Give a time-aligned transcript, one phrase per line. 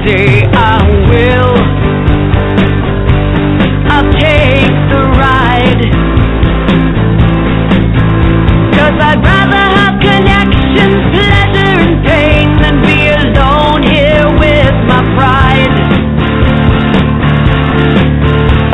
[0.00, 0.78] I
[1.10, 1.58] will.
[3.90, 5.82] I'll take the ride.
[8.78, 15.74] Cause I'd rather have connections, pleasure, and pain than be alone here with my pride.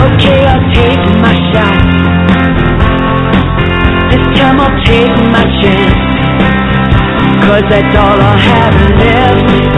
[0.04, 1.80] Okay, I'll take my shot.
[4.10, 6.04] This time I'll take my chance.
[7.48, 9.73] Cause that's all I have left.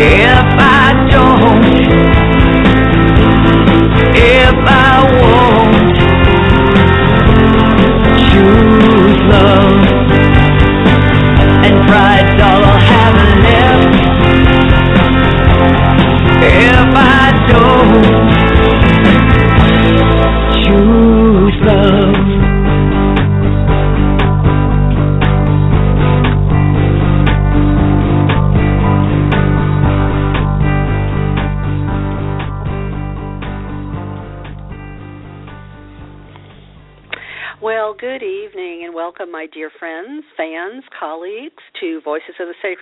[0.00, 1.64] If I don't,
[4.14, 4.87] if I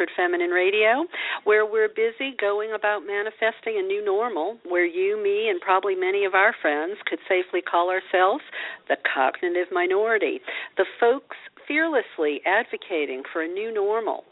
[0.07, 1.07] Sacred Feminine Radio,
[1.45, 6.25] where we're busy going about manifesting a new normal where you, me, and probably many
[6.25, 8.43] of our friends could safely call ourselves
[8.89, 10.41] the cognitive minority,
[10.77, 14.25] the folks fearlessly advocating for a new normal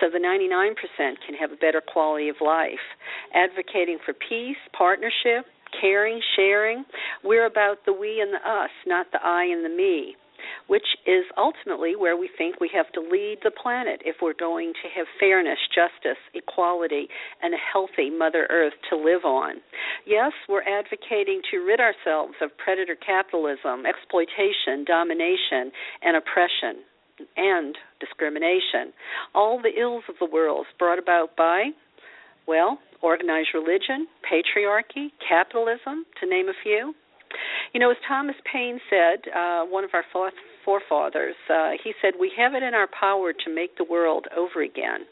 [0.00, 2.84] so the 99% can have a better quality of life,
[3.34, 5.46] advocating for peace, partnership,
[5.80, 6.84] caring, sharing.
[7.24, 10.16] We're about the we and the us, not the I and the me,
[10.66, 14.72] which is ultimately where we think we have to lead the planet if we're going
[14.82, 17.08] to have fairness, justice, equality,
[17.42, 19.56] and a healthy Mother Earth to live on.
[20.06, 26.84] Yes, we're advocating to rid ourselves of predator capitalism, exploitation, domination, and oppression.
[27.36, 28.92] And discrimination.
[29.34, 31.70] All the ills of the world brought about by,
[32.48, 36.94] well, organized religion, patriarchy, capitalism, to name a few.
[37.72, 40.04] You know, as Thomas Paine said, uh, one of our
[40.64, 44.62] forefathers, uh, he said, We have it in our power to make the world over
[44.62, 45.06] again.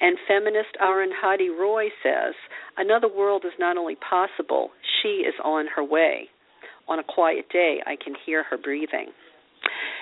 [0.00, 2.34] And feminist Arun Arundhati Roy says,
[2.76, 4.70] Another world is not only possible,
[5.02, 6.28] she is on her way.
[6.88, 9.12] On a quiet day, I can hear her breathing.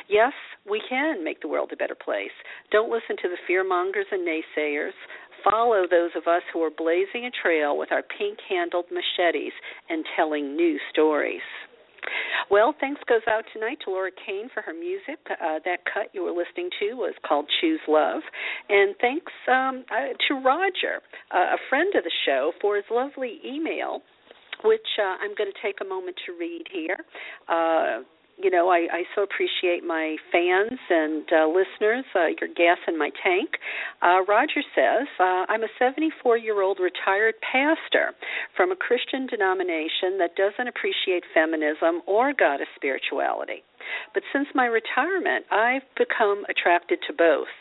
[0.09, 0.33] Yes,
[0.69, 2.35] we can make the world a better place.
[2.73, 4.97] Don't listen to the fear mongers and naysayers
[5.45, 9.53] follow those of us who are blazing a trail with our pink handled machetes
[9.89, 11.43] and telling new stories.
[12.51, 15.21] Well, thanks goes out tonight to Laura Kane for her music.
[15.31, 18.23] Uh, that cut you were listening to was called Choose Love.
[18.69, 21.03] And thanks um, uh, to Roger,
[21.33, 24.01] uh, a friend of the show, for his lovely email,
[24.65, 26.99] which uh, I'm going to take a moment to read here.
[28.43, 32.99] You know, I, I so appreciate my fans and uh, listeners, uh, your gas in
[32.99, 33.51] my tank.
[34.01, 38.13] Uh, Roger says, uh, I'm a 74 year old retired pastor
[38.57, 43.63] from a Christian denomination that doesn't appreciate feminism or goddess spirituality.
[44.15, 47.53] But since my retirement, I've become attracted to both.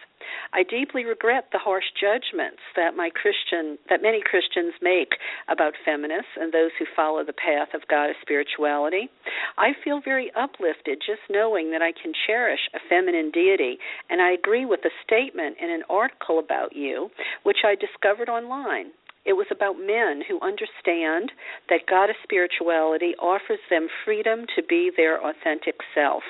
[0.54, 5.14] I deeply regret the harsh judgments that my Christian that many Christians make
[5.48, 9.10] about feminists and those who follow the path of goddess spirituality.
[9.58, 13.78] I feel very uplifted just knowing that I can cherish a feminine deity,
[14.10, 17.10] and I agree with a statement in an article about you,
[17.44, 18.92] which I discovered online.
[19.26, 21.32] It was about men who understand
[21.70, 26.24] that goddess spirituality offers them freedom to be their authentic self.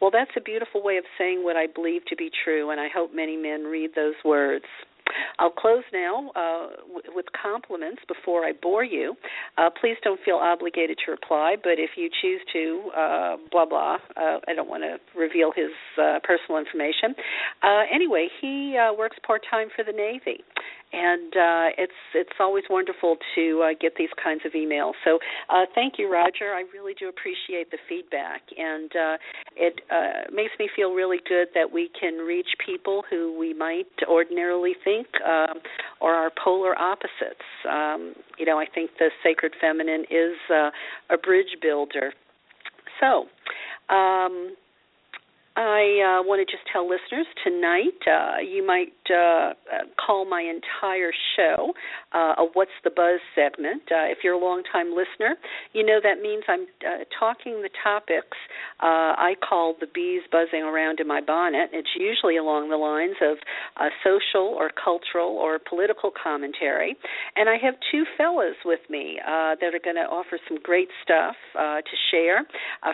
[0.00, 2.88] Well, that's a beautiful way of saying what I believe to be true, and I
[2.88, 4.64] hope many men read those words.
[5.38, 6.68] I'll close now uh,
[7.14, 9.14] with compliments before I bore you.
[9.58, 13.96] Uh, please don't feel obligated to reply, but if you choose to, uh, blah blah.
[14.16, 15.70] Uh, I don't want to reveal his
[16.00, 17.14] uh, personal information.
[17.62, 20.42] Uh, anyway, he uh, works part time for the Navy,
[20.92, 24.92] and uh, it's it's always wonderful to uh, get these kinds of emails.
[25.04, 26.52] So uh, thank you, Roger.
[26.54, 29.16] I really do appreciate the feedback, and uh,
[29.56, 33.86] it uh, makes me feel really good that we can reach people who we might
[34.08, 35.58] ordinarily think um,
[36.00, 37.46] are our polar opposites.
[37.68, 40.70] Um, you know, I think the sacred feminine is uh,
[41.10, 42.12] a bridge builder.
[43.00, 43.26] So.
[43.92, 44.54] Um,
[45.54, 49.52] I uh, want to just tell listeners tonight uh, you might uh,
[50.00, 51.74] call my entire show
[52.14, 53.82] uh, a What's the Buzz segment.
[53.92, 55.36] Uh, if you're a long-time listener,
[55.74, 58.36] you know that means I'm uh, talking the topics
[58.80, 61.70] I call the bees buzzing around in my bonnet.
[61.72, 63.36] It's usually along the lines of
[64.02, 66.96] social or cultural or political commentary.
[67.36, 71.36] And I have two fellas with me that are going to offer some great stuff
[71.54, 72.40] to share.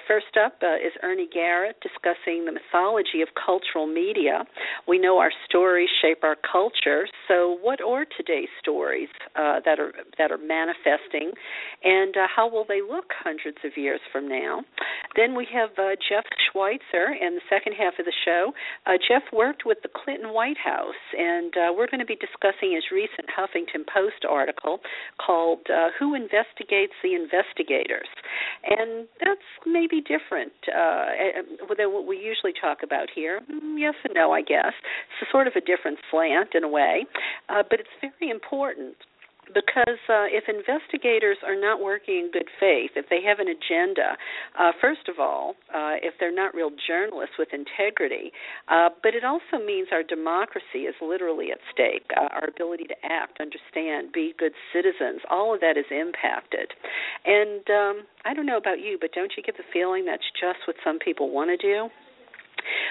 [0.06, 4.45] first up is Ernie Garrett discussing the mythology of cultural media.
[4.87, 7.06] We know our stories shape our culture.
[7.29, 11.33] So, what are today's stories uh, that are that are manifesting,
[11.85, 14.62] and uh, how will they look hundreds of years from now?
[15.17, 18.53] Then we have uh, Jeff Schweitzer in the second half of the show.
[18.87, 22.73] Uh, Jeff worked with the Clinton White House, and uh, we're going to be discussing
[22.73, 24.81] his recent Huffington Post article
[25.21, 28.09] called uh, "Who Investigates the Investigators,"
[28.65, 33.40] and that's maybe different than what we usually talk about here.
[33.50, 34.73] Mm, yes and no, I guess.
[34.76, 37.06] It's a sort of a different slant in a way,
[37.49, 38.96] uh, but it's very important
[39.55, 44.17] because uh, if investigators are not working in good faith, if they have an agenda,
[44.58, 48.32] uh, first of all, uh, if they're not real journalists with integrity,
[48.69, 52.06] uh, but it also means our democracy is literally at stake.
[52.17, 56.73] Uh, our ability to act, understand, be good citizens, all of that is impacted.
[57.25, 60.67] And um, I don't know about you, but don't you get the feeling that's just
[60.67, 61.88] what some people want to do?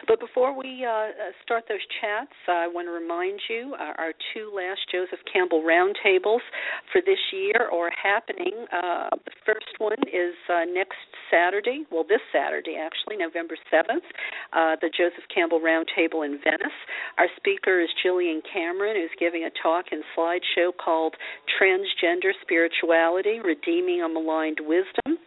[0.08, 1.12] But before we uh, uh,
[1.44, 6.46] start those chats, I want to remind you uh, our two last Joseph Campbell roundtables
[6.92, 8.66] for this year are happening.
[8.72, 14.06] Uh, the first one is uh, next Saturday, well, this Saturday actually, November 7th,
[14.54, 16.80] uh, the Joseph Campbell Roundtable in Venice.
[17.18, 21.16] Our speaker is Jillian Cameron, who's giving a talk and slideshow called
[21.60, 25.18] Transgender Spirituality Redeeming a Maligned Wisdom.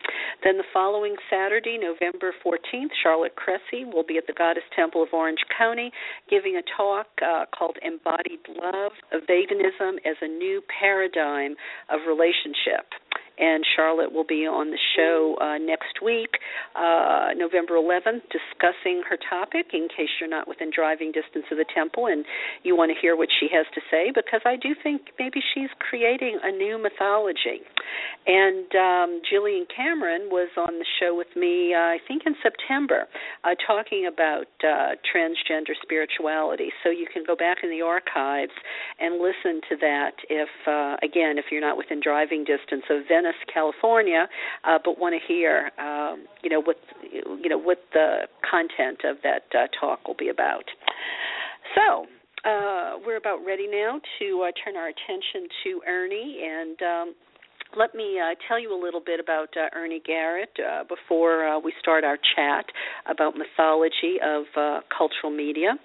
[0.45, 5.09] Then the following Saturday, November 14th, Charlotte Cressy will be at the Goddess Temple of
[5.13, 5.91] Orange County
[6.29, 8.93] giving a talk uh, called Embodied Love,
[9.29, 11.57] Veganism as a New Paradigm
[11.89, 12.87] of Relationship
[13.41, 16.37] and Charlotte will be on the show uh, next week,
[16.77, 19.73] uh, November 11th, discussing her topic.
[19.73, 22.25] In case you're not within driving distance of the temple and
[22.63, 25.73] you want to hear what she has to say, because I do think maybe she's
[25.81, 27.65] creating a new mythology.
[28.27, 33.09] And um, Jillian Cameron was on the show with me, uh, I think in September,
[33.45, 36.69] uh, talking about uh, transgender spirituality.
[36.85, 38.53] So you can go back in the archives
[39.01, 43.30] and listen to that if, uh, again, if you're not within driving distance of Venice
[43.53, 44.29] California,
[44.65, 46.77] uh, but want to hear, um, you know, what
[47.13, 50.65] you know what the content of that uh, talk will be about.
[51.75, 52.07] So.
[52.43, 57.15] Uh, we're about ready now to uh, turn our attention to Ernie, and um,
[57.77, 61.59] let me uh, tell you a little bit about uh, Ernie Garrett uh, before uh,
[61.59, 62.67] we start our chat
[63.09, 65.79] about mythology of uh, cultural media.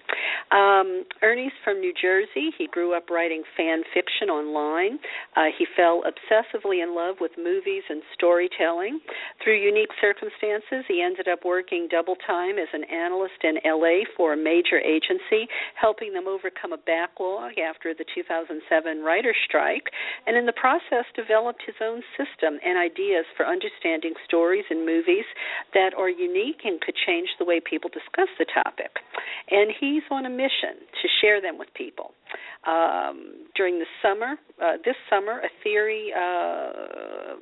[0.50, 2.50] Um, Ernie's from New Jersey.
[2.58, 4.98] He grew up writing fan fiction online.
[5.36, 9.00] Uh, he fell obsessively in love with movies and storytelling.
[9.42, 14.32] Through unique circumstances, he ended up working double time as an analyst in LA for
[14.32, 15.46] a major agency,
[15.80, 19.90] helping them overcome a backlog after the 2007 writer's strike,
[20.26, 25.24] and in the process developed his own system and ideas for understanding stories and movies
[25.74, 28.98] that are unique and could change the way people discuss the topic.
[29.50, 32.12] And he's on a mission to share them with people
[32.66, 34.36] um, during the summer.
[34.62, 36.12] Uh, this summer, a theory.
[36.16, 37.36] Uh,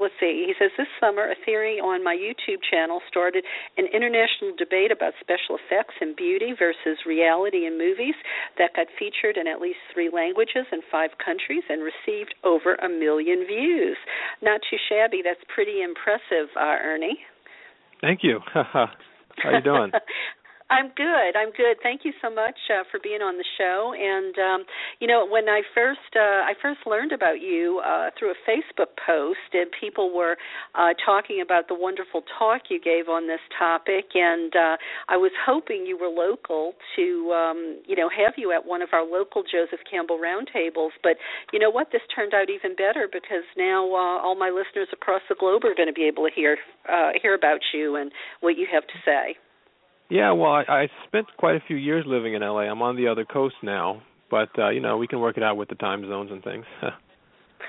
[0.00, 0.44] let's see.
[0.46, 3.44] He says this summer, a theory on my YouTube channel started
[3.76, 8.14] an international debate about special effects and beauty versus reality in movies
[8.58, 12.88] that got featured in at least three languages in five countries and received over a
[12.88, 13.96] million views.
[14.42, 15.22] Not too shabby.
[15.24, 17.18] That's pretty impressive, uh, Ernie.
[18.00, 18.40] Thank you.
[18.52, 18.88] How
[19.44, 19.92] are you doing?
[20.70, 21.32] I'm good.
[21.32, 21.80] I'm good.
[21.82, 23.94] Thank you so much uh, for being on the show.
[23.96, 24.66] And um,
[25.00, 28.92] you know, when I first uh, I first learned about you uh, through a Facebook
[29.00, 30.36] post, and people were
[30.74, 34.76] uh, talking about the wonderful talk you gave on this topic, and uh,
[35.08, 38.90] I was hoping you were local to um, you know have you at one of
[38.92, 40.92] our local Joseph Campbell roundtables.
[41.02, 41.16] But
[41.50, 41.88] you know what?
[41.92, 45.74] This turned out even better because now uh, all my listeners across the globe are
[45.74, 46.58] going to be able to hear
[46.92, 49.38] uh, hear about you and what you have to say.
[50.10, 52.60] Yeah, well, I, I spent quite a few years living in LA.
[52.60, 55.56] I'm on the other coast now, but uh, you know, we can work it out
[55.56, 56.64] with the time zones and things.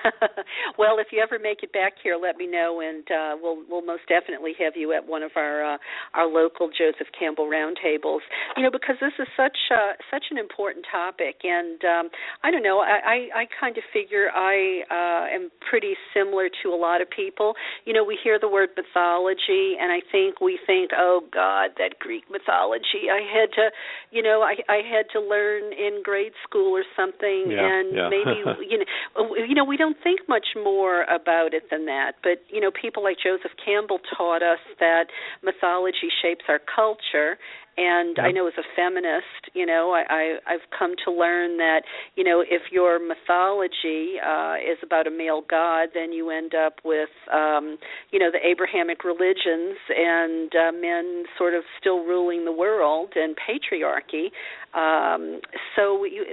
[0.78, 3.84] well, if you ever make it back here, let me know, and uh, we'll we'll
[3.84, 5.78] most definitely have you at one of our uh,
[6.14, 8.20] our local Joseph Campbell roundtables.
[8.56, 12.10] You know, because this is such uh, such an important topic, and um,
[12.42, 16.70] I don't know, I I, I kind of figure I uh, am pretty similar to
[16.70, 17.54] a lot of people.
[17.84, 21.98] You know, we hear the word mythology, and I think we think, oh God, that
[21.98, 23.10] Greek mythology.
[23.10, 23.70] I had to,
[24.10, 28.08] you know, I I had to learn in grade school or something, yeah, and yeah.
[28.08, 28.38] maybe
[28.70, 32.12] you know, you know, we don't think much more about it than that.
[32.22, 35.06] But you know, people like Joseph Campbell taught us that
[35.42, 37.38] mythology shapes our culture,
[37.76, 38.26] And Yep.
[38.26, 41.82] I know as a feminist, you know, I, I I've come to learn that
[42.16, 46.74] you know if your mythology uh, is about a male god, then you end up
[46.84, 47.78] with um,
[48.10, 53.36] you know the Abrahamic religions and uh, men sort of still ruling the world and
[53.36, 54.30] patriarchy.
[54.74, 55.40] Um,
[55.76, 56.26] so you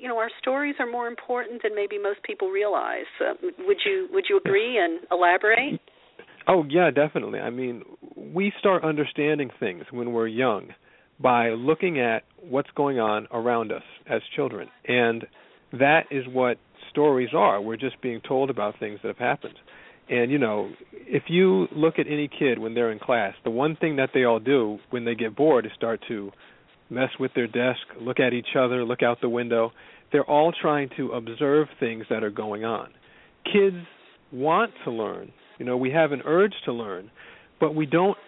[0.00, 3.10] you know our stories are more important than maybe most people realize.
[3.20, 3.34] Uh,
[3.66, 5.80] would you would you agree and elaborate?
[6.46, 7.40] Oh yeah, definitely.
[7.40, 7.82] I mean,
[8.16, 10.68] we start understanding things when we're young
[11.22, 14.68] by looking at what's going on around us as children.
[14.86, 15.26] And
[15.72, 16.58] that is what
[16.90, 17.60] stories are.
[17.60, 19.54] We're just being told about things that have happened.
[20.08, 23.76] And you know, if you look at any kid when they're in class, the one
[23.76, 26.32] thing that they all do when they get bored is start to
[26.90, 29.72] mess with their desk, look at each other, look out the window.
[30.10, 32.90] They're all trying to observe things that are going on.
[33.44, 33.86] Kids
[34.30, 35.32] want to learn.
[35.58, 37.10] You know, we have an urge to learn,
[37.60, 38.18] but we don't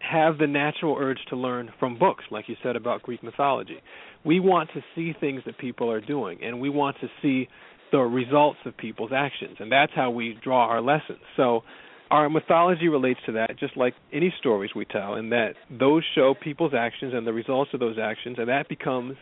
[0.00, 3.80] have the natural urge to learn from books, like you said about Greek mythology.
[4.24, 7.48] We want to see things that people are doing, and we want to see
[7.90, 11.20] the results of people's actions, and that's how we draw our lessons.
[11.36, 11.62] So,
[12.10, 16.34] our mythology relates to that, just like any stories we tell, in that those show
[16.34, 19.16] people's actions and the results of those actions, and that becomes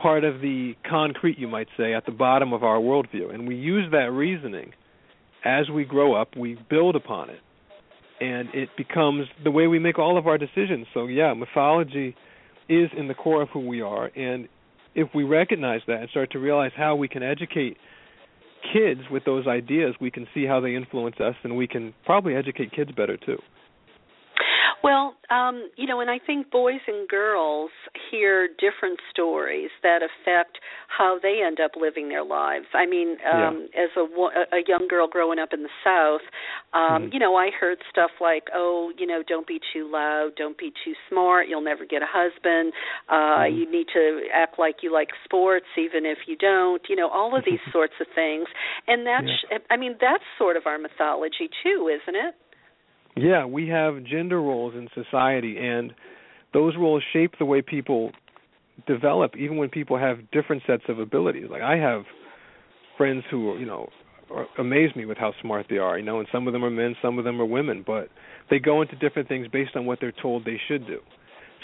[0.00, 3.32] part of the concrete, you might say, at the bottom of our worldview.
[3.32, 4.72] And we use that reasoning
[5.44, 7.40] as we grow up, we build upon it
[8.20, 10.86] and it becomes the way we make all of our decisions.
[10.94, 12.16] So yeah, mythology
[12.68, 14.48] is in the core of who we are, and
[14.94, 17.76] if we recognize that and start to realize how we can educate
[18.72, 22.34] kids with those ideas, we can see how they influence us, and we can probably
[22.34, 23.38] educate kids better too.
[24.84, 27.70] Well, um, you know, and I think boys and girls
[28.10, 32.66] hear different stories that affect how they end up living their lives.
[32.74, 33.82] I mean, um, Yeah.
[33.84, 34.04] as a,
[34.56, 36.20] a young girl growing up in the South,
[36.74, 37.14] um, Mhm.
[37.14, 40.70] you know, I heard stuff like, "Oh, you know, don't be too loud, don't be
[40.84, 42.74] too smart, you'll never get a husband.
[43.08, 43.56] Uh, Mhm.
[43.56, 47.34] You need to act like you like sports, even if you don't." You know, all
[47.34, 48.48] of these sorts of things,
[48.86, 49.32] and that's,
[49.70, 52.34] I mean, that's sort of our mythology too, isn't it?
[53.16, 55.92] Yeah, we have gender roles in society, and
[56.52, 58.12] those roles shape the way people
[58.86, 61.46] develop, even when people have different sets of abilities.
[61.50, 62.02] Like I have
[62.96, 63.88] friends who, you know,
[64.58, 65.98] amaze me with how smart they are.
[65.98, 68.08] You know, and some of them are men, some of them are women, but
[68.50, 71.00] they go into different things based on what they're told they should do.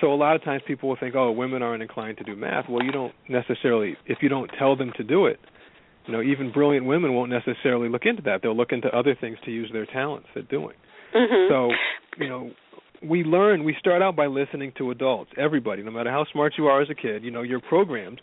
[0.01, 2.69] So a lot of times people will think, "Oh, women aren't inclined to do math."
[2.69, 5.41] Well, you don't necessarily if you don't tell them to do it.
[6.07, 8.41] You know, even brilliant women won't necessarily look into that.
[8.43, 10.75] They'll look into other things to use their talents at doing.
[11.15, 11.53] Mm-hmm.
[11.53, 11.71] So,
[12.23, 12.51] you know,
[13.03, 16.67] we learn, we start out by listening to adults, everybody, no matter how smart you
[16.67, 18.21] are as a kid, you know, you're programmed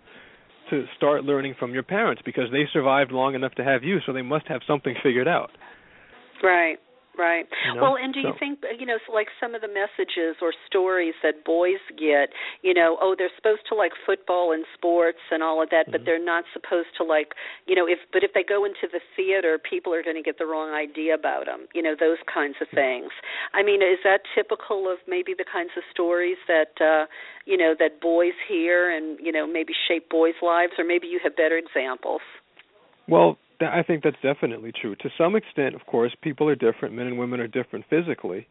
[0.70, 4.14] to start learning from your parents because they survived long enough to have you, so
[4.14, 5.50] they must have something figured out.
[6.44, 6.78] Right.
[7.18, 7.48] Right.
[7.66, 10.38] You know, well, and do you think you know, so like some of the messages
[10.42, 12.30] or stories that boys get,
[12.62, 16.02] you know, oh, they're supposed to like football and sports and all of that, but
[16.02, 16.06] Mhm.
[16.06, 17.34] they're not supposed to like,
[17.66, 20.38] you know, if but if they go into the theater, people are going to get
[20.38, 23.12] the wrong idea about them, you know, those kinds of things.
[23.54, 27.08] I mean, is that typical of maybe the kinds of stories that uh,
[27.46, 31.20] you know, that boys hear and, you know, maybe shape boys' lives or maybe you
[31.24, 32.22] have better examples?
[33.08, 34.96] Well, I think that's definitely true.
[34.96, 36.96] To some extent, of course, people are different.
[36.96, 38.48] Men and women are different physically,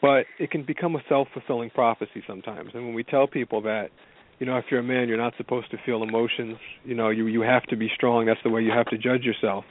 [0.00, 2.70] but it can become a self-fulfilling prophecy sometimes.
[2.74, 3.90] And when we tell people that,
[4.38, 6.56] you know, if you're a man, you're not supposed to feel emotions.
[6.84, 8.26] You know, you you have to be strong.
[8.26, 9.64] That's the way you have to judge yourself.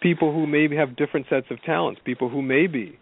[0.00, 2.98] People who maybe have different sets of talents, people who may be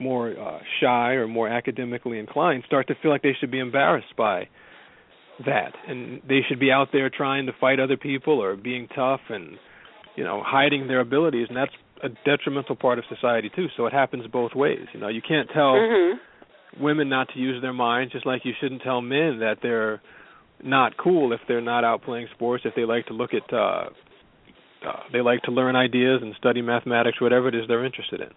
[0.00, 4.16] more uh, shy or more academically inclined, start to feel like they should be embarrassed
[4.16, 4.48] by
[5.46, 9.20] that, and they should be out there trying to fight other people or being tough
[9.28, 9.56] and
[10.20, 11.72] you know hiding their abilities and that's
[12.02, 15.48] a detrimental part of society too so it happens both ways you know you can't
[15.58, 16.20] tell Mhm.
[16.78, 20.02] women not to use their minds just like you shouldn't tell men that they're
[20.62, 23.88] not cool if they're not out playing sports if they like to look at uh
[24.86, 28.30] uh, they like to learn ideas and study mathematics, whatever it is they're interested in.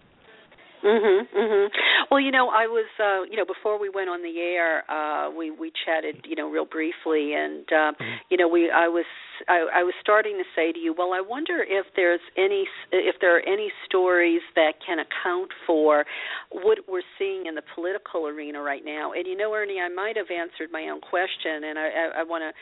[0.84, 1.28] Mhm.
[1.32, 1.70] Mhm.
[2.10, 5.30] Well, you know, I was uh, you know, before we went on the air, uh
[5.30, 7.92] we we chatted, you know, real briefly and uh
[8.28, 9.06] you know, we I was
[9.48, 13.16] I, I was starting to say to you, well, I wonder if there's any if
[13.20, 16.04] there are any stories that can account for
[16.52, 19.12] what we're seeing in the political arena right now.
[19.12, 22.22] And you know, Ernie, I might have answered my own question and I I, I
[22.22, 22.52] want to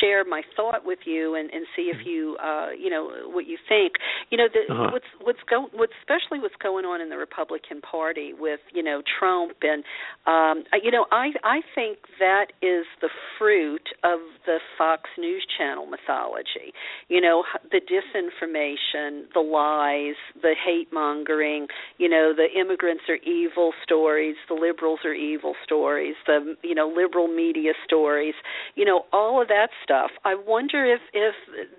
[0.00, 3.58] share my thought with you and and see if you uh you know what you
[3.68, 3.94] think.
[4.30, 4.90] You know, the, Uh-huh.
[4.92, 9.02] what's what's going what's especially what's going on in the Republican Party with you know
[9.18, 9.82] Trump and
[10.26, 13.08] um you know I I think that is the
[13.38, 16.72] fruit of the Fox News Channel mythology mythology.
[17.08, 23.72] You know, the disinformation, the lies, the hate mongering, you know, the immigrants are evil
[23.82, 28.34] stories, the liberals are evil stories, the you know, liberal media stories,
[28.74, 30.10] you know, all of that stuff.
[30.24, 31.34] I wonder if if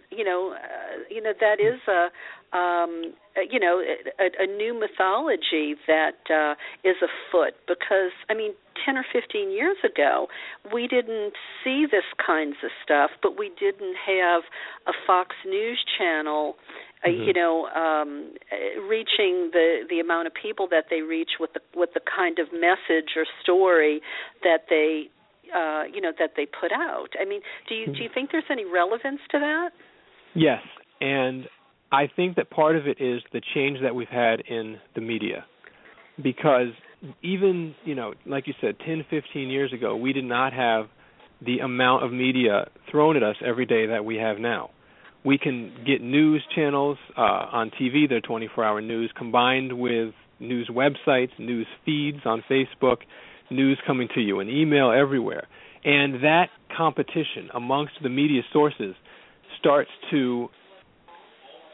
[0.09, 2.09] you know, uh, you know that is a
[2.55, 3.13] um,
[3.49, 3.81] you know
[4.19, 8.53] a, a new mythology that uh, is afoot because I mean
[8.85, 10.27] 10 or 15 years ago
[10.73, 14.43] we didn't see this kinds of stuff but we didn't have
[14.87, 16.55] a Fox News channel
[17.03, 17.23] uh, mm-hmm.
[17.23, 18.33] you know um
[18.87, 22.47] reaching the the amount of people that they reach with the with the kind of
[22.53, 24.01] message or story
[24.43, 25.09] that they
[25.55, 28.43] uh you know that they put out i mean do you do you think there's
[28.49, 29.71] any relevance to that
[30.33, 30.61] yes
[31.01, 31.47] and
[31.91, 35.45] I think that part of it is the change that we've had in the media.
[36.21, 36.69] Because
[37.21, 40.85] even, you know, like you said, 10, 15 years ago, we did not have
[41.43, 44.69] the amount of media thrown at us every day that we have now.
[45.23, 50.69] We can get news channels uh, on TV, they're 24 hour news, combined with news
[50.71, 52.97] websites, news feeds on Facebook,
[53.49, 55.47] news coming to you, an email everywhere.
[55.83, 58.95] And that competition amongst the media sources
[59.59, 60.47] starts to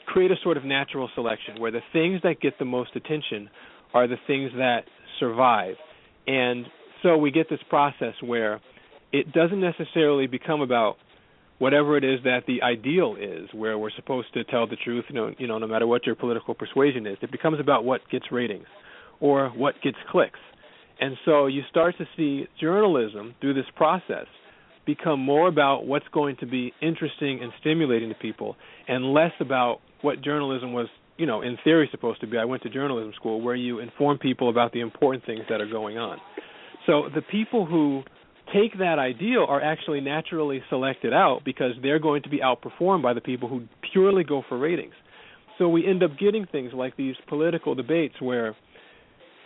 [0.05, 3.49] create a sort of natural selection where the things that get the most attention
[3.93, 4.83] are the things that
[5.19, 5.75] survive.
[6.27, 6.65] And
[7.03, 8.59] so we get this process where
[9.11, 10.97] it doesn't necessarily become about
[11.59, 15.15] whatever it is that the ideal is, where we're supposed to tell the truth, you
[15.15, 17.17] know, you know, no matter what your political persuasion is.
[17.21, 18.67] It becomes about what gets ratings
[19.19, 20.39] or what gets clicks.
[20.99, 24.25] And so you start to see journalism through this process
[24.85, 28.55] become more about what's going to be interesting and stimulating to people
[28.87, 32.37] and less about what journalism was, you know, in theory supposed to be.
[32.37, 35.69] I went to journalism school where you inform people about the important things that are
[35.69, 36.19] going on.
[36.85, 38.03] So the people who
[38.53, 43.13] take that ideal are actually naturally selected out because they're going to be outperformed by
[43.13, 44.93] the people who purely go for ratings.
[45.57, 48.55] So we end up getting things like these political debates where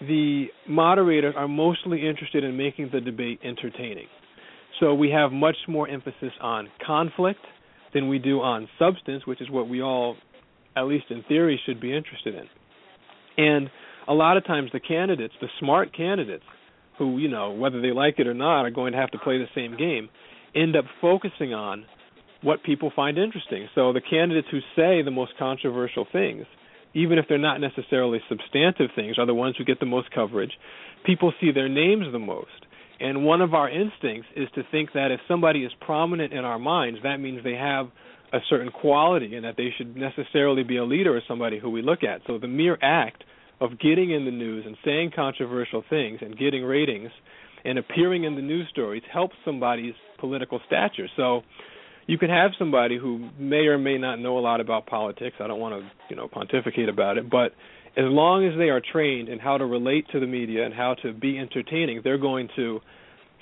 [0.02, 4.08] the moderators are mostly interested in making the debate entertaining.
[4.80, 7.40] So we have much more emphasis on conflict
[7.94, 10.16] than we do on substance, which is what we all
[10.76, 12.46] at least in theory, should be interested in.
[13.38, 13.70] And
[14.08, 16.44] a lot of times, the candidates, the smart candidates,
[16.98, 19.38] who you know whether they like it or not are going to have to play
[19.38, 20.10] the same game,
[20.56, 21.86] end up focusing on
[22.44, 23.68] what people find interesting.
[23.76, 26.46] So the candidates who say the most controversial things,
[26.94, 30.52] even if they're not necessarily substantive things, are the ones who get the most coverage.
[31.06, 32.50] People see their names the most.
[33.00, 36.60] And one of our instincts is to think that if somebody is prominent in our
[36.60, 37.88] minds, that means they have
[38.34, 41.82] a certain quality and that they should necessarily be a leader or somebody who we
[41.82, 42.22] look at.
[42.28, 43.24] So the mere act
[43.60, 47.12] of getting in the news and saying controversial things and getting ratings
[47.64, 51.08] and appearing in the news stories helps somebody's political stature.
[51.16, 51.42] So
[52.08, 55.36] you can have somebody who may or may not know a lot about politics.
[55.40, 57.54] I don't want to, you know, pontificate about it, but
[57.98, 60.96] as long as they are trained in how to relate to the media and how
[61.04, 62.80] to be entertaining, they're going to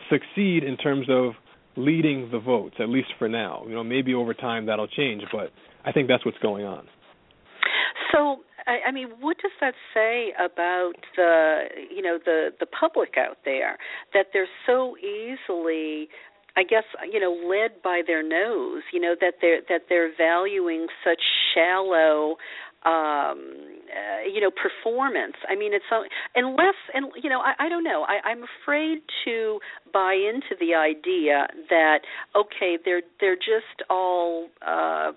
[0.10, 1.34] succeed in terms of
[1.80, 3.64] leading the votes, at least for now.
[3.68, 5.52] You know, maybe over time that'll change, but
[5.86, 6.88] I think that's what's going on.
[8.12, 8.38] So,
[8.68, 11.64] I, I mean, what does that say about the,
[11.96, 13.78] you know, the the public out there
[14.14, 16.10] that they're so easily
[16.58, 20.88] I guess you know led by their nose you know that they're that they're valuing
[21.06, 21.22] such
[21.54, 22.36] shallow
[22.86, 23.56] um
[23.90, 25.36] uh, you know performance.
[25.50, 25.86] I mean it's
[26.36, 28.06] unless and you know i i don't know.
[28.08, 29.60] I i'm afraid to
[29.92, 32.00] buy into the idea that
[32.36, 35.12] okay they're they're just all uh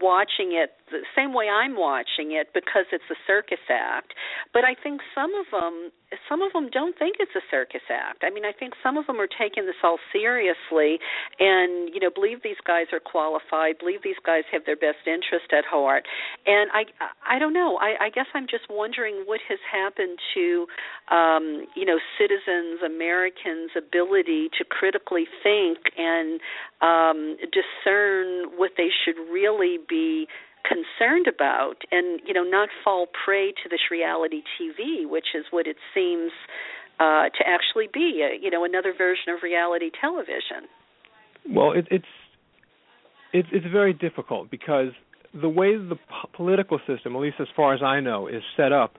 [0.00, 4.14] watching it the same way I'm watching it because it's a circus act.
[4.52, 5.90] But I think some of them
[6.28, 8.22] some of them don't think it's a circus act.
[8.22, 10.98] I mean, I think some of them are taking this all seriously
[11.38, 15.52] and, you know, believe these guys are qualified, believe these guys have their best interest
[15.52, 16.04] at heart.
[16.46, 16.84] And I
[17.24, 17.78] I don't know.
[17.80, 20.66] I I guess I'm just wondering what has happened to
[21.10, 26.40] um, you know, citizens, Americans' ability to critically think and
[26.80, 30.26] um discern what they should really be
[30.64, 35.66] concerned about and you know not fall prey to this reality TV which is what
[35.66, 36.32] it seems
[37.00, 40.68] uh to actually be a, you know another version of reality television.
[41.48, 42.04] Well it, it's
[43.32, 44.88] it's it's very difficult because
[45.34, 48.72] the way the po- political system at least as far as I know is set
[48.72, 48.94] up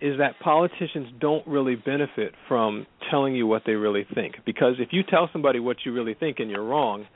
[0.00, 4.34] is that politicians don't really benefit from telling you what they really think.
[4.44, 7.06] Because if you tell somebody what you really think and you're wrong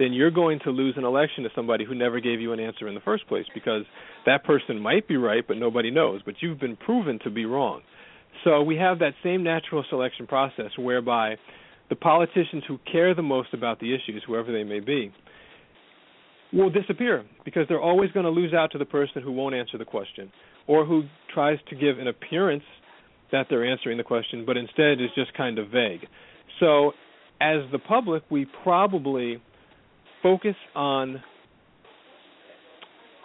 [0.00, 2.88] then you're going to lose an election to somebody who never gave you an answer
[2.88, 3.82] in the first place because
[4.24, 6.22] that person might be right, but nobody knows.
[6.24, 7.82] But you've been proven to be wrong.
[8.42, 11.36] So we have that same natural selection process whereby
[11.90, 15.12] the politicians who care the most about the issues, whoever they may be,
[16.50, 19.76] will disappear because they're always going to lose out to the person who won't answer
[19.76, 20.32] the question
[20.66, 22.64] or who tries to give an appearance
[23.32, 26.06] that they're answering the question but instead is just kind of vague.
[26.58, 26.92] So,
[27.42, 29.40] as the public, we probably
[30.22, 31.22] focus on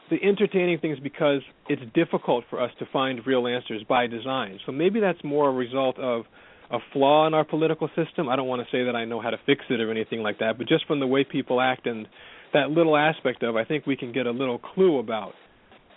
[0.10, 4.60] the entertaining things because it's difficult for us to find real answers by design.
[4.66, 6.26] So maybe that's more a result of
[6.72, 8.30] a flaw in our political system.
[8.30, 10.40] I don't want to say that I know how to fix it or anything like
[10.40, 12.08] that, but just from the way people act and
[12.54, 15.34] that little aspect of, I think we can get a little clue about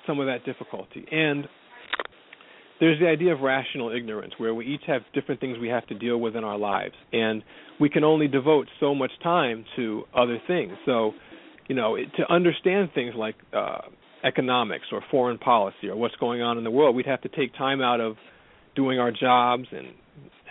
[0.06, 1.06] some of that difficulty.
[1.10, 1.46] And
[2.80, 5.94] there's the idea of rational ignorance, where we each have different things we have to
[5.94, 7.42] deal with in our lives, and
[7.80, 10.72] we can only devote so much time to other things.
[10.86, 11.12] So,
[11.68, 13.78] you know, to understand things like uh,
[14.24, 17.54] economics or foreign policy or what's going on in the world, we'd have to take
[17.54, 18.16] time out of
[18.74, 19.88] doing our jobs and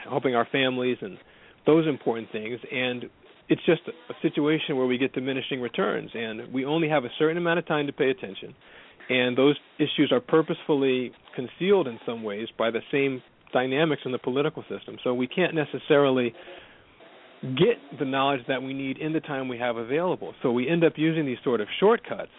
[0.09, 1.17] helping our families and
[1.65, 2.59] those important things.
[2.71, 3.05] And
[3.49, 7.37] it's just a situation where we get diminishing returns, and we only have a certain
[7.37, 8.53] amount of time to pay attention.
[9.09, 13.21] And those issues are purposefully concealed in some ways by the same
[13.53, 14.97] dynamics in the political system.
[15.03, 16.33] So we can't necessarily
[17.41, 20.33] get the knowledge that we need in the time we have available.
[20.41, 22.31] So we end up using these sort of shortcuts,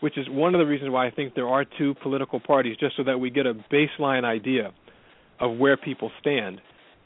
[0.00, 2.96] which is one of the reasons why I think there are two political parties, just
[2.96, 4.72] so that we get a baseline idea
[5.38, 6.60] of where people stand.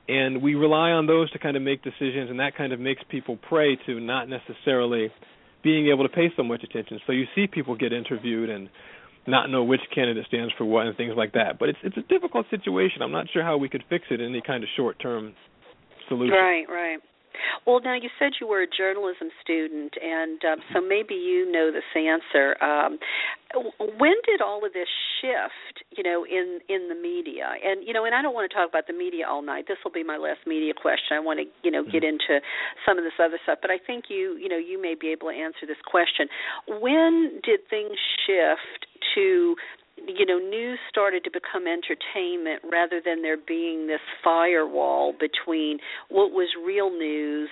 [0.09, 3.03] And we rely on those to kind of make decisions, and that kind of makes
[3.11, 5.11] people prey to not necessarily
[5.65, 7.01] being able to pay so much attention.
[7.07, 8.69] So you see people get interviewed and
[9.27, 11.59] not know which candidate stands for what and things like that.
[11.59, 13.03] But it's it's a difficult situation.
[13.03, 15.35] I'm not sure how we could fix it in any kind of short term
[16.09, 16.37] solution.
[16.37, 16.99] Right, right.
[17.67, 21.71] Well, now you said you were a journalism student, and um, so maybe you know
[21.73, 22.57] this answer.
[22.63, 22.99] Um,
[23.99, 24.89] when did all of this
[25.21, 25.85] shift?
[25.97, 28.69] You know, in in the media, and you know, and I don't want to talk
[28.69, 29.65] about the media all night.
[29.69, 31.17] This will be my last media question.
[31.17, 32.19] I want to you know get mm-hmm.
[32.19, 32.45] into
[32.87, 35.29] some of this other stuff, but I think you you know you may be able
[35.29, 36.29] to answer this question.
[36.69, 39.57] When did things shift to
[40.07, 46.31] you know news started to become entertainment rather than there being this firewall between what
[46.31, 47.49] was real news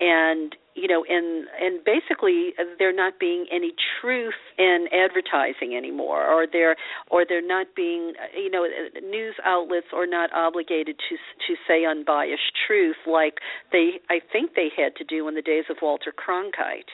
[0.00, 6.46] and you know and and basically there not being any truth in advertising anymore or
[6.50, 6.76] there
[7.10, 8.66] or there not being you know
[9.02, 11.16] news outlets are not obligated to
[11.46, 13.34] to say unbiased truth like
[13.72, 16.90] they I think they had to do in the days of Walter Cronkite.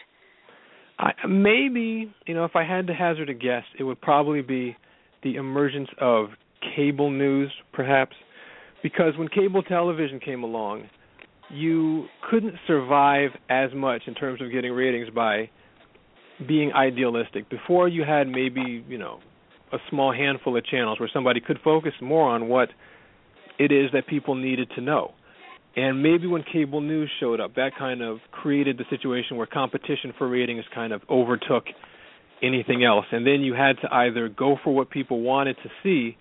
[0.99, 4.77] I, maybe you know if I had to hazard a guess it would probably be
[5.23, 6.27] the emergence of
[6.77, 8.17] cable news, perhaps,
[8.83, 10.89] because when cable television came along,
[11.51, 15.51] you couldn't survive as much in terms of getting ratings by
[16.47, 17.49] being idealistic.
[17.51, 19.21] Before you had maybe, you know,
[19.73, 22.69] a small handful of channels where somebody could focus more on what
[23.59, 25.13] it is that people needed to know.
[25.77, 30.13] And maybe when cable news showed up, that kind of created the situation where competition
[30.19, 31.65] for ratings kind of overtook
[32.43, 33.07] anything else.
[33.13, 36.17] And then you had to either go for what people wanted to see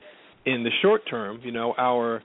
[0.46, 2.22] in the short term, you know, our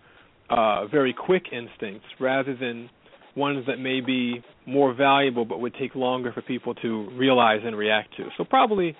[0.48, 2.88] uh, very quick instincts, rather than
[3.36, 7.76] ones that may be more valuable but would take longer for people to realize and
[7.76, 8.28] react to.
[8.38, 8.96] So probably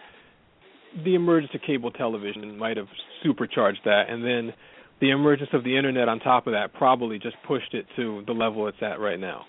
[1.05, 2.89] the emergence of cable television might have
[3.23, 4.55] supercharged that, and then
[5.01, 8.33] the emergence of the internet on top of that probably just pushed it to the
[8.33, 9.45] level it's at right now.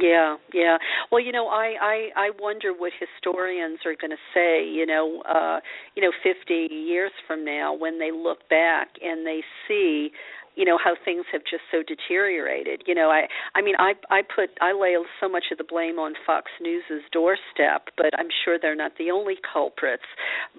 [0.00, 0.76] Yeah, yeah.
[1.10, 5.22] Well, you know, I I I wonder what historians are going to say, you know,
[5.22, 5.60] uh,
[5.94, 10.10] you know, 50 years from now when they look back and they see
[10.56, 12.82] you know how things have just so deteriorated.
[12.86, 15.98] You know i i mean i i put i lay so much of the blame
[15.98, 20.08] on fox news's doorstep but i'm sure they're not the only culprits.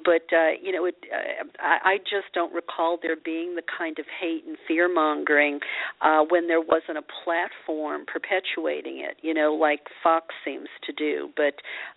[0.04, 4.00] But uh you know it uh, i i just don't recall there being the kind
[4.00, 5.60] of hate and fear mongering
[6.02, 11.30] uh when there wasn't a platform perpetuating it you know like fox seems to do.
[11.36, 11.56] But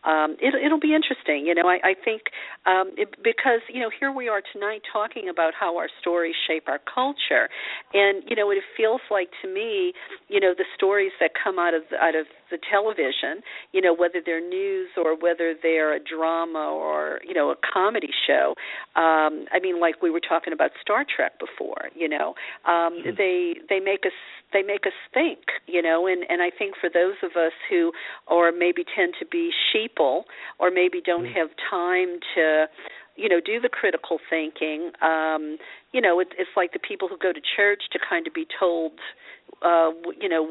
[0.09, 1.69] um it it'll be interesting you know.
[1.69, 2.23] I i think
[2.67, 6.65] um it, because you know here we are tonight talking about how our stories shape
[6.69, 7.49] our culture
[7.92, 9.92] and you know it feels like to me
[10.29, 14.20] you know the stories that come out of out of the television you know whether
[14.24, 18.55] they're news or whether they're a drama or you know a comedy show
[18.96, 22.35] um i mean like we were talking about star trek before you know
[22.66, 23.11] um mm-hmm.
[23.16, 24.12] they they make us
[24.53, 27.92] they make us think you know and and i think for those of us who
[28.26, 30.22] or maybe tend to be sheeple
[30.59, 31.38] or maybe don't mm-hmm.
[31.38, 32.66] have time to
[33.21, 34.91] you know do the critical thinking.
[35.03, 35.59] Um
[35.93, 38.47] you know it, it's like the people who go to church to kind of be
[38.59, 38.93] told
[39.63, 40.43] uh you know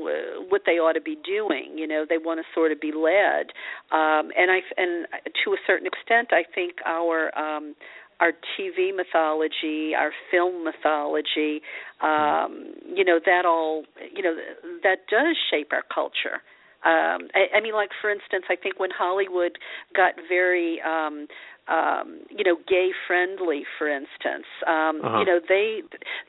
[0.50, 3.52] what they ought to be doing you know they want to sort of be led.
[3.92, 5.08] Um and i and
[5.44, 7.76] to a certain extent i think our um
[8.20, 11.62] our TV mythology, our film mythology,
[12.02, 14.36] um, you know, that all, you know,
[14.84, 16.44] that does shape our culture.
[16.86, 19.58] Um I, I mean like for instance i think when hollywood
[19.94, 21.28] got very um
[21.70, 25.20] um you know gay friendly for instance um Uh-huh.
[25.20, 25.82] you know they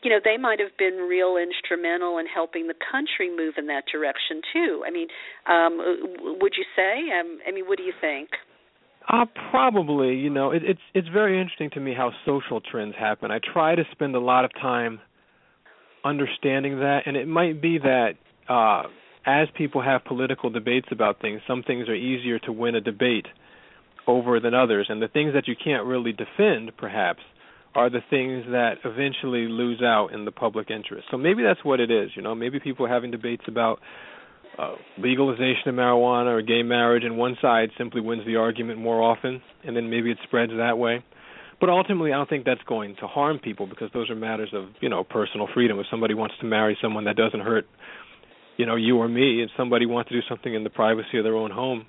[0.02, 3.84] you know they might have been real instrumental in helping the country move in that
[3.90, 5.08] direction too i mean
[5.46, 8.28] um w- would you say um i mean what do you think
[9.08, 13.30] Uh probably, you know, it, it's it's very interesting to me how social trends happen.
[13.30, 15.00] I try to spend a lot of time
[16.04, 18.12] understanding that and it might be that
[18.48, 18.84] uh
[19.26, 23.26] as people have political debates about things, some things are easier to win a debate
[24.06, 27.20] over than others and the things that you can't really defend perhaps
[27.74, 31.06] are the things that eventually lose out in the public interest.
[31.10, 33.78] So maybe that's what it is, you know, maybe people are having debates about
[34.58, 39.00] uh, legalization of marijuana or gay marriage, and one side simply wins the argument more
[39.00, 41.04] often, and then maybe it spreads that way.
[41.60, 44.68] But ultimately, I don't think that's going to harm people because those are matters of
[44.80, 45.78] you know personal freedom.
[45.78, 47.66] If somebody wants to marry someone that doesn't hurt,
[48.56, 51.24] you know, you or me, if somebody wants to do something in the privacy of
[51.24, 51.86] their own home,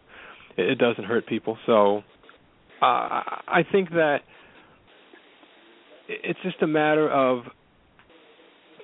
[0.58, 1.58] it, doesn't hurt people.
[1.66, 2.04] So,
[2.82, 4.20] uh, I think that
[6.08, 7.44] it's just a matter of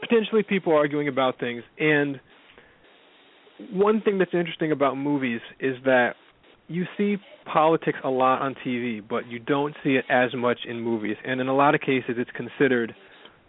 [0.02, 2.20] potentially people arguing about things and
[3.72, 6.14] one thing that's interesting about movies is that
[6.68, 7.18] you see
[7.52, 11.16] politics a lot on TV, but you don't see it as much in movies.
[11.26, 12.94] And in a lot of cases, it's considered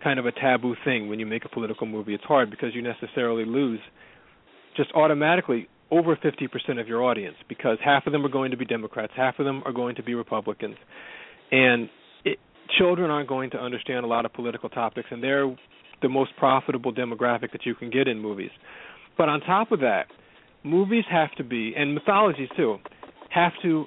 [0.03, 2.15] kind of a taboo thing when you make a political movie.
[2.15, 3.81] It's hard because you necessarily lose
[4.77, 8.65] just automatically over 50% of your audience because half of them are going to be
[8.65, 10.77] Democrats, half of them are going to be Republicans.
[11.51, 11.89] And
[12.25, 12.39] it,
[12.79, 15.55] children aren't going to understand a lot of political topics, and they're
[16.03, 18.51] the most profitable demographic that you can get in movies.
[19.17, 20.07] But on top of that,
[20.63, 22.77] movies have to be, and mythologies too,
[23.31, 23.87] have to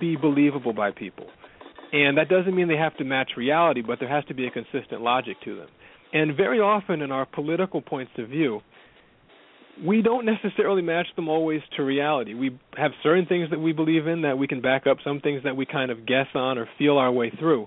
[0.00, 1.26] be believable by people.
[1.92, 4.50] And that doesn't mean they have to match reality, but there has to be a
[4.50, 5.68] consistent logic to them.
[6.12, 8.60] And very often in our political points of view,
[9.82, 12.34] we don't necessarily match them always to reality.
[12.34, 15.42] We have certain things that we believe in that we can back up, some things
[15.44, 17.66] that we kind of guess on or feel our way through.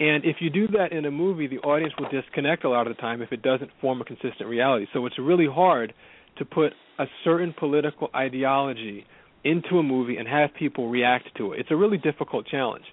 [0.00, 2.96] And if you do that in a movie, the audience will disconnect a lot of
[2.96, 4.86] the time if it doesn't form a consistent reality.
[4.92, 5.92] So it's really hard
[6.38, 9.04] to put a certain political ideology
[9.44, 11.60] into a movie and have people react to it.
[11.60, 12.84] It's a really difficult challenge.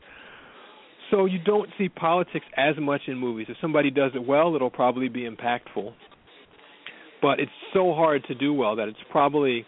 [1.12, 3.48] So you don't see politics as much in movies.
[3.50, 5.94] If somebody does it well, it'll probably be impactful.
[7.22, 9.66] But it's so hard to do well that it's probably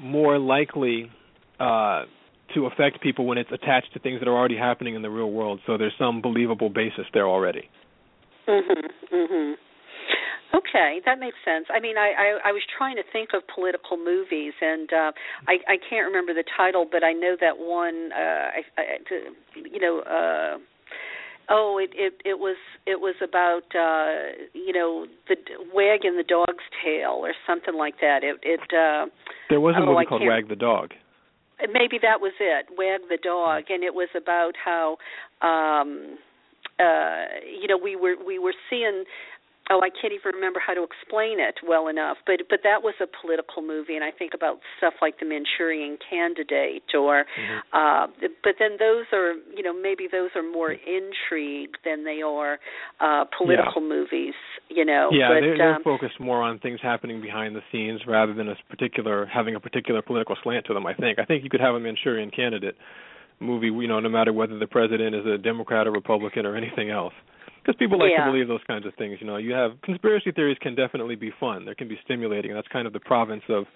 [0.00, 1.10] more likely
[1.58, 2.04] uh
[2.54, 5.30] to affect people when it's attached to things that are already happening in the real
[5.30, 5.60] world.
[5.66, 7.68] So there's some believable basis there already.
[8.46, 8.90] Mhm.
[9.12, 9.56] Mhm.
[10.54, 11.66] Okay, that makes sense.
[11.68, 15.12] I mean, I, I I was trying to think of political movies, and uh,
[15.46, 18.12] I I can't remember the title, but I know that one.
[18.12, 18.84] Uh, I, I
[19.54, 20.00] you know.
[20.00, 20.58] uh
[21.50, 22.56] Oh, it it it was
[22.86, 25.36] it was about uh you know the
[25.72, 28.20] wag and the dog's tail or something like that.
[28.22, 29.06] It it uh
[29.48, 30.92] There was a Oh, movie I called Wag the Dog.
[31.72, 34.96] maybe that was it wag the dog and it was about how
[35.42, 36.18] um
[36.78, 37.24] uh
[37.60, 39.04] you know we were we were seeing
[39.70, 42.94] oh i can't even remember how to explain it well enough but but that was
[43.00, 47.60] a political movie and i think about stuff like the manchurian candidate or Mhm.
[47.72, 48.06] uh
[48.42, 52.58] but then those are you know maybe those are more intrigue than they are
[53.00, 54.34] uh political movies
[54.68, 58.00] you know yeah, but they're, they're um focused more on things happening behind the scenes
[58.06, 60.86] rather than a particular having a particular political slant to them.
[60.86, 61.18] I think.
[61.18, 62.74] I think you could have a Manchurian Candidate
[63.40, 66.90] movie, you know, no matter whether the president is a Democrat or Republican or anything
[66.90, 67.12] else.
[67.68, 68.24] Because people like Yeah.
[68.24, 69.20] to believe those kinds of things.
[69.20, 71.66] You know, you have conspiracy theories can definitely be fun.
[71.66, 72.54] They can be stimulating.
[72.54, 73.66] That's kind of the province of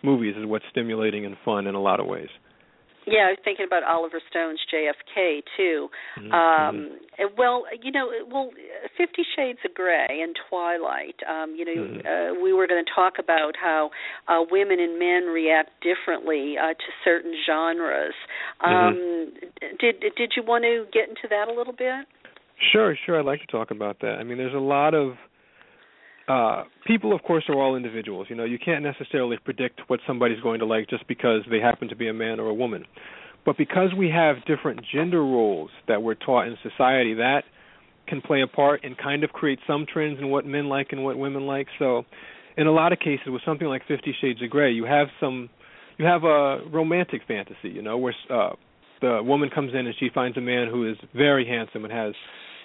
[0.00, 2.30] movies is what's stimulating and fun in a lot of ways.
[3.04, 5.90] Yeah, I was thinking about Oliver Stone's JFK too.
[6.16, 6.90] Mhm, Um
[7.36, 8.54] Well, you know, well,
[8.96, 11.20] Fifty Shades of Grey and Twilight.
[11.26, 12.06] Um, you know, Mhm.
[12.06, 13.90] uh, we were going to talk about how
[14.28, 18.14] uh, women and men react differently uh, to certain genres.
[18.60, 19.32] Um,
[19.78, 22.06] Did did you want to get into that a little bit?
[22.70, 23.18] Sure, sure.
[23.18, 24.16] I'd like to talk about that.
[24.20, 25.14] I mean, there's a lot of
[26.28, 28.28] uh people of course are all individuals.
[28.30, 31.88] You know, you can't necessarily predict what somebody's going to like just because they happen
[31.88, 32.84] to be a man or a woman.
[33.44, 37.42] But because we have different gender roles that we're taught in society, that
[38.06, 41.02] can play a part and kind of create some trends in what men like and
[41.02, 41.66] what women like.
[41.78, 42.04] So,
[42.56, 45.50] in a lot of cases with something like 50 Shades of Grey, you have some
[45.98, 48.50] you have a romantic fantasy, you know, where uh
[49.00, 52.14] the woman comes in and she finds a man who is very handsome and has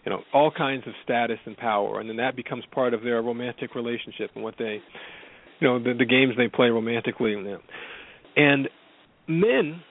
[0.08, 3.22] you know all kinds of status and power and then that becomes part of their
[3.22, 4.80] romantic relationship and what they
[5.60, 7.36] you know the the games they play romantically
[8.38, 8.70] and
[9.28, 9.82] men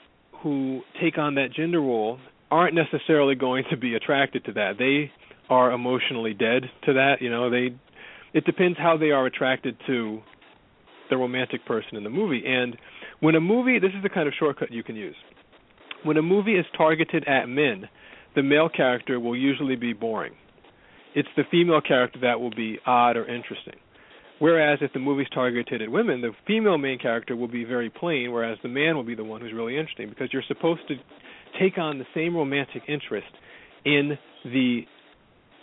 [0.42, 2.18] who take on that gender role
[2.50, 5.12] aren't necessarily going to be attracted to that they
[5.50, 7.76] are emotionally dead to that you know they
[8.32, 10.22] it depends how they are attracted to
[11.10, 12.42] the romantic person in the movie.
[12.46, 12.76] And
[13.20, 15.16] when a movie, this is the kind of shortcut you can use.
[16.02, 17.88] When a movie is targeted at men,
[18.36, 20.34] the male character will usually be boring.
[21.14, 23.74] It's the female character that will be odd or interesting.
[24.38, 28.32] Whereas if the movie's targeted at women, the female main character will be very plain,
[28.32, 30.96] whereas the man will be the one who's really interesting because you're supposed to
[31.58, 33.28] take on the same romantic interest
[33.86, 34.82] in the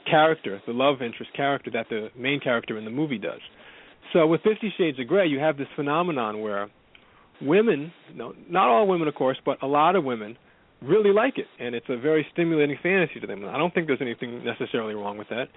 [0.10, 3.40] character, the love interest character that the main character in the movie does.
[4.12, 6.70] So with Fifty Shades of Grey, you have this phenomenon where
[7.42, 10.36] women, no, not all women, of course, but a lot of women
[10.84, 13.46] really like it, and it's a very stimulating fantasy to them.
[13.46, 15.48] I don't think there's anything necessarily wrong with that.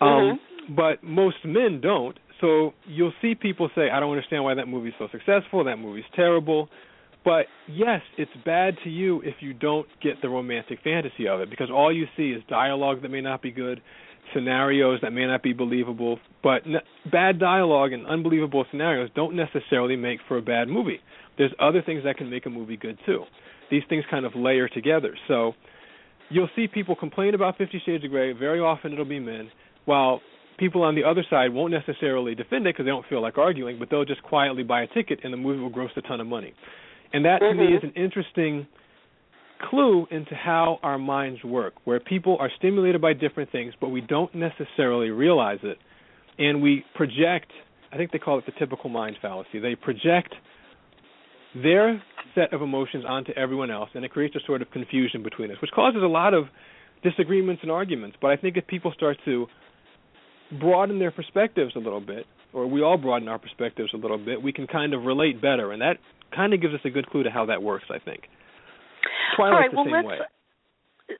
[0.00, 0.74] Um, mm-hmm.
[0.74, 2.18] But most men don't.
[2.40, 5.64] So you'll see people say, "I don't understand why that movie's so successful.
[5.64, 6.68] That movie's terrible."
[7.24, 11.50] But yes, it's bad to you if you don't get the romantic fantasy of it
[11.50, 13.82] because all you see is dialogue that may not be good,
[14.32, 16.20] scenarios that may not be believable.
[16.42, 16.76] But n-
[17.10, 21.00] bad dialogue and unbelievable scenarios don't necessarily make for a bad movie.
[21.36, 23.24] There's other things that can make a movie good too.
[23.70, 25.16] These things kind of layer together.
[25.26, 25.52] So
[26.30, 28.32] you'll see people complain about Fifty Shades of Grey.
[28.32, 29.50] Very often it'll be men,
[29.84, 30.20] while
[30.58, 33.78] people on the other side won't necessarily defend it because they don't feel like arguing,
[33.78, 36.26] but they'll just quietly buy a ticket and the movie will gross a ton of
[36.26, 36.52] money.
[37.12, 37.58] And that mm-hmm.
[37.58, 38.66] to me is an interesting
[39.70, 44.00] clue into how our minds work, where people are stimulated by different things, but we
[44.00, 45.78] don't necessarily realize it.
[46.38, 47.50] And we project,
[47.92, 49.58] I think they call it the typical mind fallacy.
[49.58, 50.34] They project
[51.54, 52.02] their
[52.34, 55.56] set of emotions onto everyone else, and it creates a sort of confusion between us,
[55.60, 56.44] which causes a lot of
[57.02, 58.16] disagreements and arguments.
[58.20, 59.46] But I think if people start to
[60.60, 64.42] broaden their perspectives a little bit, or we all broaden our perspectives a little bit,
[64.42, 65.98] we can kind of relate better, and that
[66.34, 67.84] kind of gives us a good clue to how that works.
[67.90, 68.22] I think.
[69.36, 70.26] Twilight's all right, well, the same let's, way.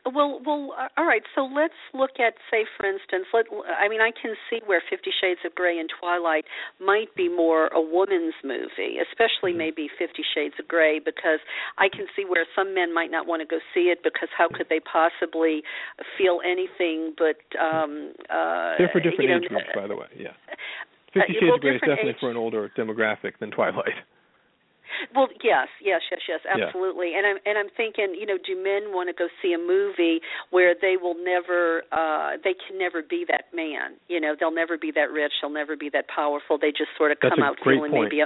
[0.04, 1.22] Well, well, uh, all right.
[1.34, 3.46] So let's look at, say, for instance, let.
[3.72, 6.44] I mean, I can see where Fifty Shades of Grey and Twilight
[6.78, 9.72] might be more a woman's movie, especially mm-hmm.
[9.72, 11.40] maybe Fifty Shades of Grey, because
[11.78, 14.48] I can see where some men might not want to go see it because how
[14.48, 15.62] could they possibly
[16.16, 17.40] feel anything but?
[17.56, 20.08] um uh They're for different you know, age groups, by the way.
[20.16, 20.36] Yeah.
[21.16, 23.96] Uh, Fifty Shades well, of Grey is definitely age- for an older demographic than Twilight.
[25.14, 26.66] Well, yes, yes, yes, yes, Yeah.
[26.66, 27.14] absolutely.
[27.14, 30.20] And I'm and I'm thinking, you know, do men want to go see a movie
[30.50, 33.96] where they will never uh they can never be that man.
[34.08, 36.58] You know, they'll never be that rich, they'll never be that powerful.
[36.58, 38.12] They just sort of That's come out feeling point.
[38.12, 38.22] maybe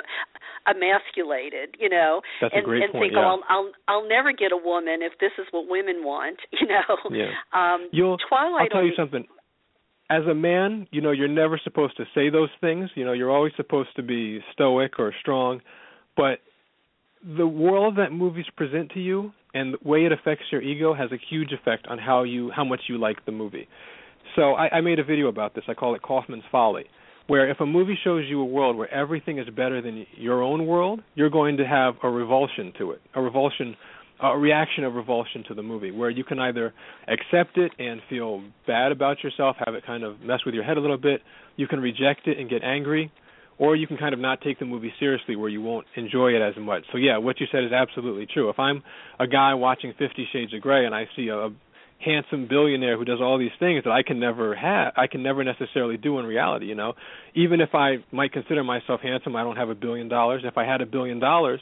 [0.67, 2.23] emasculated, you know.
[2.41, 3.21] That's and and point, think, yeah.
[3.21, 6.67] oh, I'll, I'll I'll never get a woman if this is what women want, you
[6.67, 6.97] know.
[7.11, 7.33] Yeah.
[7.53, 9.25] Um You'll Twilight I'll tell you something.
[10.11, 12.91] As a man, you know, you're never supposed to say those things.
[12.95, 15.61] You know, you're always supposed to be stoic or strong.
[16.17, 16.41] But
[17.37, 21.13] the world that movies present to you and the way it affects your ego has
[21.13, 23.69] a huge effect on how you how much you like the movie.
[24.37, 25.65] So I, I made a video about this.
[25.69, 26.85] I call it Kaufman's Folly,
[27.27, 30.67] where if a movie shows you a world where everything is better than your own
[30.67, 33.77] world, you're going to have a revulsion to it, a revulsion,
[34.23, 36.73] a reaction of revulsion to the movie, where you can either
[37.09, 40.77] accept it and feel bad about yourself, have it kind of mess with your head
[40.77, 41.21] a little bit.
[41.57, 43.13] You can reject it and get angry,
[43.59, 46.43] or you can kind of not take the movie seriously where you won't enjoy it
[46.43, 46.85] as much.
[46.93, 48.49] So yeah, what you said is absolutely true.
[48.51, 48.83] If I'm
[49.19, 51.51] a guy watching 50 Shades of Grey and I see a, a
[52.05, 55.45] handsome billionaire who does all these things that I can never have I can never
[55.45, 56.95] necessarily do in reality, you know.
[57.35, 60.43] Even if I might consider myself handsome, I don't have a billion dollars.
[60.45, 61.61] If I had a billion dollars,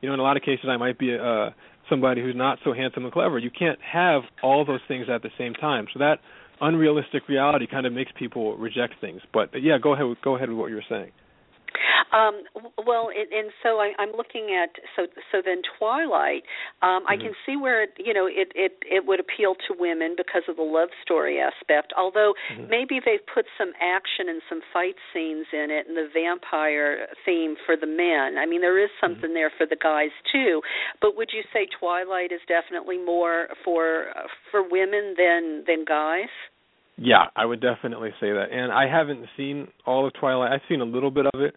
[0.00, 1.50] you know, in a lot of cases I might be uh
[1.88, 3.38] somebody who's not so handsome and clever.
[3.38, 5.86] You can't have all those things at the same time.
[5.92, 6.18] So that
[6.60, 9.22] unrealistic reality kind of makes people reject things.
[9.32, 11.12] But yeah, go ahead go ahead with what you were saying.
[12.12, 12.42] Um,
[12.86, 16.42] well, and, and so I, I'm looking at so so then Twilight.
[16.82, 20.14] Um, I can see where it, you know it, it it would appeal to women
[20.16, 21.92] because of the love story aspect.
[21.96, 22.34] Although
[22.68, 27.56] maybe they've put some action and some fight scenes in it, and the vampire theme
[27.66, 28.38] for the men.
[28.38, 30.60] I mean, there is something there for the guys too.
[31.00, 34.06] But would you say Twilight is definitely more for
[34.50, 36.32] for women than than guys?
[37.00, 38.46] Yeah, I would definitely say that.
[38.50, 40.52] And I haven't seen all of Twilight.
[40.52, 41.54] I've seen a little bit of it.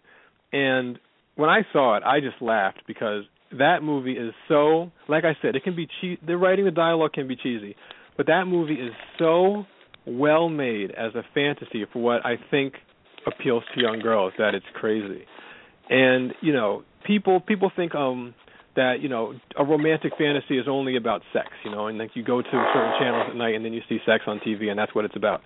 [0.52, 0.98] And
[1.36, 3.24] when I saw it, I just laughed because
[3.58, 7.12] that movie is so like I said, it can be che- the writing the dialogue
[7.12, 7.76] can be cheesy,
[8.16, 9.64] but that movie is so
[10.06, 12.74] well made as a fantasy for what I think
[13.26, 15.24] appeals to young girls that it's crazy.
[15.88, 18.34] And, you know, people people think um
[18.74, 22.24] that, you know, a romantic fantasy is only about sex, you know, and like you
[22.24, 24.94] go to certain channels at night and then you see sex on TV and that's
[24.94, 25.42] what it's about.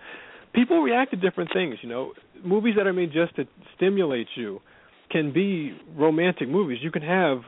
[0.54, 2.12] People react to different things, you know.
[2.44, 3.44] Movies that are made just to
[3.76, 4.60] stimulate you
[5.10, 6.78] can be romantic movies.
[6.82, 7.38] You can have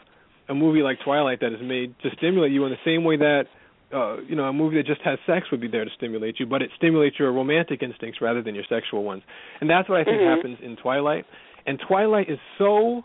[0.48, 3.44] a movie like Twilight that is made to stimulate you in the same way that
[3.92, 6.44] uh, you know, a movie that just has sex would be there to stimulate you,
[6.44, 9.22] but it stimulates your romantic instincts rather than your sexual ones.
[9.62, 10.36] And that's what I think Mhm.
[10.36, 11.24] happens in Twilight.
[11.66, 13.02] And Twilight is so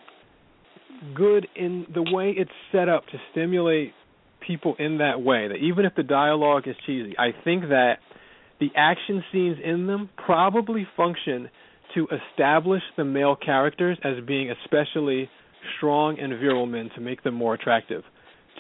[1.14, 3.93] good in the way it's set up to stimulate
[4.41, 7.99] people in that way that even if the dialogue is cheesy, I think that
[8.60, 11.49] the action scenes in them probably function
[11.96, 15.30] to establish the male characters as being especially
[15.78, 18.04] strong and virile men to make them more attractive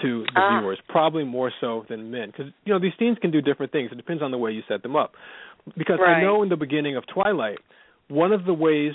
[0.01, 0.59] to the Ah.
[0.59, 3.91] viewers, probably more so than men, because you know these scenes can do different things.
[3.91, 5.15] It depends on the way you set them up.
[5.77, 7.59] Because I know in the beginning of Twilight,
[8.09, 8.93] one of the ways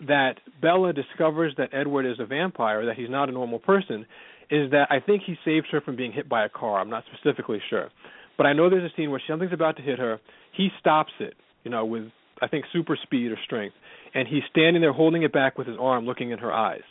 [0.00, 4.04] that Bella discovers that Edward is a vampire, that he's not a normal person,
[4.50, 6.80] is that I think he saves her from being hit by a car.
[6.80, 7.90] I'm not specifically sure,
[8.36, 10.20] but I know there's a scene where something's about to hit her.
[10.52, 12.10] He stops it, you know, with
[12.42, 13.74] I think super speed or strength,
[14.14, 16.82] and he's standing there holding it back with his arm, looking in her eyes.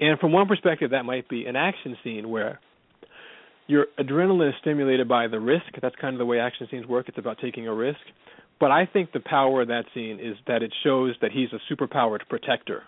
[0.00, 2.60] And from one perspective, that might be an action scene where
[3.66, 5.66] your adrenaline is stimulated by the risk.
[5.80, 7.08] That's kind of the way action scenes work.
[7.08, 8.00] It's about taking a risk.
[8.58, 11.60] But I think the power of that scene is that it shows that he's a
[11.70, 12.84] superpowered protector,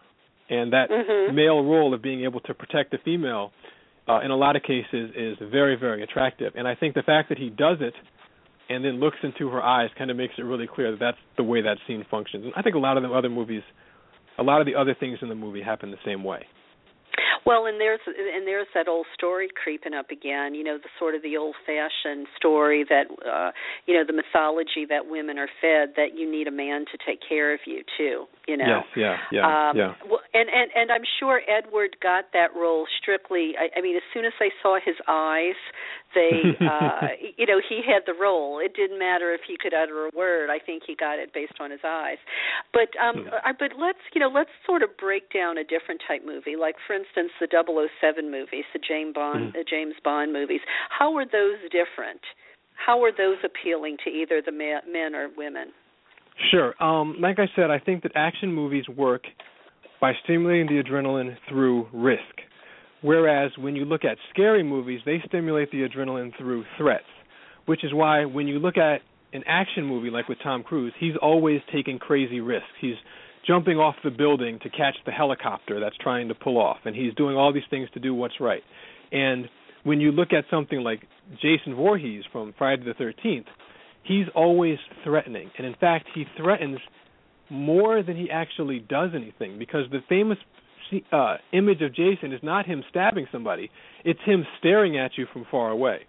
[0.49, 1.35] and that Mhm.
[1.35, 3.53] male role of being able to protect the female,
[4.09, 6.55] uh, in a lot of cases, is very, very attractive.
[6.57, 7.95] And I think the fact that he does it
[8.69, 11.43] and then looks into her eyes kind of makes it really clear that that's the
[11.43, 12.45] way that scene functions.
[12.45, 13.63] And I think a lot of the other movies,
[14.39, 16.45] a lot of the other things in the movie happen the same way.
[17.47, 20.55] Well, and there's and there's that old story creeping up again.
[20.55, 23.53] You know, the sort of the old-fashioned story that uh,
[23.87, 27.21] you know the mythology that women are fed that you need a man to take
[27.27, 28.27] care of you too.
[28.47, 28.83] You know.
[28.85, 29.95] Yes, yeah, yeah, um, yeah.
[30.05, 33.53] Well, and and and I'm sure Edward got that role strictly.
[33.59, 35.57] I, I mean, as soon as they saw his eyes,
[36.15, 38.59] they, uh, you know, he had the role.
[38.59, 40.51] It didn't matter if he could utter a word.
[40.51, 42.19] I think he got it based on his eyes.
[42.73, 43.41] But um, Yeah.
[43.45, 46.77] I, but let's you know let's sort of break down a different type movie, like
[46.87, 49.61] for instance the 007 movies, the James Bond, Mhm.
[49.61, 50.61] uh, James Bond movies.
[50.91, 52.21] How are those different?
[52.75, 55.73] How are those appealing to either the ma- men or women?
[56.51, 56.75] Sure.
[56.83, 59.25] Um, like I said, I think that action movies work
[60.01, 62.23] by stimulating the adrenaline through risk.
[63.03, 67.05] Whereas when you look at scary movies, they stimulate the adrenaline through threats.
[67.67, 71.15] Which is why when you look at an action movie like with Tom Cruise, he's
[71.21, 72.69] always taking crazy risks.
[72.81, 72.97] He's
[73.47, 77.15] jumping off the building to catch the helicopter that's trying to pull off, and he's
[77.15, 78.63] doing all these things to do what's right.
[79.13, 79.49] And
[79.85, 81.03] when you look at something like
[81.41, 83.47] Jason Voorhees from Friday the 13th,
[84.03, 85.51] he's always threatening.
[85.57, 86.79] And in fact, he threatens
[87.51, 90.39] more than he actually does anything because the famous
[91.13, 93.71] uh image of Jason is not him stabbing somebody,
[94.05, 96.01] it's him staring at you from far away.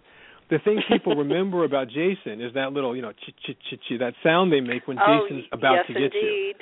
[0.50, 3.98] The thing people remember about Jason is that little, you know, ch ch ch ch
[3.98, 6.20] that sound they make when oh, Jason's about yes, to get you.
[6.20, 6.56] indeed.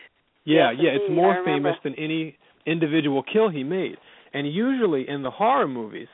[0.45, 3.97] Yeah, Yes, yeah, it's more famous than any individual kill he made.
[4.33, 6.09] And usually in the horror movies,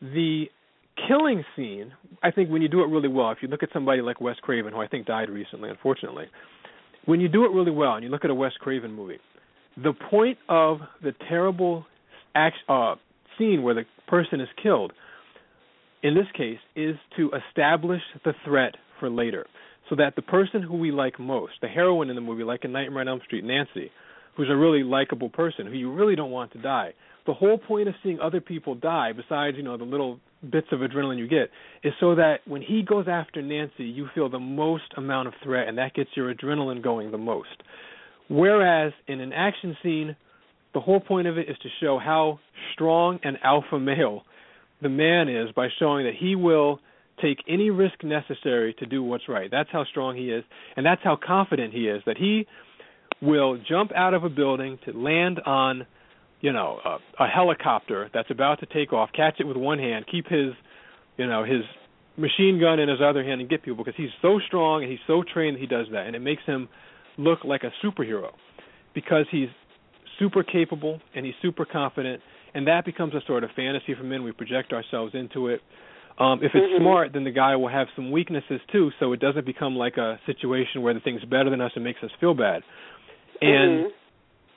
[0.00, 0.46] the
[1.08, 1.92] killing scene,
[2.22, 4.36] I think when you do it really well, if you look at somebody like Wes
[4.42, 6.26] Craven, who I think died recently, unfortunately,
[7.04, 9.18] when you do it really well and you look at a Wes Craven movie,
[9.76, 11.84] the point of the terrible
[12.34, 12.94] act, uh,
[13.38, 14.92] scene where the person is killed,
[16.02, 19.46] in this case, is to establish the threat for later.
[19.88, 22.72] So that the person who we like most, the heroine in the movie, like in
[22.72, 23.90] Nightmare on Elm Street, Nancy,
[24.36, 26.94] who's a really likable person who you really don't want to die,
[27.26, 30.18] the whole point of seeing other people die, besides you know the little
[30.50, 31.50] bits of adrenaline you get,
[31.84, 35.68] is so that when he goes after Nancy, you feel the most amount of threat,
[35.68, 37.62] and that gets your adrenaline going the most.
[38.28, 40.16] Whereas in an action scene,
[40.74, 42.38] the whole point of it is to show how
[42.72, 44.22] strong and alpha male
[44.80, 46.80] the man is by showing that he will
[47.20, 49.50] take any risk necessary to do what's right.
[49.50, 50.44] That's how strong he is,
[50.76, 52.46] and that's how confident he is that he
[53.20, 55.86] will jump out of a building to land on,
[56.40, 60.06] you know, a, a helicopter that's about to take off, catch it with one hand,
[60.10, 60.52] keep his,
[61.16, 61.62] you know, his
[62.16, 65.00] machine gun in his other hand and get people because he's so strong and he's
[65.06, 66.68] so trained that he does that and it makes him
[67.18, 68.30] look like a superhero
[68.94, 69.48] because he's
[70.18, 72.20] super capable and he's super confident
[72.54, 74.22] and that becomes a sort of fantasy for men.
[74.22, 75.60] We project ourselves into it.
[76.18, 76.80] Um if it's Mhm.
[76.80, 80.20] smart then the guy will have some weaknesses too so it doesn't become like a
[80.26, 82.62] situation where the thing's better than us and makes us feel bad.
[83.40, 83.92] And Mhm.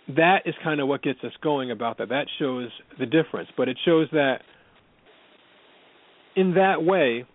[0.09, 2.09] that is kind of what gets us going about that.
[2.09, 3.49] That shows the difference.
[3.57, 4.41] But it shows that
[6.35, 7.25] in that way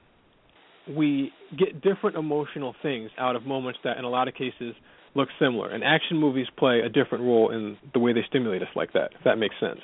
[0.87, 4.75] we get different emotional things out of moments that in a lot of cases
[5.15, 8.69] look similar and action movies play a different role in the way they stimulate us
[8.77, 9.81] like that if that makes sense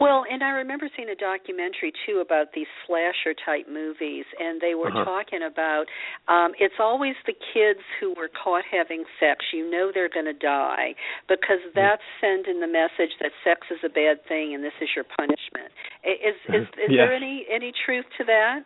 [0.00, 4.74] Well, and I remember seeing a documentary too about these slasher type movies, and they
[4.74, 5.04] were Uh-huh.
[5.04, 5.84] talking about
[6.28, 9.44] um, it's always the kids who were caught having sex.
[9.52, 10.94] You know they're going to die
[11.28, 11.76] because Mm-hmm.
[11.76, 15.68] that's sending the message that sex is a bad thing and this is your punishment.
[16.04, 16.96] Is is, is Yes.
[16.96, 18.60] there any any truth to that?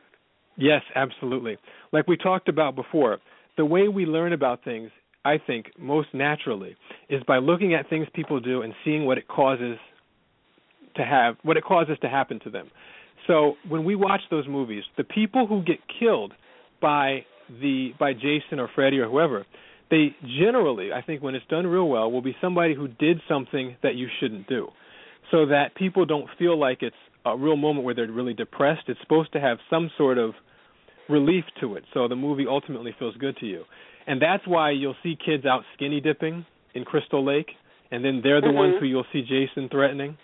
[0.57, 1.57] Yes, absolutely.
[1.93, 3.19] Like we talked about before,
[3.57, 4.91] the way we learn about things
[5.25, 6.77] I think, most naturally
[7.09, 9.79] is by looking at things people do and seeing what it causes
[10.97, 12.71] to have what it causes to happen to them.
[13.27, 16.33] So when we watch those movies, the people who get killed
[16.81, 17.25] by
[17.61, 19.47] the by Jason or Freddy or whoever,
[19.91, 23.77] they generally, I think when it's done real well, will be somebody who did something
[23.83, 24.69] that you shouldn't do.
[25.31, 28.83] So that people don't feel like it's a real moment where they're really depressed.
[28.89, 30.35] It's supposed to have some sort of
[31.09, 31.85] relief to it.
[31.95, 33.65] So the movie ultimately feels good to you.
[34.07, 36.45] And that's why you'll see kids out skinny dipping
[36.75, 37.49] in Crystal Lake
[37.95, 38.57] and then they're the mm-hmm.
[38.57, 40.17] ones who you'll see Jason threatening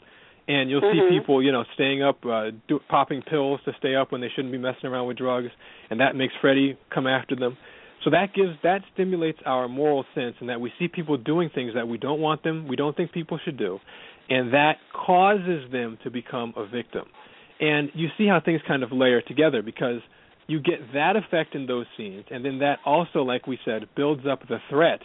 [0.49, 1.09] and you'll mm-hmm.
[1.09, 4.29] see people, you know, staying up, uh, do, popping pills to stay up when they
[4.35, 5.49] shouldn't be messing around with drugs,
[5.91, 7.57] and that makes Freddy come after them.
[8.03, 11.75] So that gives that stimulates our moral sense, and that we see people doing things
[11.75, 13.79] that we don't want them, we don't think people should do,
[14.29, 17.05] and that causes them to become a victim.
[17.61, 20.01] And you see how things kind of layer together because
[20.51, 24.23] you get that effect in those scenes, and then that also, like we said, builds
[24.27, 25.01] up the threat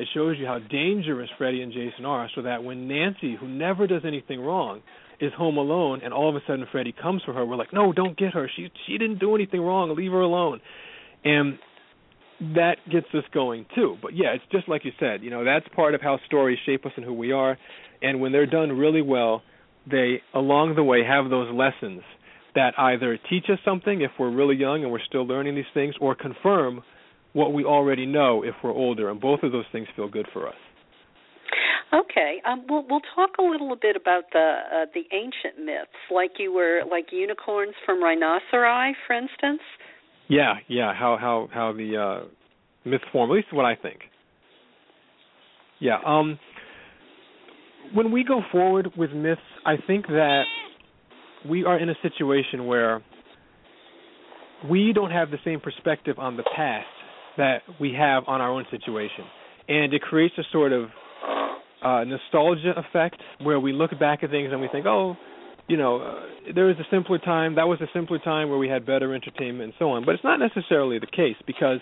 [0.00, 3.86] it shows you how dangerous Freddy and Jason are, so that when Nancy, who never
[3.86, 4.80] does anything wrong,
[5.20, 7.92] is home alone, and all of a sudden Freddy comes for her, we're like, no,
[7.92, 8.50] don't get her.
[8.56, 9.94] She she didn't do anything wrong.
[9.94, 10.62] Leave her alone.
[11.22, 11.58] And
[12.54, 13.96] that gets us going too.
[14.00, 15.22] But yeah, it's just like you said.
[15.22, 17.58] You know, that's part of how stories shape us and who we are.
[18.00, 19.42] And when they're done really well,
[19.90, 22.00] they along the way have those lessons
[22.54, 25.94] that either teach us something if we're really young and we're still learning these things,
[26.00, 26.82] or confirm
[27.32, 30.48] what we already know if we're older, and both of those things feel good for
[30.48, 30.54] us.
[31.92, 36.32] Okay, um, we'll we'll talk a little bit about the uh, the ancient myths, like
[36.38, 39.60] you were like unicorns from rhinoceri, for instance.
[40.28, 40.94] Yeah, yeah.
[40.94, 42.28] How how how the uh,
[42.88, 44.00] myth form, at least what I think.
[45.80, 45.98] Yeah.
[46.06, 46.38] Um.
[47.92, 50.44] When we go forward with myths, I think that
[51.48, 53.02] we are in a situation where
[54.68, 56.86] we don't have the same perspective on the past
[57.36, 59.24] that we have on our own situation,
[59.68, 60.88] and it creates a sort of
[61.82, 65.16] uh, nostalgia effect where we look back at things and we think, oh,
[65.68, 67.54] you know, uh, there was a simpler time.
[67.54, 70.04] That was a simpler time where we had better entertainment and so on.
[70.04, 71.78] But it's not necessarily the case because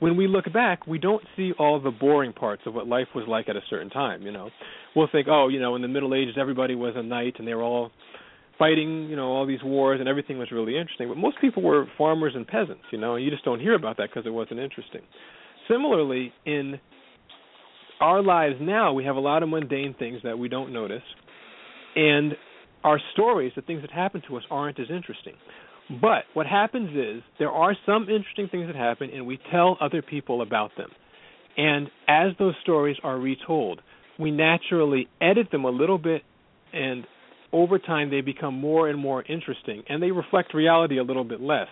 [0.00, 3.24] when we look back, we don't see all the boring parts of what life was
[3.26, 4.22] like at a certain time.
[4.22, 4.50] You know,
[4.94, 7.54] we'll think, oh, you know, in the Middle Ages, everybody was a knight and they
[7.54, 7.90] were all
[8.62, 11.08] fighting, you know, all these wars and everything was really interesting.
[11.08, 13.96] But most people were farmers and peasants, you know, and you just don't hear about
[13.96, 15.00] that because it wasn't interesting.
[15.68, 16.78] Similarly, in
[18.00, 21.02] our lives now, we have a lot of mundane things that we don't notice,
[21.96, 22.34] and
[22.84, 25.34] our stories, the things that happen to us, aren't as interesting.
[26.00, 30.02] But what happens is there are some interesting things that happen, and we tell other
[30.02, 30.90] people about them.
[31.56, 33.80] And as those stories are retold,
[34.20, 36.22] we naturally edit them a little bit
[36.72, 37.04] and
[37.52, 41.40] over time they become more and more interesting and they reflect reality a little bit
[41.40, 41.68] less.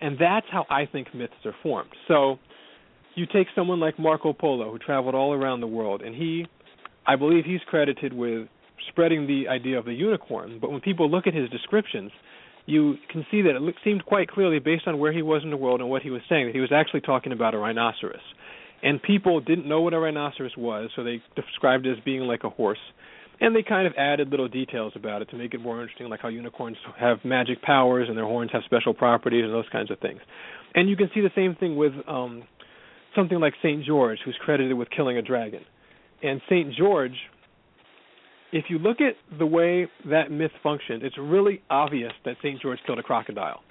[0.00, 1.90] And that's how I think myths are formed.
[2.08, 2.38] So
[3.14, 6.46] you take someone like Marco Polo who traveled all around the world and he
[7.06, 8.48] I believe he's credited with
[8.88, 12.10] spreading the idea of the unicorn, but when people look at his descriptions,
[12.66, 15.56] you can see that it seemed quite clearly based on where he was in the
[15.56, 18.22] world and what he was saying that he was actually talking about a rhinoceros.
[18.82, 22.44] And people didn't know what a rhinoceros was, so they described it as being like
[22.44, 22.78] a horse
[23.40, 26.20] and they kind of added little details about it to make it more interesting, like
[26.20, 29.98] how unicorns have magic powers and their horns have special properties and those kinds of
[30.00, 30.20] things.
[30.74, 32.44] And you can see the same thing with um,
[33.14, 35.62] something like Saint George, who's credited with killing a dragon.
[36.22, 37.16] And Saint George,
[38.52, 42.78] if you look at the way that myth functioned, it's really obvious that Saint George
[42.86, 43.62] killed a crocodile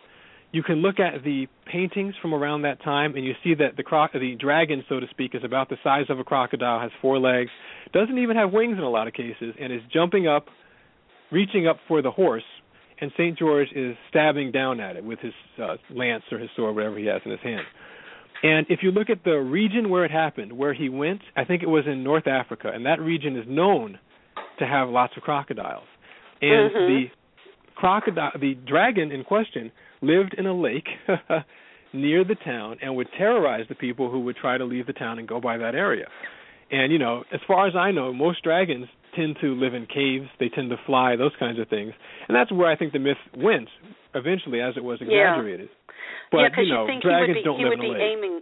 [0.54, 3.84] you can look at the paintings from around that time and you see that the
[3.84, 7.20] croc the dragon so to speak is about the size of a crocodile has four
[7.20, 7.50] legs
[7.92, 10.46] doesn't even have wings in a lot of cases and is jumping up
[11.32, 12.44] reaching up for the horse
[13.02, 13.38] and St.
[13.38, 17.08] George is stabbing down at it with his uh, lance or his sword whatever he
[17.08, 17.66] has in his hand
[18.44, 21.64] and if you look at the region where it happened where he went I think
[21.64, 23.98] it was in North Africa and that region is known
[24.60, 25.88] to have lots of crocodiles
[26.42, 26.94] and mm-hmm.
[26.94, 27.04] the
[27.76, 29.72] crocodile the dragon in question
[30.04, 30.88] lived in a lake
[31.94, 35.20] near the town and would terrorize the people who would try to leave the town
[35.20, 36.06] and go by that area.
[36.72, 40.28] And you know, as far as I know, most dragons tend to live in caves.
[40.40, 41.94] They tend to fly, those kinds of things.
[42.28, 43.70] And that's where I think the myth went
[44.16, 45.70] eventually, as it was exaggerated.
[45.70, 45.94] Yeah.
[46.32, 47.86] But yeah, you know, you think dragons he would be, don't he live would in
[47.86, 48.18] a be lake.
[48.18, 48.42] aiming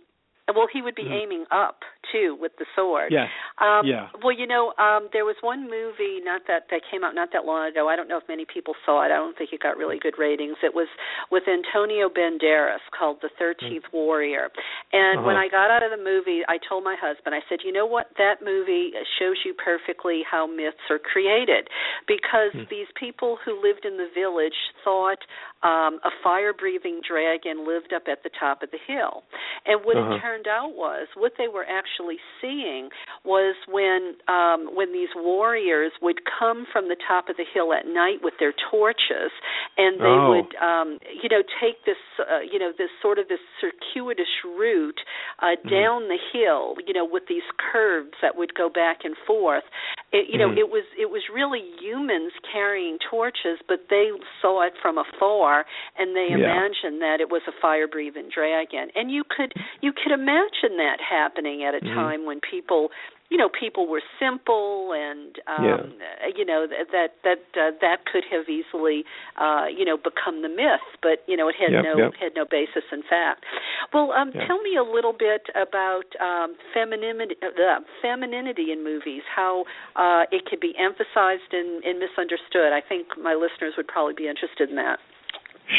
[0.55, 1.25] well, he would be mm-hmm.
[1.25, 1.81] aiming up
[2.11, 3.11] too with the sword.
[3.11, 3.29] Yes.
[3.59, 4.09] Um, yeah.
[4.23, 7.45] Well, you know, um, there was one movie not that that came out not that
[7.45, 7.87] long ago.
[7.87, 9.11] I don't know if many people saw it.
[9.11, 10.57] I don't think it got really good ratings.
[10.63, 10.87] It was
[11.31, 13.95] with Antonio Banderas called The 13th mm-hmm.
[13.95, 14.49] Warrior.
[14.91, 15.27] And uh-huh.
[15.27, 17.85] when I got out of the movie, I told my husband, I said, "You know
[17.85, 18.07] what?
[18.17, 21.67] That movie shows you perfectly how myths are created
[22.07, 22.69] because mm-hmm.
[22.69, 25.19] these people who lived in the village thought
[25.63, 29.23] um, a fire-breathing dragon lived up at the top of the hill.
[29.65, 30.15] And what Uh-huh.
[30.15, 32.89] it turned out was what they were actually seeing
[33.23, 37.85] was when um when these warriors would come from the top of the hill at
[37.85, 39.31] night with their torches
[39.77, 40.31] and they Oh.
[40.33, 44.99] would um you know take this uh, you know this sort of this circuitous route
[45.41, 45.69] uh Mm-hmm.
[45.69, 49.63] down the hill you know with these curves that would go back and forth
[50.11, 50.57] it, you know Mhm.
[50.57, 54.09] it was it was really humans carrying torches but they
[54.41, 55.50] saw it from afar
[55.97, 56.41] and they Yeah.
[56.41, 60.97] imagined that it was a fire breathing dragon and you could you could imagine that
[61.01, 61.95] happening at a Mhm.
[61.95, 62.89] time when people
[63.31, 66.27] you know people were simple and um Yeah.
[66.35, 69.03] you know that that that uh, that could have easily
[69.39, 72.11] uh you know become the myth but you know it had Yep, no yep.
[72.19, 73.45] had no basis in fact
[73.93, 74.45] well um Yeah.
[74.47, 79.63] tell me a little bit about um femininity uh, femininity in movies how
[79.95, 84.27] uh it could be emphasized and, and misunderstood i think my listeners would probably be
[84.27, 84.99] interested in that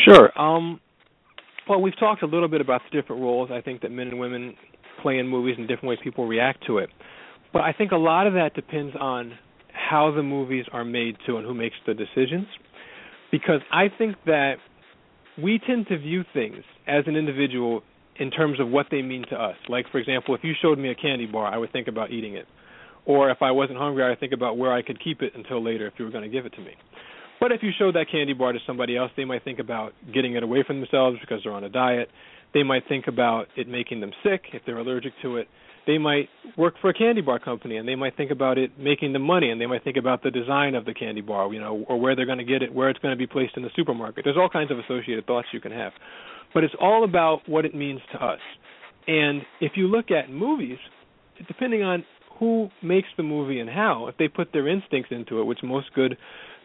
[0.06, 0.30] Sure.
[0.40, 0.80] Um,
[1.68, 4.18] well, we've talked a little bit about the different roles I think that men and
[4.18, 4.54] women
[5.02, 6.90] play in movies and different ways people react to it.
[7.52, 9.38] But I think a lot of that depends on
[9.72, 12.46] how the movies are made to and who makes the decisions.
[13.30, 14.56] Because I think that
[15.42, 17.82] we tend to view things as an individual
[18.16, 19.56] in terms of what they mean to us.
[19.68, 22.34] Like, for example, if you showed me a candy bar, I would think about eating
[22.34, 22.46] it.
[23.06, 25.62] Or if I wasn't hungry, I would think about where I could keep it until
[25.62, 26.72] later if you were going to give it to me.
[27.42, 30.36] But if you showed that candy bar to somebody else, they might think about getting
[30.36, 32.08] it away from themselves because they're on a diet.
[32.54, 35.48] They might think about it making them sick if they're allergic to it.
[35.84, 39.12] They might work for a candy bar company and they might think about it making
[39.12, 41.84] them money and they might think about the design of the candy bar, you know,
[41.88, 43.70] or where they're going to get it, where it's going to be placed in the
[43.74, 44.22] supermarket.
[44.22, 45.90] There's all kinds of associated thoughts you can have.
[46.54, 48.38] But it's all about what it means to us.
[49.08, 50.78] And if you look at movies,
[51.48, 52.04] depending on
[52.38, 55.92] who makes the movie and how, if they put their instincts into it, which most
[55.94, 56.16] good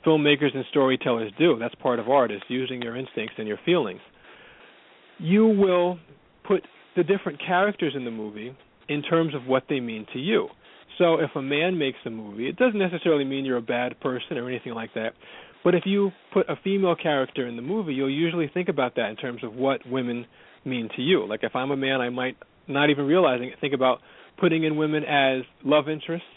[0.05, 4.01] filmmakers and storytellers do, that's part of art, is using your instincts and your feelings.
[5.19, 5.99] You will
[6.47, 6.63] put
[6.95, 8.55] the different characters in the movie
[8.89, 10.47] in terms of what they mean to you.
[10.97, 14.37] So if a man makes a movie, it doesn't necessarily mean you're a bad person
[14.37, 15.13] or anything like that.
[15.63, 19.09] But if you put a female character in the movie, you'll usually think about that
[19.09, 20.25] in terms of what women
[20.65, 21.27] mean to you.
[21.27, 22.37] Like if I'm a man, I might
[22.67, 23.99] not even realizing it, think about
[24.39, 26.27] putting in women as love interests,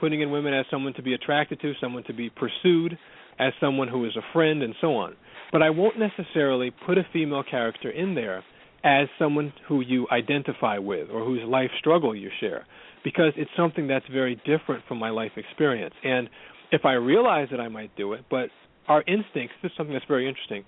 [0.00, 2.98] putting in women as someone to be attracted to, someone to be pursued,
[3.38, 5.16] as someone who is a friend, and so on.
[5.52, 8.44] But I won't necessarily put a female character in there
[8.84, 12.66] as someone who you identify with or whose life struggle you share
[13.04, 15.94] because it's something that's very different from my life experience.
[16.04, 16.28] And
[16.70, 18.50] if I realize that I might do it, but
[18.86, 20.64] our instincts, this is something that's very interesting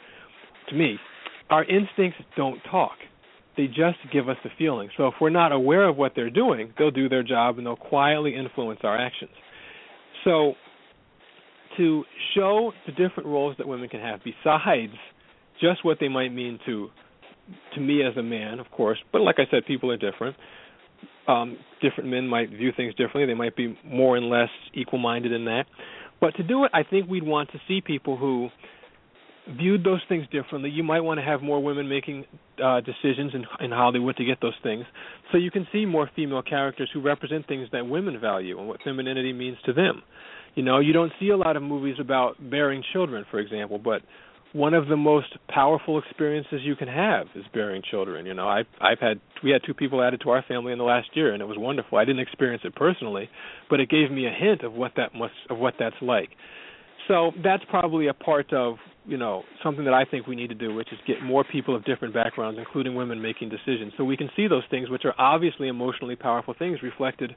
[0.68, 0.96] to me,
[1.50, 2.96] our instincts don't talk.
[3.56, 4.88] They just give us the feeling.
[4.96, 7.76] So if we're not aware of what they're doing, they'll do their job and they'll
[7.76, 9.32] quietly influence our actions.
[10.24, 10.54] So
[11.76, 14.92] to show the different roles that women can have besides
[15.60, 16.88] just what they might mean to
[17.74, 20.36] to me as a man, of course, but like I said, people are different.
[21.26, 23.26] Um, different men might view things differently.
[23.26, 25.64] They might be more and less equal minded in that.
[26.20, 28.50] But to do it, I think we'd want to see people who
[29.56, 30.70] viewed those things differently.
[30.70, 32.24] You might want to have more women making
[32.62, 34.84] uh, decisions in, in Hollywood to get those things,
[35.32, 38.80] so you can see more female characters who represent things that women value and what
[38.82, 40.02] femininity means to them.
[40.54, 44.02] You know, you don't see a lot of movies about bearing children, for example, but
[44.52, 48.26] one of the most powerful experiences you can have is bearing children.
[48.26, 50.84] You know, I I've had we had two people added to our family in the
[50.84, 51.98] last year, and it was wonderful.
[51.98, 53.28] I didn't experience it personally,
[53.68, 56.30] but it gave me a hint of what that must of what that's like.
[57.08, 58.76] So that's probably a part of
[59.06, 61.74] you know something that I think we need to do, which is get more people
[61.74, 65.14] of different backgrounds, including women, making decisions, so we can see those things, which are
[65.18, 67.34] obviously emotionally powerful things, reflected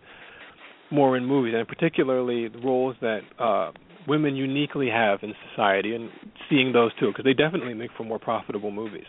[0.91, 3.72] more in movies, and particularly the roles that uh,
[4.07, 6.09] women uniquely have in society, and
[6.49, 9.05] seeing those too, because they definitely make for more profitable movies.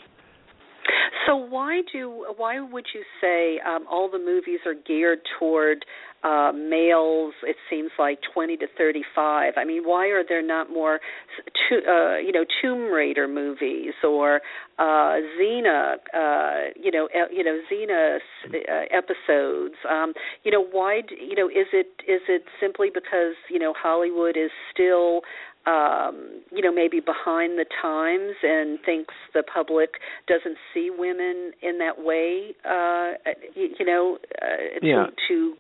[1.27, 5.85] So why do why would you say um, all the movies are geared toward
[6.22, 7.35] uh, males?
[7.43, 9.55] It seems like twenty to thirty-five.
[9.57, 11.01] I mean, why are there not more,
[11.68, 14.41] to, uh, you know, Tomb Raider movies or
[14.79, 19.75] uh, Xena, uh, you know, uh, you know, Xena uh, episodes?
[19.89, 20.12] Um,
[20.43, 21.01] you know, why?
[21.09, 25.20] Do, you know, is it is it simply because you know Hollywood is still
[25.67, 29.95] um, you know, maybe behind the times and thinks the public
[30.29, 32.55] doesn't see women in that way.
[32.65, 33.12] Uh,
[33.55, 34.47] you, you know, uh,
[34.83, 35.07] Yeah.
[35.07, 35.55] to, to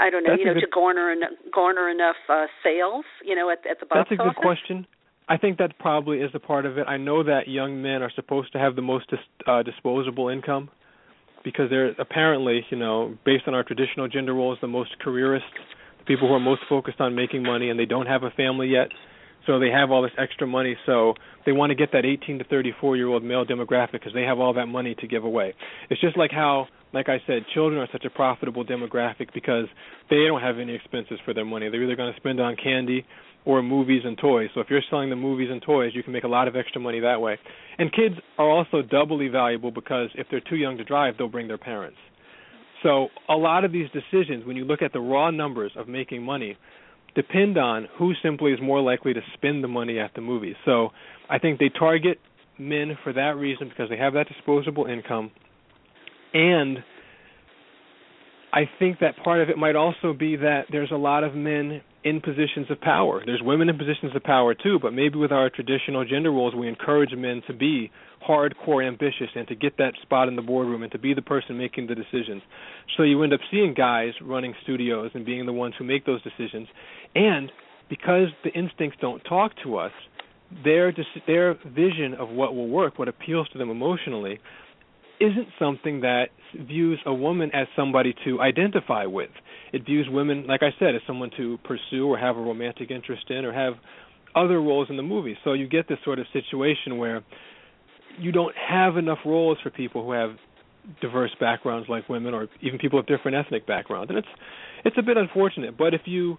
[0.00, 3.34] I don't know, That's you know, good- to garner en- garner enough uh, sales, you
[3.34, 4.06] know, at at the box office.
[4.10, 4.42] That's a good office.
[4.42, 4.86] question.
[5.30, 6.86] I think that probably is a part of it.
[6.86, 10.70] I know that young men are supposed to have the most dis- uh, disposable income
[11.44, 15.44] because they're apparently, you know, based on our traditional gender roles, the most careerist,
[16.08, 18.88] people who are most focused on making money, and they don't have a family yet.
[19.46, 21.14] So they have all this extra money, so
[21.46, 24.38] they want to get that 18 to 34 year old male demographic because they have
[24.38, 25.54] all that money to give away.
[25.88, 29.66] It's just like how, like I said, children are such a profitable demographic because
[30.10, 31.70] they don't have any expenses for their money.
[31.70, 33.06] They're either going to spend on candy
[33.46, 34.50] or movies and toys.
[34.54, 36.80] So if you're selling the movies and toys, you can make a lot of extra
[36.80, 37.38] money that way.
[37.78, 41.48] And kids are also doubly valuable because if they're too young to drive, they'll bring
[41.48, 41.96] their parents.
[42.82, 46.22] So a lot of these decisions, when you look at the raw numbers of making
[46.22, 46.56] money,
[47.14, 50.54] depend on who simply is more likely to spend the money at the movies.
[50.64, 50.90] So
[51.28, 52.18] I think they target
[52.58, 55.30] men for that reason because they have that disposable income.
[56.34, 56.78] And
[58.52, 61.80] I think that part of it might also be that there's a lot of men
[62.04, 63.22] in positions of power.
[63.24, 66.68] There's women in positions of power too, but maybe with our traditional gender roles, we
[66.68, 67.90] encourage men to be
[68.26, 71.58] hardcore ambitious and to get that spot in the boardroom and to be the person
[71.58, 72.42] making the decisions.
[72.96, 76.22] So you end up seeing guys running studios and being the ones who make those
[76.22, 76.68] decisions.
[77.14, 77.50] And
[77.88, 79.92] because the instincts don't talk to us,
[80.64, 80.94] their
[81.26, 84.40] their vision of what will work, what appeals to them emotionally,
[85.20, 89.30] isn't something that views a woman as somebody to identify with.
[89.72, 93.30] It views women, like I said, as someone to pursue or have a romantic interest
[93.30, 93.74] in or have
[94.34, 95.36] other roles in the movie.
[95.44, 97.22] So you get this sort of situation where
[98.18, 100.30] you don't have enough roles for people who have
[101.00, 104.10] diverse backgrounds like women or even people with different ethnic backgrounds.
[104.10, 104.28] And it's
[104.84, 106.36] it's a bit unfortunate, but if you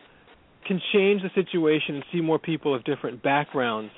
[0.68, 3.92] can change the situation and see more people of different backgrounds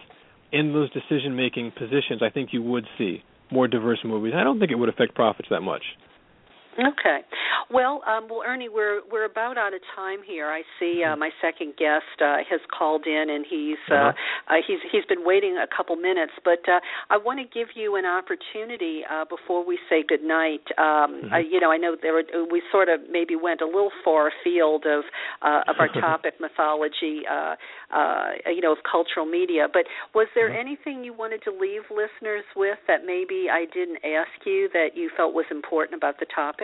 [0.52, 4.34] in those decision making positions, I think you would see more diverse movies.
[4.36, 5.84] I don't think it would affect profits that much.
[6.80, 7.20] Okay.
[7.70, 10.48] Well, um, well, Ernie, we're we're about out of time here.
[10.48, 14.14] I see uh, my second guest uh, has called in, and he's uh, Uh-huh.
[14.48, 16.32] uh, he's he's been waiting a couple minutes.
[16.46, 20.64] But uh, I want to give you an opportunity uh, before we say good night.
[20.78, 21.34] Um, Mhm.
[21.34, 24.28] uh, you know, I know there were, we sort of maybe went a little far
[24.32, 25.04] afield of
[25.42, 27.28] uh, of our topic, mythology.
[27.28, 27.56] Uh,
[27.92, 29.68] uh, you know, of cultural media.
[29.72, 30.56] But was there Mhm.
[30.56, 35.10] anything you wanted to leave listeners with that maybe I didn't ask you that you
[35.18, 36.61] felt was important about the topic?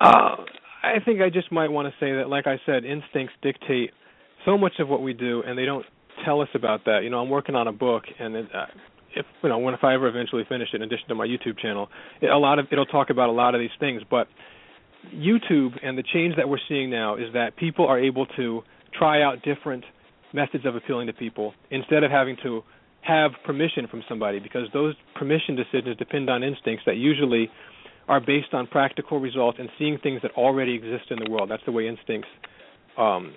[0.00, 0.36] Uh,
[0.82, 3.90] I think I just might want to say that, like I said, instincts dictate
[4.44, 5.84] so much of what we do, and they don't
[6.24, 7.00] tell us about that.
[7.02, 8.66] You know, I'm working on a book, and it, uh,
[9.14, 11.58] if you know, when if I ever eventually finish it, in addition to my YouTube
[11.58, 11.88] channel,
[12.20, 14.02] it, a lot of it'll talk about a lot of these things.
[14.08, 14.28] But
[15.14, 18.62] YouTube and the change that we're seeing now is that people are able to
[18.96, 19.84] try out different
[20.32, 22.62] methods of appealing to people instead of having to
[23.02, 27.48] have permission from somebody because those permission decisions depend on instincts that usually
[28.08, 31.50] are based on practical results and seeing things that already exist in the world.
[31.50, 32.28] That's the way instincts
[32.96, 33.34] um,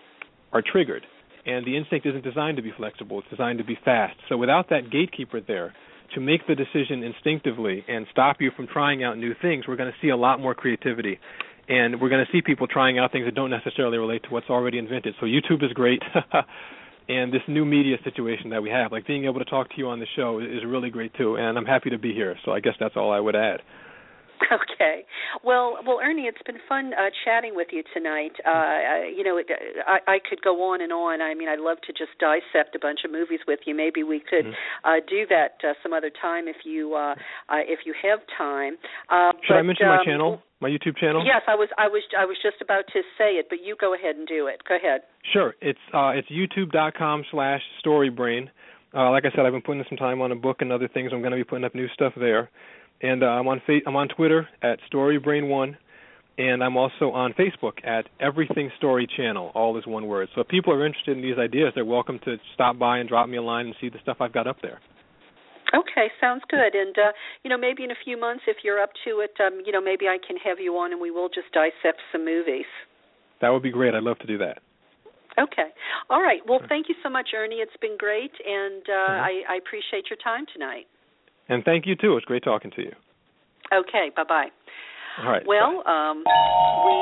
[0.53, 1.05] are triggered.
[1.45, 4.15] And the instinct isn't designed to be flexible, it's designed to be fast.
[4.27, 5.73] So without that gatekeeper there
[6.13, 9.91] to make the decision instinctively and stop you from trying out new things, we're going
[9.91, 11.19] to see a lot more creativity.
[11.67, 14.49] And we're going to see people trying out things that don't necessarily relate to what's
[14.49, 15.15] already invented.
[15.19, 16.01] So YouTube is great.
[17.09, 19.87] and this new media situation that we have, like being able to talk to you
[19.87, 21.37] on the show, is really great too.
[21.37, 22.35] And I'm happy to be here.
[22.43, 23.61] So I guess that's all I would add.
[24.51, 25.05] Okay.
[25.43, 28.33] Well, well, Ernie, it's been fun uh, chatting with you tonight.
[28.45, 29.45] Uh, you know, it,
[29.85, 31.21] I, I could go on and on.
[31.21, 33.75] I mean, I'd love to just dissect a bunch of movies with you.
[33.75, 34.53] Maybe we could Mhm.
[34.83, 37.13] uh, do that uh, some other time if you uh,
[37.49, 38.77] uh, if you have time.
[39.09, 41.23] Uh, Should I but, mention my um, channel, my YouTube channel?
[41.25, 43.93] Yes, I was I was I was just about to say it, but you go
[43.93, 44.61] ahead and do it.
[44.67, 45.01] Go ahead.
[45.31, 45.53] Sure.
[45.61, 48.49] It's uh, it's youtube.com slash storybrain.
[48.93, 51.11] Uh, like I said, I've been putting some time on a book and other things.
[51.13, 52.49] I'm going to be putting up new stuff there,
[53.01, 55.75] and uh, I'm on fa- I'm on Twitter at storybrain1,
[56.37, 59.51] and I'm also on Facebook at Everything Story Channel.
[59.55, 60.29] All is one word.
[60.35, 63.29] So if people are interested in these ideas, they're welcome to stop by and drop
[63.29, 64.79] me a line and see the stuff I've got up there.
[65.73, 66.73] Okay, sounds good.
[66.73, 67.11] And uh,
[67.43, 69.81] you know, maybe in a few months, if you're up to it, um, you know,
[69.81, 72.65] maybe I can have you on and we will just dissect some movies.
[73.41, 73.93] That would be great.
[73.93, 74.59] I'd love to do that.
[75.39, 75.69] Okay.
[76.09, 76.41] All right.
[76.45, 77.57] Well, thank you so much, Ernie.
[77.57, 79.19] It's been great, and uh, Mhm.
[79.21, 80.87] I, I appreciate your time tonight.
[81.49, 82.15] And thank you too.
[82.15, 82.93] It's great talking to you.
[83.73, 84.11] Okay.
[84.15, 84.49] Bye bye.
[85.21, 85.43] All right.
[85.45, 86.23] Well, um,
[86.85, 86.97] we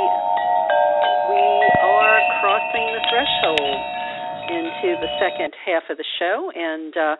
[1.30, 1.44] we
[1.84, 3.97] are crossing the threshold
[4.50, 7.16] into the second half of the show, and uh,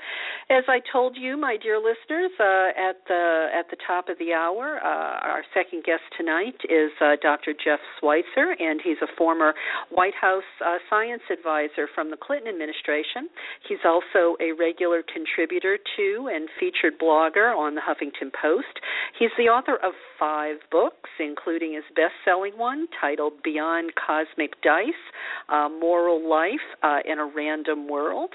[0.50, 4.34] as I told you, my dear listeners, uh, at the at the top of the
[4.34, 7.54] hour, uh, our second guest tonight is uh, Dr.
[7.54, 9.54] Jeff Schweitzer, and he's a former
[9.92, 13.28] White House uh, science advisor from the Clinton administration.
[13.68, 18.80] He's also a regular contributor to and featured blogger on the Huffington Post.
[19.20, 25.04] He's the author of five books, including his best-selling one titled Beyond Cosmic Dice:
[25.50, 28.30] uh, Moral Life uh, in a Random World.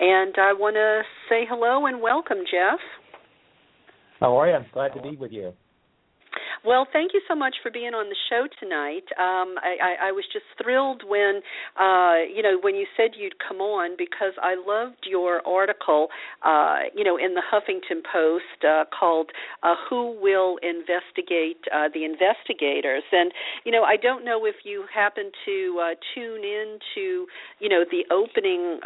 [0.00, 2.80] And I want to say hello and welcome, Jeff.
[4.20, 4.54] How are you?
[4.54, 5.52] I'm glad to be with you.
[6.66, 9.06] Well, thank you so much for being on the show tonight.
[9.14, 11.38] Um, I, I, I was just thrilled when,
[11.78, 16.08] uh, you know, when you said you'd come on because I loved your article,
[16.42, 19.30] uh, you know, in the Huffington Post uh, called
[19.62, 23.30] uh, "Who Will Investigate uh, the Investigators?" And
[23.64, 27.26] you know, I don't know if you happened to uh, tune in to,
[27.60, 28.80] you know, the opening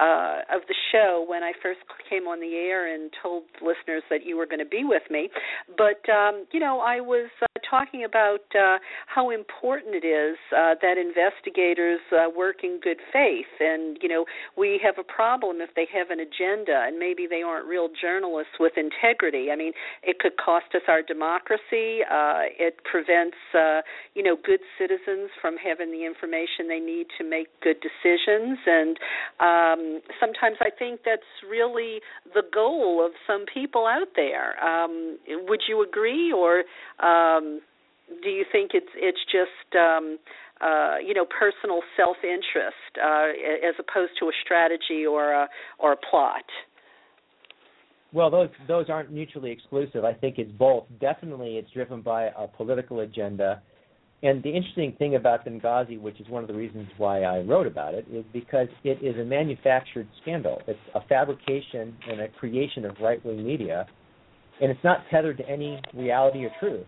[0.53, 4.37] of the show when I first came on the air and told listeners that you
[4.37, 5.31] were going to be with me,
[5.79, 7.31] but um, you know, I was.
[7.71, 13.47] Talking about uh, how important it is uh, that investigators uh, work in good faith,
[13.61, 14.25] and you know
[14.59, 18.59] we have a problem if they have an agenda and maybe they aren't real journalists
[18.59, 19.53] with integrity.
[19.53, 22.03] I mean, it could cost us our democracy.
[22.11, 23.83] Uh, it prevents uh,
[24.15, 28.99] you know good citizens from having the information they need to make good decisions, and
[29.39, 32.01] um, sometimes I think that's really
[32.35, 34.59] the goal of some people out there.
[34.59, 36.65] Um, would you agree, or
[36.99, 37.60] um,
[38.23, 40.19] do you think it's it's just um,
[40.61, 43.29] uh, you know personal self interest uh,
[43.67, 45.49] as opposed to a strategy or a
[45.79, 46.45] or a plot?
[48.13, 50.05] Well, those those aren't mutually exclusive.
[50.05, 50.85] I think it's both.
[51.01, 53.63] Definitely, it's driven by a political agenda.
[54.23, 57.67] And the interesting thing about Benghazi, which is one of the reasons why I wrote
[57.67, 60.61] about it, is because it is a manufactured scandal.
[60.67, 63.87] It's a fabrication and a creation of right wing media,
[64.61, 66.85] and it's not tethered to any reality or truth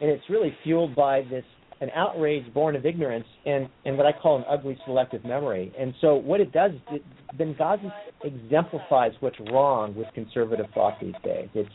[0.00, 1.44] and it's really fueled by this
[1.80, 5.72] an outrage born of ignorance and and what I call an ugly selective memory.
[5.78, 7.02] And so what it does it,
[7.38, 7.92] Benghazi
[8.24, 11.48] exemplifies what's wrong with conservative thought these days.
[11.54, 11.70] It's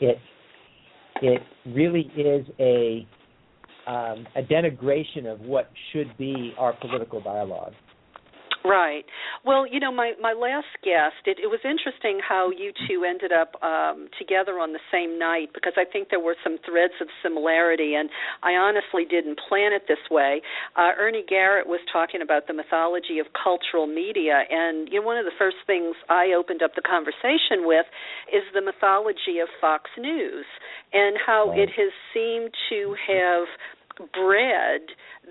[0.00, 0.18] it
[1.22, 3.06] it really is a
[3.86, 7.72] um, a denigration of what should be our political dialogue.
[8.64, 9.04] Right.
[9.44, 13.32] Well, you know, my my last guest, it, it was interesting how you two ended
[13.32, 17.08] up um, together on the same night because I think there were some threads of
[17.22, 18.10] similarity, and
[18.42, 20.42] I honestly didn't plan it this way.
[20.76, 25.16] Uh, Ernie Garrett was talking about the mythology of cultural media, and you know, one
[25.16, 27.88] of the first things I opened up the conversation with
[28.28, 30.44] is the mythology of Fox News
[30.92, 33.48] and how it has seemed to have
[34.12, 34.80] bred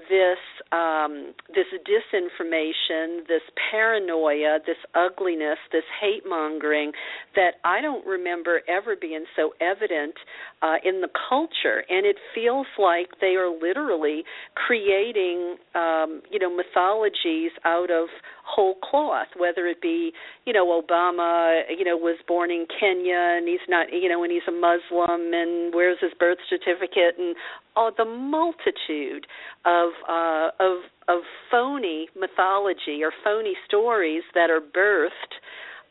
[0.08, 0.38] this
[0.72, 3.42] um, this disinformation, this
[3.72, 6.92] paranoia, this ugliness, this hate mongering
[7.36, 10.14] that I don't remember ever being so evident
[10.62, 14.24] uh, in the culture, and it feels like they are literally
[14.56, 18.10] creating, um, you know, mythologies out of
[18.46, 19.28] whole cloth.
[19.38, 20.12] Whether it be,
[20.46, 24.32] you know, Obama, you know, was born in Kenya and he's not, you know, and
[24.32, 27.36] he's a Muslim, and where's his birth certificate, and
[27.76, 29.26] all the multitude
[29.66, 35.40] of uh, of of phony mythology or phony stories that are birthed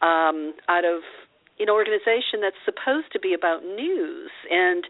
[0.00, 1.02] um, out of
[1.60, 4.30] an organization that's supposed to be about news.
[4.50, 4.84] And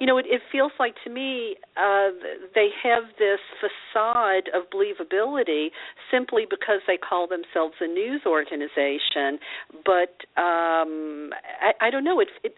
[0.00, 2.10] you know it, it feels like to me uh
[2.54, 5.68] they have this facade of believability
[6.10, 9.38] simply because they call themselves a news organization.
[9.84, 12.20] But um i i don't know.
[12.20, 12.54] It, it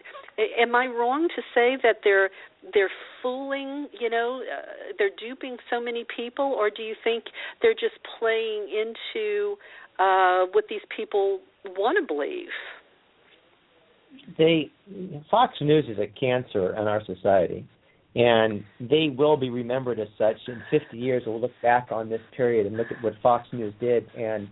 [0.57, 2.29] am i wrong to say that they're
[2.73, 2.91] they're
[3.21, 7.25] fooling you know uh, they're duping so many people or do you think
[7.61, 9.55] they're just playing into
[9.99, 11.39] uh what these people
[11.77, 12.49] want to believe
[14.37, 14.71] they
[15.29, 17.67] Fox News is a cancer in our society,
[18.15, 20.37] and they will be remembered as such.
[20.47, 23.73] In 50 years, we'll look back on this period and look at what Fox News
[23.79, 24.47] did and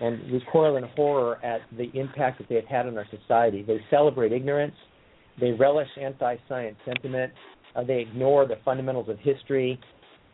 [0.00, 3.62] and recoil in horror at the impact that they've had on our society.
[3.62, 4.74] They celebrate ignorance,
[5.40, 7.32] they relish anti-science sentiment,
[7.74, 9.78] uh, they ignore the fundamentals of history,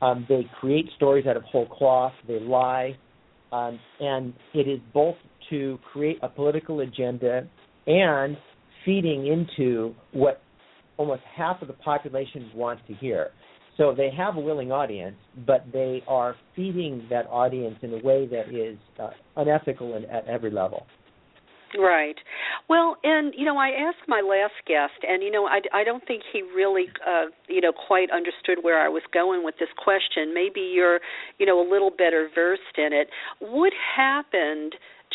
[0.01, 2.97] um, they create stories out of whole cloth, they lie,
[3.53, 5.17] um, and it is both
[5.51, 7.47] to create a political agenda
[7.87, 8.37] and
[8.85, 10.43] feeding into what
[10.99, 13.31] almost half of the population wants to hear.
[13.77, 18.27] So they have a willing audience, but they are feeding that audience in a way
[18.27, 20.87] that is uh, unethical at every level.
[21.77, 22.17] Right.
[22.69, 26.07] Well, and you know, I asked my last guest, and you know, I, I don't
[26.07, 30.33] think he really, uh, you know, quite understood where I was going with this question.
[30.33, 31.01] Maybe you're,
[31.39, 33.09] you know, a little better versed in it.
[33.41, 34.75] What happened?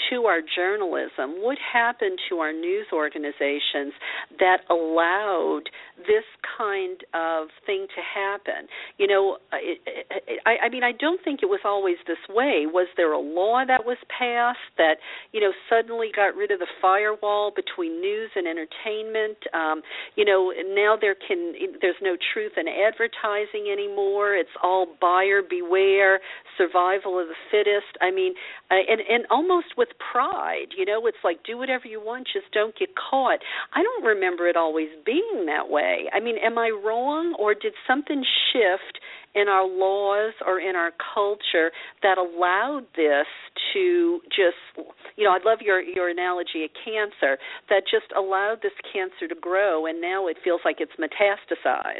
[0.09, 3.93] to our journalism, what happened to our news organizations
[4.39, 5.69] that allowed
[6.07, 6.27] this
[6.57, 8.67] kind of thing to happen?
[8.97, 12.65] You know, it, it, I, I mean, I don't think it was always this way.
[12.67, 14.97] Was there a law that was passed that,
[15.31, 19.37] you know, suddenly got rid of the firewall between news and entertainment?
[19.53, 19.81] Um,
[20.15, 24.35] you know, now there can there's no truth in advertising anymore.
[24.35, 26.19] It's all buyer beware,
[26.57, 27.97] survival of the fittest.
[28.01, 28.33] I mean,
[28.69, 30.73] uh, and and almost with pride.
[30.77, 33.39] You know, it's like do whatever you want, just don't get caught.
[33.73, 36.09] I don't remember it always being that way way?
[36.13, 38.99] I mean, am I wrong, or did something shift
[39.35, 41.71] in our laws or in our culture
[42.03, 43.25] that allowed this
[43.73, 47.37] to just, you know, I love your your analogy of cancer
[47.69, 51.99] that just allowed this cancer to grow, and now it feels like it's metastasized.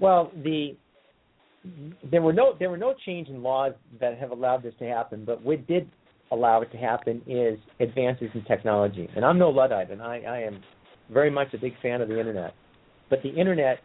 [0.00, 0.76] Well, the
[2.10, 5.24] there were no there were no change in laws that have allowed this to happen,
[5.24, 5.88] but what did
[6.30, 9.08] allow it to happen is advances in technology.
[9.14, 10.62] And I'm no luddite, and I, I am
[11.12, 12.54] very much a big fan of the internet.
[13.10, 13.78] But the internet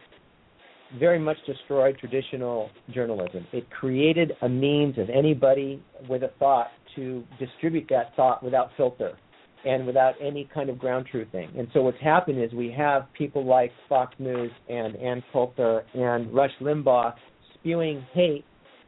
[1.00, 3.46] very much destroyed traditional journalism.
[3.52, 9.18] It created a means of anybody with a thought to distribute that thought without filter
[9.66, 11.58] and without any kind of ground truthing.
[11.60, 16.34] And so what's happened is we have people like Fox News and Ann Coulter and
[16.34, 17.14] Rush Limbaugh
[17.56, 18.46] spewing hate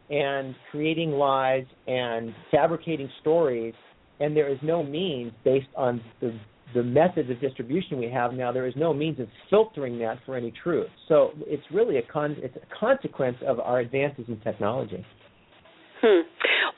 [0.09, 3.73] and creating lies and fabricating stories
[4.19, 6.37] and there is no means based on the
[6.73, 10.35] the methods of distribution we have now there is no means of filtering that for
[10.35, 15.05] any truth so it's really a con it's a consequence of our advances in technology
[16.01, 16.21] Hmm.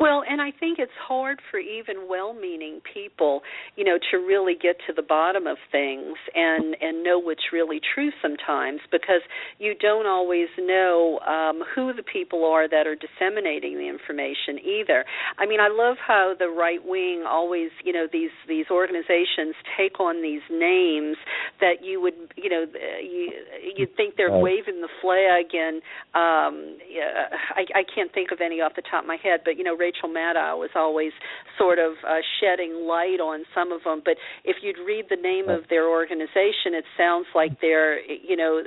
[0.02, 3.41] Well, and I think it's hard for even well-meaning people,
[3.76, 7.80] you know, to really get to the bottom of things and and know what's really
[7.93, 9.22] true sometimes because
[9.60, 15.06] you don't always know um who the people are that are disseminating the information either.
[15.38, 19.99] I mean, I love how the right wing always, you know, these these organizations take
[19.99, 21.18] on these names
[21.60, 22.66] that you would, you know,
[23.04, 23.34] you
[23.78, 24.41] you'd think they're Right.
[24.41, 25.78] waving the flag and
[26.18, 29.58] um yeah, I I can't think of any off the top of my head, but
[29.58, 31.11] you know Rachel Maddow was always
[31.57, 34.01] sort of uh, shedding light on some of them.
[34.03, 38.61] But if you'd read the name of their organization, it sounds like they're you know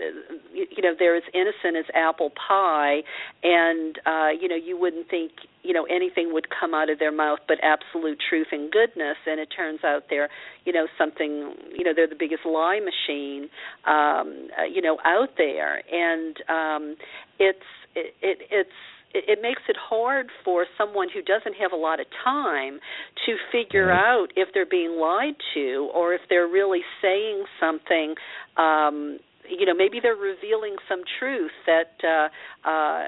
[0.52, 3.02] you know they're as innocent as apple pie,
[3.42, 7.12] and uh, you know you wouldn't think you know anything would come out of their
[7.12, 10.28] mouth but absolute truth and goodness and it turns out they're
[10.66, 13.48] you know something you know they're the biggest lie machine
[13.86, 16.96] um uh, you know out there and um
[17.38, 17.64] it's
[17.94, 18.70] it, it it's
[19.14, 22.80] it, it makes it hard for someone who doesn't have a lot of time
[23.26, 28.14] to figure out if they're being lied to or if they're really saying something
[28.56, 32.28] um you know maybe they're revealing some truth that uh
[32.68, 33.02] uh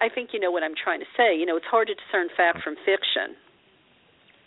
[0.00, 2.28] I think you know what I'm trying to say you know it's hard to discern
[2.36, 3.36] fact from fiction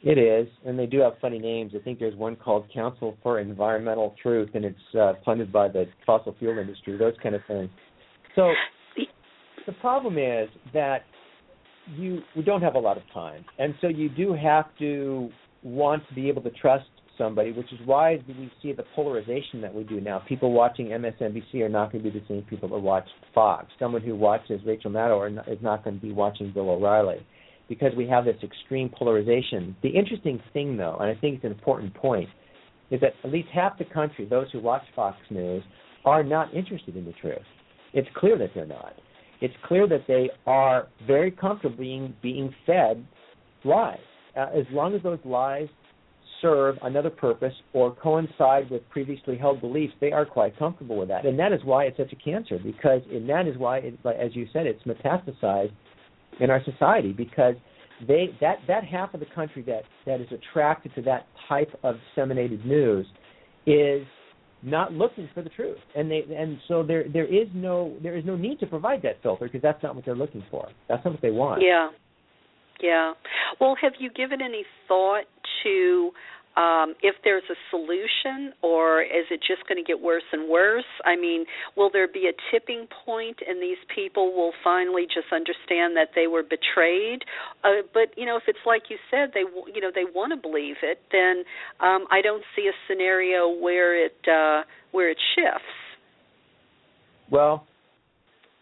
[0.04, 1.74] It is, and they do have funny names.
[1.76, 5.86] I think there's one called Council for Environmental Truth, and it's uh, funded by the
[6.06, 6.98] fossil fuel industry.
[6.98, 7.70] Those kind of things.
[8.36, 8.54] So
[9.68, 11.04] the problem is that
[11.96, 15.30] you we don't have a lot of time, and so you do have to
[15.64, 16.86] want to be able to trust
[17.18, 20.22] somebody, which is why we see the polarization that we do now.
[20.28, 23.68] People watching MSNBC are not going to be the same people that watch Fox.
[23.80, 27.26] Someone who watches Rachel Maddow is not going to be watching Bill O'Reilly
[27.68, 29.76] because we have this extreme polarization.
[29.84, 32.30] The interesting thing, though, and I think it's an important point,
[32.92, 35.64] is that at least half the country, those who watch Fox News,
[36.06, 37.40] are not interested in the truth.
[37.94, 38.94] It's clear that they're not.
[39.42, 43.06] It's clear that they are very comfortable being being fed
[43.64, 44.00] lies,
[44.36, 45.68] uh, as long as those lies
[46.42, 51.26] serve another purpose or coincide with previously held beliefs, they are quite comfortable with that.
[51.26, 54.36] And that is why it's such a cancer, because and that is why, it, as
[54.36, 55.72] you said, it's metastasized
[56.40, 57.56] in our society because
[58.08, 61.96] they that that half of the country that that is attracted to that type of
[62.10, 63.06] disseminated news
[63.66, 64.06] is
[64.70, 68.26] not looking for the truth and they and so there there is no there is
[68.26, 71.12] no need to provide that filter because that's not what they're looking for that's not
[71.14, 71.90] what they want Yeah.
[72.82, 73.14] Yeah.
[73.60, 75.24] Well, have you given any thought
[75.64, 76.12] to
[76.58, 80.90] um, if there's a solution, or is it just going to get worse and worse?
[81.06, 81.46] I mean,
[81.76, 86.26] will there be a tipping point, and these people will finally just understand that they
[86.26, 87.22] were betrayed?
[87.64, 90.42] Uh, but you know, if it's like you said, they you know they want to
[90.42, 91.44] believe it, then
[91.80, 95.70] um, I don't see a scenario where it uh, where it shifts.
[97.30, 97.68] Well,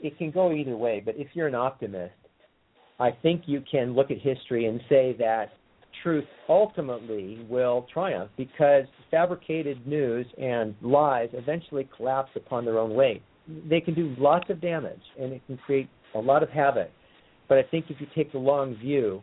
[0.02, 2.14] it can go either way, but if you're an optimist,
[3.00, 5.54] I think you can look at history and say that
[6.06, 13.24] truth ultimately will triumph because fabricated news and lies eventually collapse upon their own weight.
[13.68, 16.92] They can do lots of damage and it can create a lot of havoc.
[17.50, 19.22] But I think if you take the long view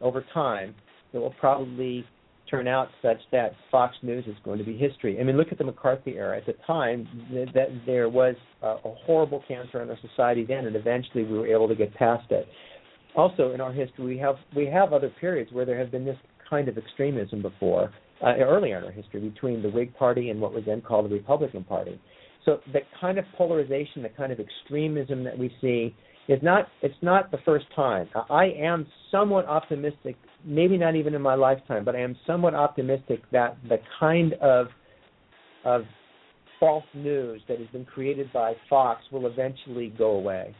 [0.00, 0.74] over time,
[1.12, 2.04] it will probably
[2.50, 5.18] turn out such that Fox News is going to be history.
[5.20, 6.36] I mean, look at the McCarthy era.
[6.36, 10.66] At the time, th- that there was a, a horrible cancer in our society then,
[10.66, 12.46] and eventually we were able to get past it.
[13.16, 16.18] Also, in our history, we have we have other periods where there have been this
[16.48, 17.92] kind of extremism before,
[18.22, 21.14] uh, earlier in our history, between the Whig Party and what was then called the
[21.14, 22.00] Republican Party.
[22.44, 25.94] So the kind of polarization, the kind of extremism that we see
[26.28, 28.08] is not it's not the first time.
[28.30, 33.20] I am somewhat optimistic, maybe not even in my lifetime, but I am somewhat optimistic
[33.32, 34.66] that the kind of
[35.64, 35.84] of
[36.60, 40.54] false news that has been created by Fox will eventually go away.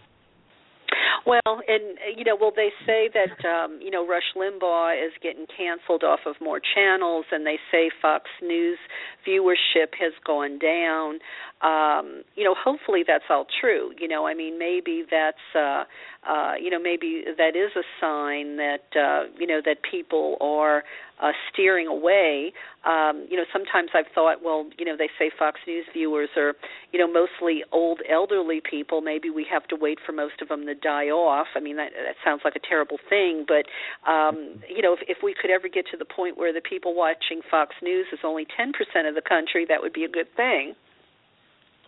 [1.27, 5.13] Well, and uh, you know, well, they say that um, you know Rush Limbaugh is
[5.23, 8.79] getting canceled off of more channels, and they say Fox News
[9.27, 11.19] viewership has gone down.
[11.63, 13.93] Um, you know, hopefully that's all true.
[13.99, 15.85] You know, I mean, maybe that's uh,
[16.29, 20.85] uh, you know, maybe that is a sign that uh, you know that people are
[21.23, 22.53] uh, steering away.
[22.85, 26.55] Um, you know, sometimes I've thought, well, you know, they say Fox News viewers are,
[26.93, 29.01] you know, mostly old, elderly people.
[29.01, 31.47] Maybe we have to wait for most of them to die off.
[31.55, 33.67] I mean, that, that sounds like a terrible thing, but
[34.11, 36.95] um, you know, if, if we could ever get to the point where the people
[36.95, 40.75] watching Fox News is only 10% of the country, that would be a good thing.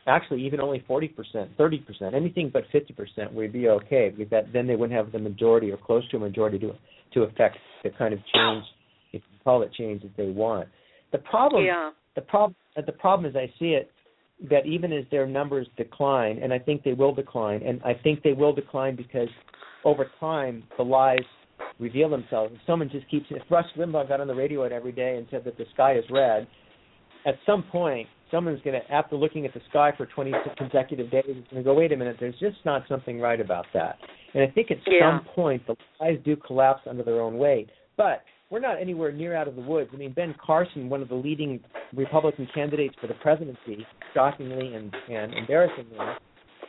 [0.08, 1.10] Actually, even only 40%,
[1.58, 5.72] 30%, anything but 50% would be okay because that then they wouldn't have the majority
[5.72, 6.72] or close to a majority to
[7.14, 8.64] to affect the kind of change
[9.16, 10.68] if you call it change that they want.
[11.12, 11.90] The problem, yeah.
[12.14, 13.90] the problem, uh, the problem as I see it,
[14.50, 18.22] that even as their numbers decline, and I think they will decline, and I think
[18.22, 19.28] they will decline because
[19.84, 21.24] over time the lies
[21.78, 22.52] reveal themselves.
[22.54, 25.44] If someone just keeps, if Rush Limbaugh got on the radio every day and said
[25.44, 26.46] that the sky is red,
[27.24, 31.24] at some point someone's going to, after looking at the sky for 20 consecutive days,
[31.28, 33.98] is going to go, wait a minute, there's just not something right about that.
[34.34, 35.18] And I think at yeah.
[35.18, 37.70] some point the lies do collapse under their own weight.
[37.96, 39.90] But we're not anywhere near out of the woods.
[39.92, 41.60] I mean, Ben Carson, one of the leading
[41.94, 45.96] Republican candidates for the presidency, shockingly and, and embarrassingly,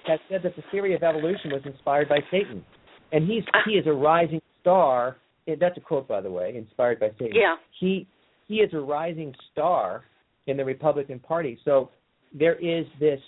[0.08, 2.64] has said that the theory of evolution was inspired by Satan,
[3.12, 5.18] and he's he is a rising star.
[5.48, 7.36] That's a quote, by the way, inspired by Satan.
[7.36, 7.56] Yeah.
[7.80, 8.08] He
[8.48, 10.04] he is a rising star
[10.48, 11.60] in the Republican Party.
[11.64, 11.90] So
[12.34, 13.20] there is this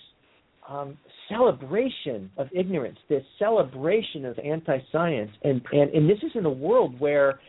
[0.68, 0.98] um,
[1.28, 6.98] celebration of ignorance, this celebration of anti-science, and, and and this is in a world
[6.98, 7.40] where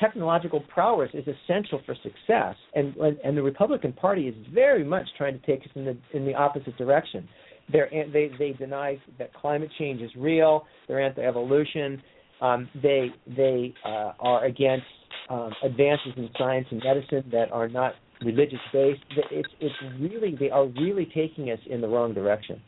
[0.00, 2.94] technological prowess is essential for success, and
[3.24, 6.34] and the Republican Party is very much trying to take us in the in the
[6.34, 7.28] opposite direction.
[7.70, 10.66] They're, they they deny that climate change is real.
[10.86, 12.02] They're anti-evolution.
[12.40, 14.86] Um, they they uh, are against
[15.28, 17.92] um, advances in science and medicine that are not
[18.24, 19.02] religious based.
[19.30, 22.60] It's it's really they are really taking us in the wrong direction.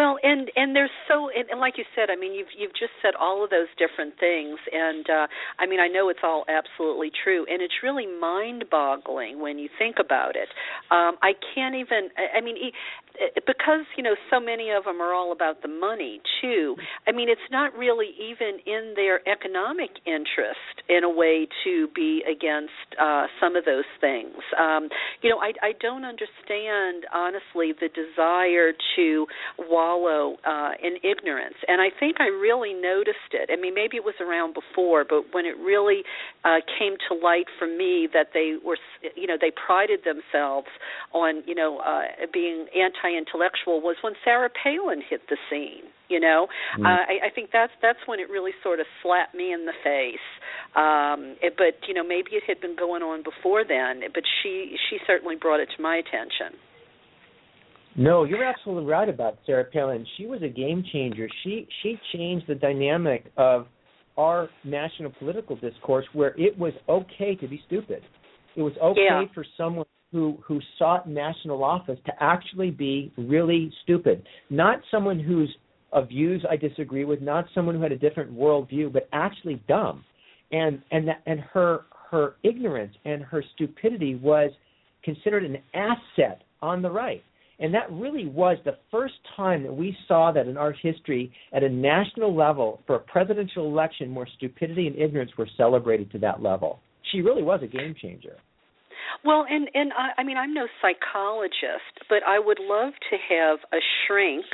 [0.00, 2.96] Well, and and there's so and, and like you said, I mean, you've you've just
[3.02, 5.26] said all of those different things, and uh,
[5.58, 9.96] I mean, I know it's all absolutely true, and it's really mind-boggling when you think
[10.00, 10.48] about it.
[10.90, 12.08] Um, I can't even.
[12.16, 12.56] I mean,
[13.46, 17.28] because you know so many of them are all about the money too i mean
[17.28, 23.26] it's not really even in their economic interest in a way to be against uh
[23.40, 24.36] some of those things.
[24.58, 24.88] Um
[25.22, 29.26] you know i i don't understand honestly the desire to
[29.58, 31.56] wallow uh in ignorance.
[31.68, 33.50] And i think i really noticed it.
[33.52, 36.02] I mean maybe it was around before but when it really
[36.44, 38.78] uh came to light for me that they were
[39.16, 40.68] you know they prided themselves
[41.12, 42.02] on you know uh
[42.32, 45.88] being anti intellectual was when Sarah Palin hit the scene.
[46.08, 46.84] You know, mm.
[46.84, 49.72] uh, I, I think that's that's when it really sort of slapped me in the
[49.84, 50.26] face.
[50.74, 54.02] Um, it, but you know, maybe it had been going on before then.
[54.12, 56.58] But she she certainly brought it to my attention.
[57.96, 60.06] No, you're absolutely right about Sarah Palin.
[60.16, 61.28] She was a game changer.
[61.44, 63.66] She she changed the dynamic of
[64.16, 68.02] our national political discourse where it was okay to be stupid.
[68.56, 69.22] It was okay yeah.
[69.32, 75.54] for someone who who sought national office to actually be really stupid, not someone whose
[75.92, 80.04] uh, views I disagree with, not someone who had a different worldview, but actually dumb,
[80.52, 84.50] and and that, and her her ignorance and her stupidity was
[85.02, 87.22] considered an asset on the right.
[87.60, 91.62] And that really was the first time that we saw that in our history at
[91.62, 96.42] a national level for a presidential election where stupidity and ignorance were celebrated to that
[96.42, 96.80] level.
[97.12, 98.36] She really was a game changer.
[99.24, 103.58] Well, and and I, I mean I'm no psychologist, but I would love to have
[103.72, 104.46] a shrink,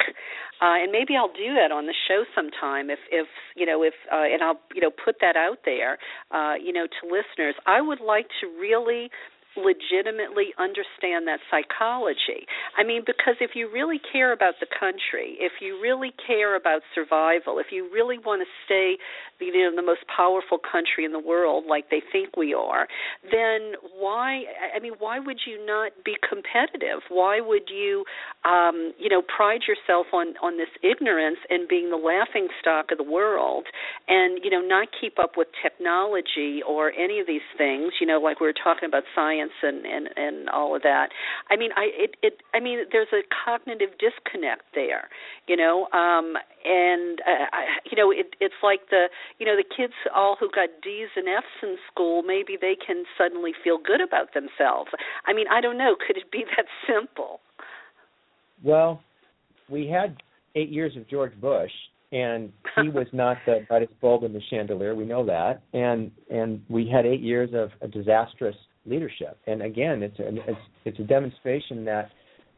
[0.62, 2.90] uh, and maybe I'll do that on the show sometime.
[2.90, 3.26] If if
[3.56, 5.98] you know if uh, and I'll you know put that out there,
[6.30, 7.54] uh, you know to listeners.
[7.66, 9.10] I would like to really
[9.56, 12.46] legitimately understand that psychology.
[12.76, 16.82] I mean, because if you really care about the country, if you really care about
[16.94, 18.96] survival, if you really want to stay,
[19.40, 22.86] you know, the most powerful country in the world, like they think we are,
[23.30, 24.42] then why?
[24.74, 27.00] I mean, why would you not be competitive?
[27.08, 28.04] Why would you,
[28.44, 32.98] um, you know, pride yourself on on this ignorance and being the laughing stock of
[32.98, 33.66] the world,
[34.08, 37.92] and you know, not keep up with technology or any of these things?
[38.00, 41.08] You know, like we were talking about science science and and and all of that.
[41.50, 45.08] I mean i it it i mean there's a cognitive disconnect there
[45.46, 49.06] you know um and uh, I, you know it it's like the
[49.38, 53.04] you know the kids all who got D's and F's in school maybe they can
[53.18, 54.90] suddenly feel good about themselves.
[55.26, 55.96] I mean i don't know.
[55.96, 57.40] Could it be that simple?
[58.62, 59.02] Well,
[59.68, 60.16] we had
[60.54, 61.70] eight years of George Bush,
[62.10, 64.94] and he was not the brightest bulb in the chandelier.
[64.94, 68.56] We know that, and and we had eight years of a disastrous
[68.86, 69.38] leadership.
[69.46, 72.10] And again, it's a, it's, it's a demonstration that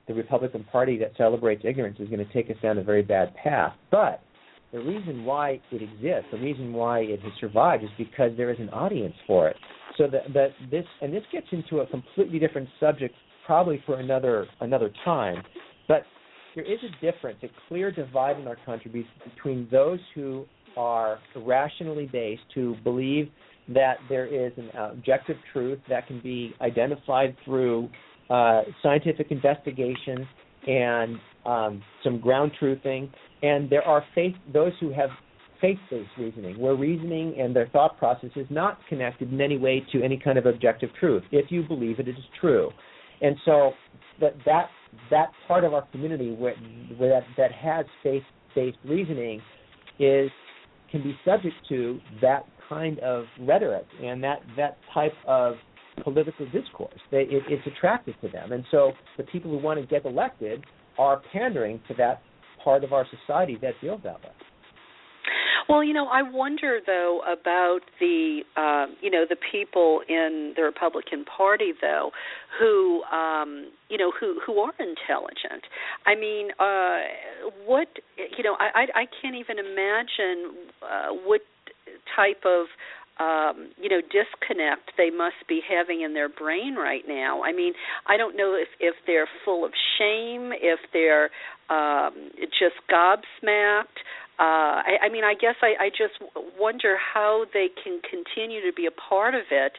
[0.06, 3.34] the Republican Party that celebrates ignorance is going to take us down a very bad
[3.36, 3.74] path.
[3.90, 4.22] But
[4.72, 8.58] the reason why it exists, the reason why it has survived, is because there is
[8.58, 9.56] an audience for it.
[9.96, 13.14] So that that this and this gets into a completely different subject,
[13.46, 15.42] probably for another another time.
[15.88, 16.02] But
[16.54, 20.44] there is a difference, a clear divide in our country between those who
[20.76, 23.28] are rationally based, who believe
[23.68, 27.88] that there is an objective truth that can be identified through
[28.30, 30.26] uh, scientific investigation
[30.66, 31.16] and
[31.46, 33.08] um, some ground truthing,
[33.42, 35.10] and there are faith those who have
[35.60, 40.02] faith-based reasoning, where reasoning and their thought process is not connected in any way to
[40.02, 41.22] any kind of objective truth.
[41.32, 42.70] If you believe it, is true,
[43.20, 43.72] and so
[44.20, 44.68] that that
[45.10, 46.54] that part of our community where,
[46.96, 49.40] where that, that has faith-based reasoning
[49.98, 50.30] is
[50.90, 55.54] can be subject to that kind of rhetoric and that that type of
[56.02, 57.00] political discourse.
[57.10, 60.64] They, it, it's attractive to them, and so the people who want to get elected
[60.98, 62.22] are pandering to that
[62.62, 64.30] part of our society that feels that way.
[65.68, 70.62] Well, you know, I wonder though about the uh, you know the people in the
[70.62, 72.10] Republican Party though
[72.58, 75.64] who um, you know who who are intelligent.
[76.06, 81.42] I mean, uh, what you know, I I, I can't even imagine uh, what
[82.14, 82.66] type of
[83.20, 87.42] um, you know disconnect they must be having in their brain right now.
[87.42, 87.72] I mean,
[88.06, 91.30] I don't know if if they're full of shame, if they're
[91.70, 94.02] um, just gobsmacked.
[94.38, 96.14] Uh, I, I mean, I guess I, I just
[96.56, 99.72] wonder how they can continue to be a part of it,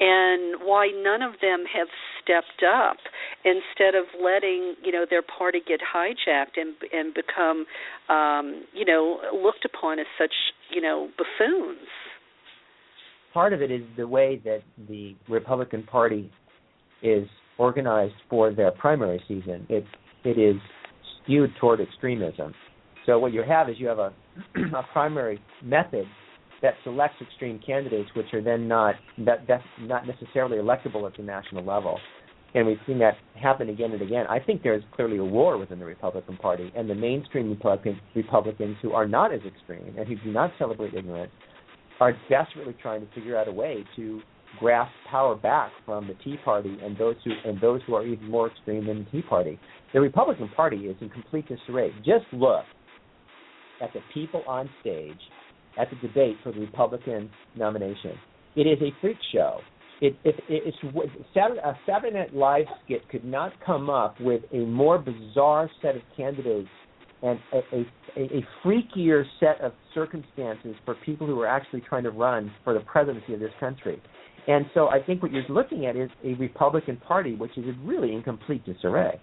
[0.00, 1.88] and why none of them have
[2.22, 2.96] stepped up
[3.44, 7.66] instead of letting you know their party get hijacked and and become
[8.08, 10.32] um, you know looked upon as such
[10.70, 11.88] you know buffoons
[13.32, 16.30] part of it is the way that the Republican Party
[17.02, 17.26] is
[17.58, 19.66] organized for their primary season.
[19.68, 19.84] It
[20.24, 20.56] it is
[21.22, 22.54] skewed toward extremism.
[23.06, 24.12] So what you have is you have a
[24.76, 26.06] a primary method
[26.62, 31.22] that selects extreme candidates, which are then not that that's not necessarily electable at the
[31.22, 31.98] national level.
[32.54, 34.26] And we've seen that happen again and again.
[34.28, 38.76] I think there's clearly a war within the Republican Party, and the mainstream Republican, Republicans
[38.82, 41.30] who are not as extreme and who do not celebrate ignorance
[42.00, 44.20] are desperately trying to figure out a way to
[44.58, 48.28] grasp power back from the Tea Party and those who and those who are even
[48.28, 49.58] more extreme than the Tea Party.
[49.92, 51.92] The Republican Party is in complete disarray.
[52.04, 52.64] Just look
[53.80, 55.18] at the people on stage
[55.78, 58.12] at the debate for the Republican nomination.
[58.56, 59.60] It is a freak show.
[60.00, 60.76] It, it, it's
[61.34, 65.94] Saturday, a Saturday Night Live skit could not come up with a more bizarre set
[65.94, 66.68] of candidates
[67.22, 72.10] and a, a, a freakier set of circumstances for people who are actually trying to
[72.10, 74.00] run for the presidency of this country.
[74.48, 78.14] And so I think what you're looking at is a Republican Party which is really
[78.14, 79.20] in complete disarray.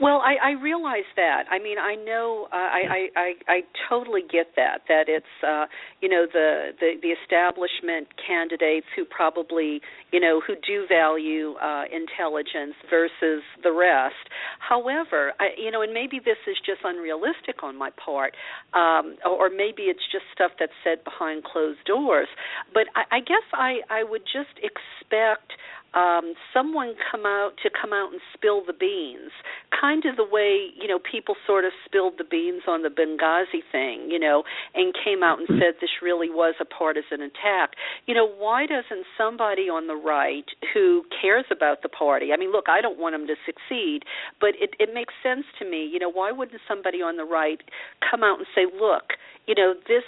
[0.00, 1.44] Well, I, I realize that.
[1.50, 4.82] I mean, I know uh, I, I I totally get that.
[4.88, 5.66] That it's uh,
[6.00, 9.80] you know the, the the establishment candidates who probably
[10.12, 14.18] you know who do value uh, intelligence versus the rest.
[14.58, 18.34] However, I, you know, and maybe this is just unrealistic on my part,
[18.74, 22.28] um, or, or maybe it's just stuff that's said behind closed doors.
[22.72, 25.52] But I, I guess I I would just expect
[25.94, 29.30] um, someone come out to come out and spill the beans,
[29.70, 33.62] kind of the way you know people sort of spilled the beans on the Benghazi
[33.70, 34.42] thing, you know,
[34.74, 37.74] and came out and said this really was a partisan attack.
[38.06, 42.32] You know, why doesn't somebody on the right who cares about the party?
[42.32, 44.04] I mean, look, I don't want them to succeed,
[44.40, 45.88] but it it makes sense to me.
[45.90, 47.60] You know, why wouldn't somebody on the right
[48.10, 49.14] come out and say, look,
[49.46, 50.04] you know this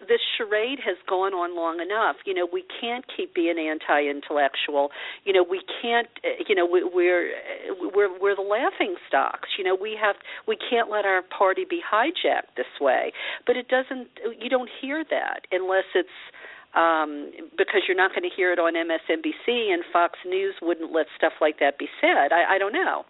[0.00, 4.90] this charade has gone on long enough you know we can't keep being anti intellectual
[5.24, 6.08] you know we can't
[6.48, 7.32] you know we, we're
[7.94, 10.16] we're we're the laughing stocks you know we have
[10.46, 13.12] we can't let our party be hijacked this way
[13.46, 14.08] but it doesn't
[14.38, 16.08] you don't hear that unless it's
[16.74, 21.04] um, because you're not going to hear it on MSNBC and Fox News wouldn't let
[21.16, 22.32] stuff like that be said.
[22.32, 23.04] I, I don't know.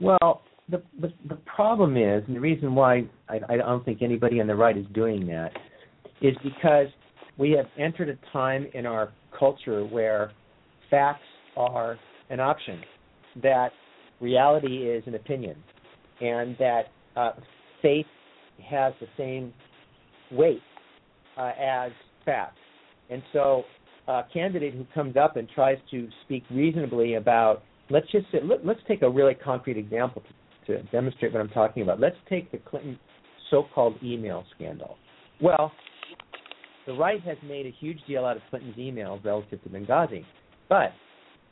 [0.00, 4.40] Well, the, the the problem is, and the reason why I, I don't think anybody
[4.40, 5.50] on the right is doing that,
[6.20, 6.86] is because
[7.38, 10.32] we have entered a time in our culture where
[10.90, 11.24] facts
[11.56, 11.98] are
[12.30, 12.80] an option,
[13.42, 13.70] that
[14.20, 15.56] reality is an opinion,
[16.20, 16.82] and that
[17.16, 17.32] uh,
[17.80, 18.06] faith
[18.64, 19.52] has the same
[20.30, 20.62] weight
[21.36, 21.90] uh, as
[22.24, 22.58] facts.
[23.10, 23.64] And so,
[24.06, 28.64] a candidate who comes up and tries to speak reasonably about let's just say, let,
[28.64, 30.22] let's take a really concrete example
[30.66, 32.00] to, demonstrate what I'm talking about.
[32.00, 32.98] Let's take the Clinton
[33.50, 34.96] so-called email scandal.
[35.40, 35.72] Well,
[36.86, 40.24] the right has made a huge deal out of Clinton's emails relative to Benghazi,
[40.68, 40.92] but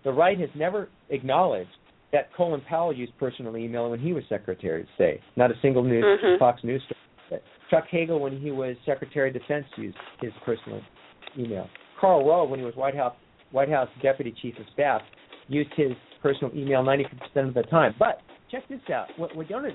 [0.05, 1.70] the right has never acknowledged
[2.12, 5.20] that Colin Powell used personal email when he was Secretary of State.
[5.37, 6.39] Not a single news Mhm.
[6.39, 7.41] Fox News story.
[7.69, 10.82] Chuck Hagel, when he was Secretary of Defense, used his personal
[11.39, 11.69] email.
[11.97, 13.15] Karl Rove, when he was White House
[13.53, 15.03] White House Deputy Chief of Staff,
[15.49, 15.93] used his
[16.23, 17.95] personal email 90% of the time.
[17.99, 18.20] But
[18.51, 19.06] check this out.
[19.16, 19.68] What, what Donna,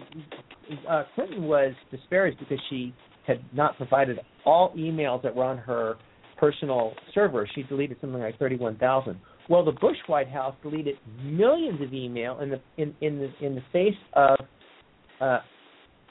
[0.89, 2.93] uh, Clinton was disparaged because she
[3.27, 5.95] had not provided all emails that were on her
[6.37, 7.47] personal server.
[7.55, 9.17] She deleted something like 31,000.
[9.49, 13.55] Well, the Bush White House deleted millions of email in the in in the in
[13.55, 14.37] the face of
[15.21, 15.39] uh,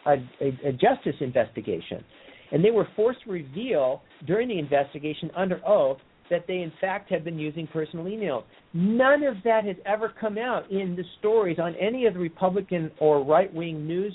[0.06, 2.04] a, a, a justice investigation,
[2.52, 5.98] and they were forced to reveal during the investigation under oath
[6.30, 8.44] that they in fact had been using personal emails.
[8.72, 12.90] None of that has ever come out in the stories on any of the Republican
[12.98, 14.14] or right wing news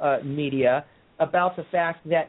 [0.00, 0.84] uh, media
[1.20, 2.28] about the fact that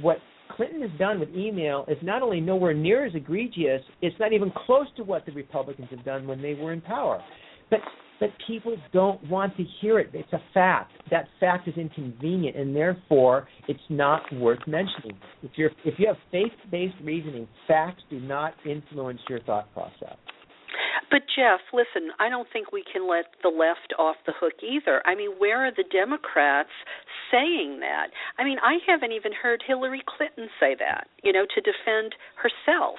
[0.00, 0.18] what
[0.56, 4.52] Clinton has done with email is not only nowhere near as egregious, it's not even
[4.66, 7.22] close to what the Republicans have done when they were in power.
[7.70, 7.80] But
[8.20, 10.10] but people don't want to hear it.
[10.12, 10.92] It's a fact.
[11.10, 15.16] That fact is inconvenient, and therefore it's not worth mentioning.
[15.42, 20.16] If you're if you have faith-based reasoning, facts do not influence your thought process.
[21.10, 25.02] But Jeff, listen, I don't think we can let the left off the hook either.
[25.06, 26.72] I mean, where are the Democrats
[27.30, 28.08] saying that?
[28.38, 32.96] I mean, I haven't even heard Hillary Clinton say that, you know, to defend herself.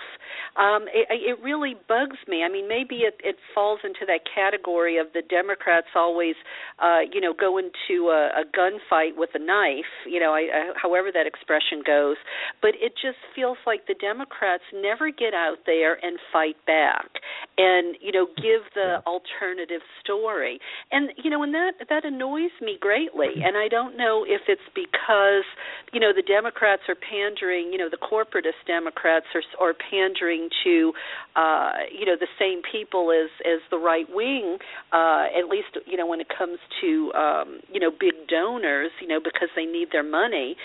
[0.57, 2.43] Um, it, it really bugs me.
[2.43, 6.35] I mean, maybe it, it falls into that category of the Democrats always,
[6.79, 10.73] uh, you know, go into a, a gunfight with a knife, you know, I, I,
[10.75, 12.17] however that expression goes.
[12.61, 17.09] But it just feels like the Democrats never get out there and fight back.
[17.57, 20.59] And you know give the alternative story.
[20.91, 23.41] And you know and that that annoys me greatly.
[23.43, 25.45] And i don't know if it's because
[25.93, 30.93] you know the democrats are pandering you know the corporatist democrats are are pandering to
[31.35, 34.57] uh you know the same people as as the right wing
[34.91, 39.07] uh at least you know when it comes to um you know big donors you
[39.07, 40.55] know because they need their money.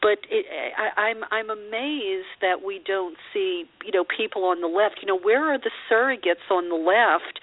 [0.00, 0.46] But it
[0.76, 4.96] i i'm i'm amazed that we don't see you know people on the left.
[5.02, 7.40] You know where are the surrogates on the left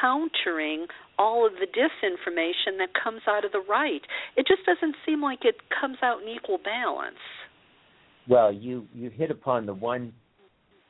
[0.00, 0.86] countering
[1.18, 4.02] all of the disinformation that comes out of the right.
[4.36, 7.16] It just doesn't seem like it comes out in equal balance.
[8.28, 10.12] Well, you you hit upon the one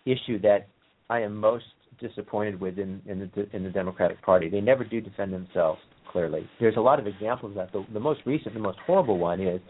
[0.04, 0.68] issue that
[1.10, 1.64] I am most
[2.00, 4.48] disappointed with in in the in the Democratic Party.
[4.48, 5.80] They never do defend themselves
[6.10, 6.48] clearly.
[6.60, 7.72] There's a lot of examples of that.
[7.72, 9.60] The, the most recent, the most horrible one is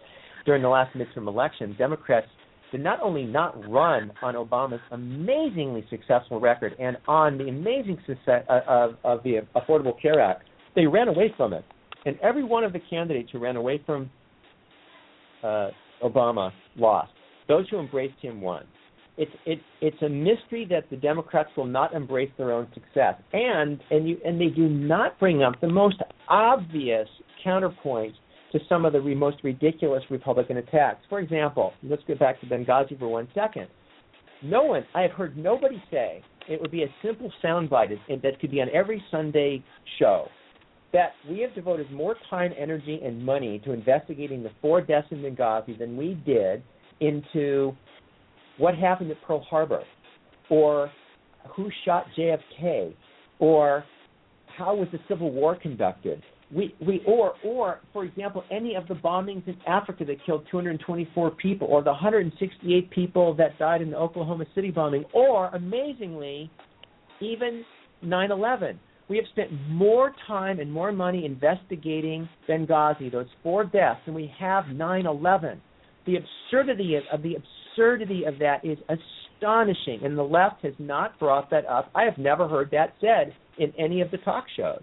[0.44, 2.28] during the last midterm election, Democrats
[2.72, 8.44] did not only not run on Obama's amazingly successful record and on the amazing success
[8.48, 10.44] of, of the Affordable Care Act,
[10.74, 11.64] they ran away from it.
[12.04, 14.10] And every one of the candidates who ran away from
[15.42, 15.70] uh,
[16.02, 17.12] Obama lost.
[17.48, 18.64] Those who embraced him won.
[19.18, 23.80] It's it, it's a mystery that the Democrats will not embrace their own success, and
[23.90, 25.96] and you and they do not bring up the most
[26.28, 27.08] obvious
[27.42, 28.16] counterpoints
[28.52, 31.04] to some of the most ridiculous Republican attacks.
[31.08, 33.68] For example, let's get back to Benghazi for one second.
[34.42, 38.50] No one, I have heard nobody say it would be a simple soundbite that could
[38.50, 39.62] be on every Sunday
[39.98, 40.28] show
[40.92, 45.18] that we have devoted more time, energy, and money to investigating the four deaths in
[45.18, 46.62] Benghazi than we did
[47.00, 47.74] into
[48.58, 49.82] what happened at Pearl Harbor,
[50.48, 50.90] or
[51.54, 52.94] who shot JFK,
[53.38, 53.84] or
[54.56, 56.22] how was the Civil War conducted,
[56.54, 61.32] we we or or for example any of the bombings in Africa that killed 224
[61.32, 66.50] people or the 168 people that died in the Oklahoma City bombing or amazingly
[67.20, 67.64] even
[68.04, 68.78] 9/11
[69.08, 74.32] we have spent more time and more money investigating Benghazi those four deaths than we
[74.38, 75.58] have 9/11
[76.06, 81.18] the absurdity of, of the absurdity of that is astonishing and the left has not
[81.18, 81.90] brought that up.
[81.94, 84.82] I have never heard that said in any of the talk shows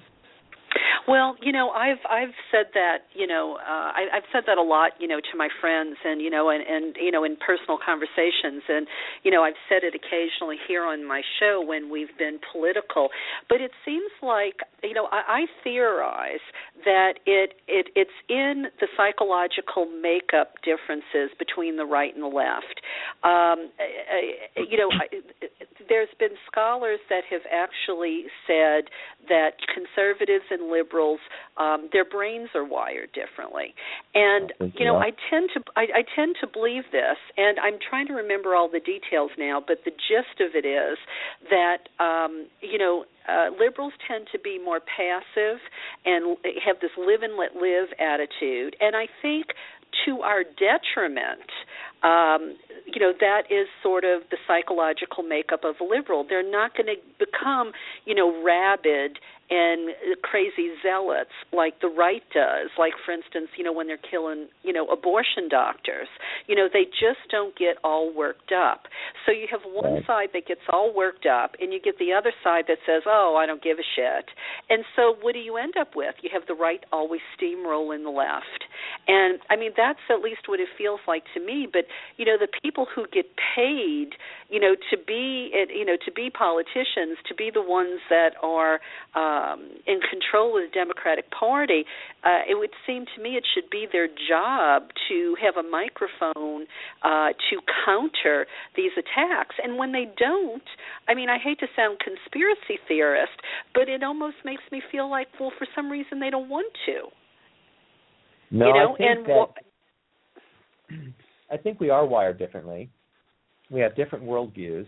[1.08, 4.64] well, you know, I've I've said that, you know, uh, I, I've said that a
[4.64, 7.78] lot, you know, to my friends, and you know, and and you know, in personal
[7.84, 8.88] conversations, and
[9.24, 13.10] you know, I've said it occasionally here on my show when we've been political.
[13.50, 16.44] But it seems like, you know, I, I theorize
[16.86, 22.80] that it it it's in the psychological makeup differences between the right and the left.
[23.24, 23.72] Um,
[24.56, 24.90] you know,
[25.90, 28.86] there's been scholars that have actually said
[29.30, 31.20] that conservatives and liberals
[31.58, 33.74] um their brains are wired differently
[34.14, 38.08] and you know i tend to I, I tend to believe this and i'm trying
[38.08, 40.98] to remember all the details now but the gist of it is
[41.50, 45.60] that um you know uh, liberals tend to be more passive
[46.06, 49.48] and have this live and let live attitude, and I think
[50.06, 51.50] to our detriment.
[52.04, 52.56] Um,
[52.86, 56.26] you know that is sort of the psychological makeup of a liberal.
[56.28, 57.72] They're not going to become,
[58.06, 59.20] you know, rabid
[59.50, 59.92] and
[60.24, 62.72] crazy zealots like the right does.
[62.78, 66.08] Like for instance, you know, when they're killing, you know, abortion doctors.
[66.48, 68.84] You know, they just don't get all worked up.
[69.26, 72.32] So you have one side that gets all worked up, and you get the other
[72.44, 74.26] side that says, "Oh, I don't give a shit."
[74.70, 76.16] And so, what do you end up with?
[76.22, 78.64] You have the right always steamrolling the left,
[79.08, 81.68] and I mean that's at least what it feels like to me.
[81.72, 81.86] But
[82.18, 83.26] you know, the people who get
[83.56, 84.16] paid,
[84.50, 88.80] you know, to be, you know, to be politicians, to be the ones that are
[89.16, 91.86] um, in control of the Democratic Party,
[92.24, 96.66] uh, it would seem to me it should be their job to have a microphone
[97.04, 98.46] uh, to counter
[98.76, 99.56] these attacks.
[99.64, 100.64] And when they don't,
[101.08, 103.34] I mean, I hate to sound conspiracy theorist,
[103.74, 107.10] but it almost makes me feel like, well, for some reason they don't want to.
[108.52, 109.48] No, you know, I think and that
[111.52, 112.90] I think we are wired differently.
[113.72, 114.86] We have different worldviews,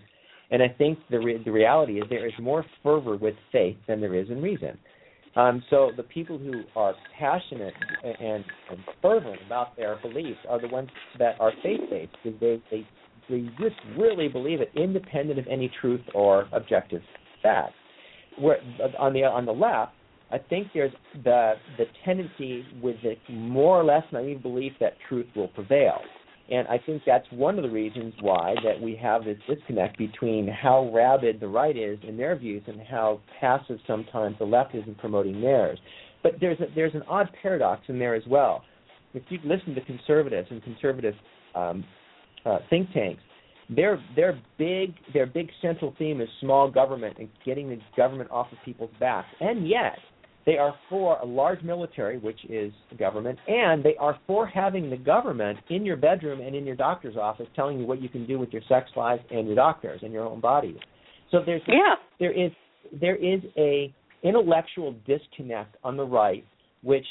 [0.51, 4.01] and I think the re- the reality is there is more fervor with faith than
[4.01, 4.77] there is in reason.
[5.35, 7.73] Um, so the people who are passionate
[8.03, 12.61] and, and fervent about their beliefs are the ones that are faith based because they,
[12.71, 12.87] they
[13.27, 17.01] they just really believe it, independent of any truth or objective
[17.41, 17.73] fact.
[18.39, 18.57] Where
[18.99, 19.93] on the on the left,
[20.31, 20.91] I think there's
[21.23, 25.99] the the tendency with the more or less naive belief that truth will prevail.
[26.51, 30.47] And I think that's one of the reasons why that we have this disconnect between
[30.47, 34.83] how rabid the right is in their views and how passive sometimes the left is
[34.85, 35.79] in promoting theirs.
[36.21, 38.63] But there's a, there's an odd paradox in there as well.
[39.13, 41.15] If you listen to conservatives and conservative
[41.55, 41.83] um,
[42.45, 43.21] uh, think tanks,
[43.69, 48.51] their their big their big central theme is small government and getting the government off
[48.51, 49.97] of people's backs, and yet
[50.45, 54.89] they are for a large military, which is the government, and they are for having
[54.89, 58.27] the government in your bedroom and in your doctor's office telling you what you can
[58.27, 60.77] do with your sex life and your doctors and your own bodies.
[61.31, 62.51] So there's yeah, there is
[62.99, 63.93] there is a
[64.23, 66.45] intellectual disconnect on the right
[66.83, 67.05] which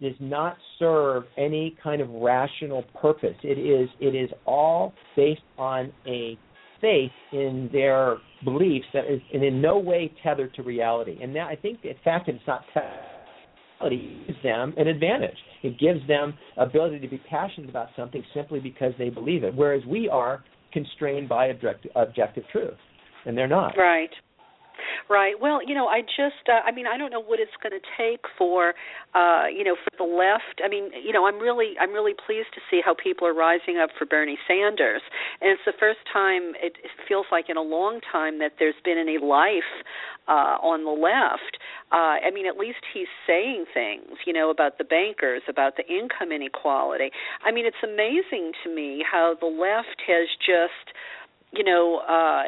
[0.00, 3.36] does not serve any kind of rational purpose.
[3.42, 6.38] It is it is all based on a
[6.80, 11.18] faith in their beliefs that is in no way tethered to reality.
[11.22, 15.36] And that I think the fact that it's not tethered gives them an advantage.
[15.62, 19.54] It gives them ability to be passionate about something simply because they believe it.
[19.54, 22.74] Whereas we are constrained by objective, objective truth.
[23.26, 23.76] And they're not.
[23.76, 24.10] right.
[25.08, 25.34] Right.
[25.40, 27.84] Well, you know, I just uh, I mean, I don't know what it's going to
[27.96, 28.74] take for
[29.14, 30.60] uh, you know, for the left.
[30.62, 33.78] I mean, you know, I'm really I'm really pleased to see how people are rising
[33.78, 35.02] up for Bernie Sanders.
[35.40, 36.74] And it's the first time it,
[37.08, 39.72] feels like in a long time that there's been any life
[40.28, 41.56] uh on the left.
[41.92, 45.86] Uh I mean, at least he's saying things, you know, about the bankers, about the
[45.86, 47.10] income inequality.
[47.44, 50.92] I mean, it's amazing to me how the left has just
[51.52, 52.42] you know, uh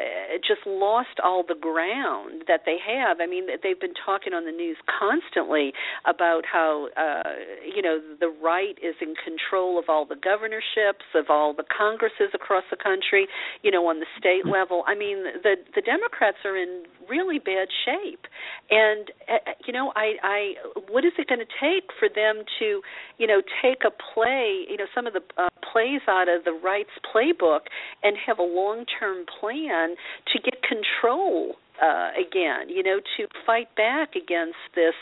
[0.47, 3.17] just lost all the ground that they have.
[3.21, 5.73] I mean, they've been talking on the news constantly
[6.05, 7.29] about how uh
[7.65, 12.31] you know, the right is in control of all the governorships, of all the congresses
[12.33, 13.27] across the country,
[13.63, 14.83] you know, on the state level.
[14.87, 18.27] I mean, the the Democrats are in really bad shape.
[18.69, 20.53] And uh, you know, I I
[20.89, 22.81] what is it going to take for them to,
[23.17, 26.53] you know, take a play, you know, some of the uh, plays out of the
[26.53, 27.69] right's playbook
[28.03, 28.43] and have a
[28.89, 29.95] long-term plan
[30.33, 34.95] to get control uh, again, you know, to fight back against this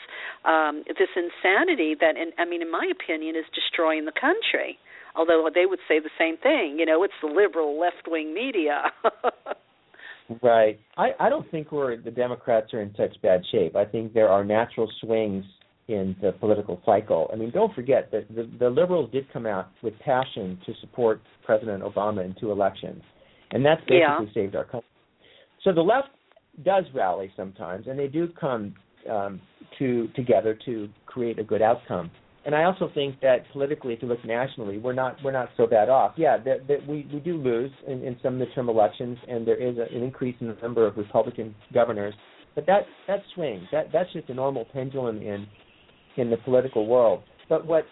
[0.45, 4.77] um, this insanity that, in, I mean, in my opinion, is destroying the country.
[5.15, 8.83] Although they would say the same thing, you know, it's the liberal left-wing media.
[10.43, 10.77] Right.
[10.97, 13.77] I, I don't think we're the Democrats are in such bad shape.
[13.77, 15.45] I think there are natural swings
[15.87, 17.29] in the political cycle.
[17.31, 21.21] I mean, don't forget that the, the liberals did come out with passion to support
[21.45, 23.01] President Obama in two elections,
[23.51, 24.33] and that's basically Yeah.
[24.33, 24.89] saved our country.
[25.63, 26.09] So the left
[26.63, 28.75] does rally sometimes, and they do come
[29.09, 29.39] um,
[29.79, 32.11] to together to create a good outcome.
[32.45, 35.67] And I also think that politically, if you look nationally, we're not we're not so
[35.67, 36.13] bad off.
[36.17, 39.77] Yeah, that, that we we do lose in, in some midterm elections, and there is
[39.77, 42.13] a, an increase in the number of Republican governors.
[42.55, 43.65] But that that swings.
[43.71, 45.45] That that's just a normal pendulum in
[46.15, 47.23] in the political world.
[47.49, 47.85] But what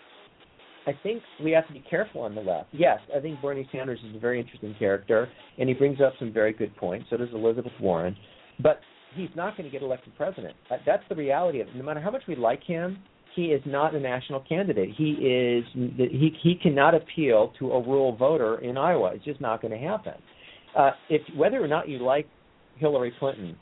[0.88, 2.70] I think we have to be careful on the left.
[2.72, 6.32] Yes, I think Bernie Sanders is a very interesting character, and he brings up some
[6.32, 7.08] very good points.
[7.10, 8.16] So does Elizabeth Warren.
[8.62, 8.80] But
[9.16, 10.56] he's not going to get elected president.
[10.86, 11.76] That's the reality of it.
[11.76, 13.00] No matter how much we like him,
[13.36, 14.90] he is not a national candidate.
[14.98, 19.12] He is he he cannot appeal to a rural voter in Iowa.
[19.14, 20.14] It's just not going to happen.
[20.78, 22.28] Uh, if whether or not you like
[22.78, 23.58] Hillary Clinton,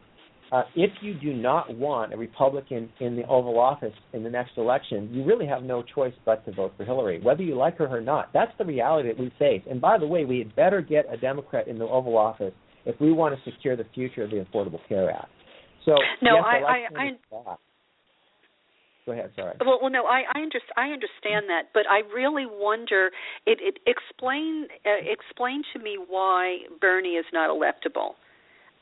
[0.54, 4.52] uh, if you do not want a Republican in the Oval Office in the next
[4.56, 7.88] election, you really have no choice but to vote for Hillary, whether you like her
[7.88, 8.30] or not.
[8.34, 9.64] That's the reality that we face.
[9.68, 12.54] And by the way, we had better get a Democrat in the Oval Office
[12.86, 15.32] if we want to secure the future of the Affordable Care Act.
[15.86, 17.56] So no, yes, I, I, I,
[19.06, 19.32] Go ahead.
[19.36, 19.56] Sorry.
[19.60, 23.10] Well, well, no, I I, under, I understand that, but I really wonder.
[23.46, 28.12] It, it explain uh, explain to me why Bernie is not electable.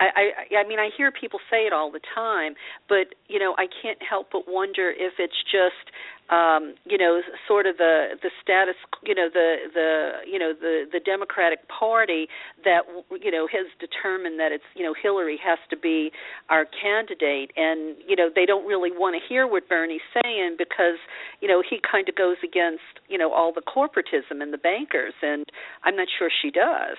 [0.02, 2.56] I, I I mean I hear people say it all the time,
[2.90, 5.94] but you know I can't help but wonder if it's just
[6.34, 10.86] um you know sort of the the status you know the the you know the
[10.92, 12.28] the Democratic Party
[12.66, 12.82] that
[13.22, 16.12] you know has determined that it's you know Hillary has to be
[16.50, 20.98] our candidate and you know they don't really want to hear what Bernie's saying because
[21.42, 25.14] you know he kind of goes against you know all the corporatism and the bankers
[25.22, 25.46] and
[25.84, 26.98] I'm not sure she does.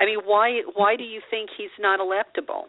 [0.00, 2.64] I mean, why why do you think he's not electable?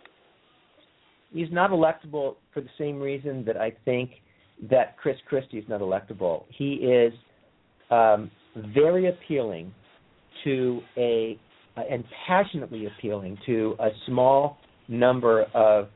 [1.31, 4.11] He's not electable for the same reason that I think
[4.69, 6.45] that Chris Christie is not electable.
[6.49, 7.14] He is
[7.91, 8.31] um,
[8.73, 9.73] very appealing
[10.43, 11.39] to a
[11.77, 14.57] uh, and passionately appealing to a small
[14.88, 15.89] number of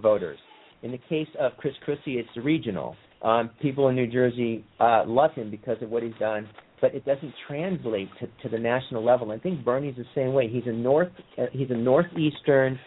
[0.00, 0.38] voters.
[0.82, 2.94] In the case of Chris Christie, it's regional.
[3.22, 6.48] Um, people in New Jersey uh, love him because of what he's done
[6.80, 9.30] but it doesn't translate to, to the national level.
[9.30, 10.48] I think Bernie's the same way.
[10.48, 12.78] He's a north uh, he's a northeastern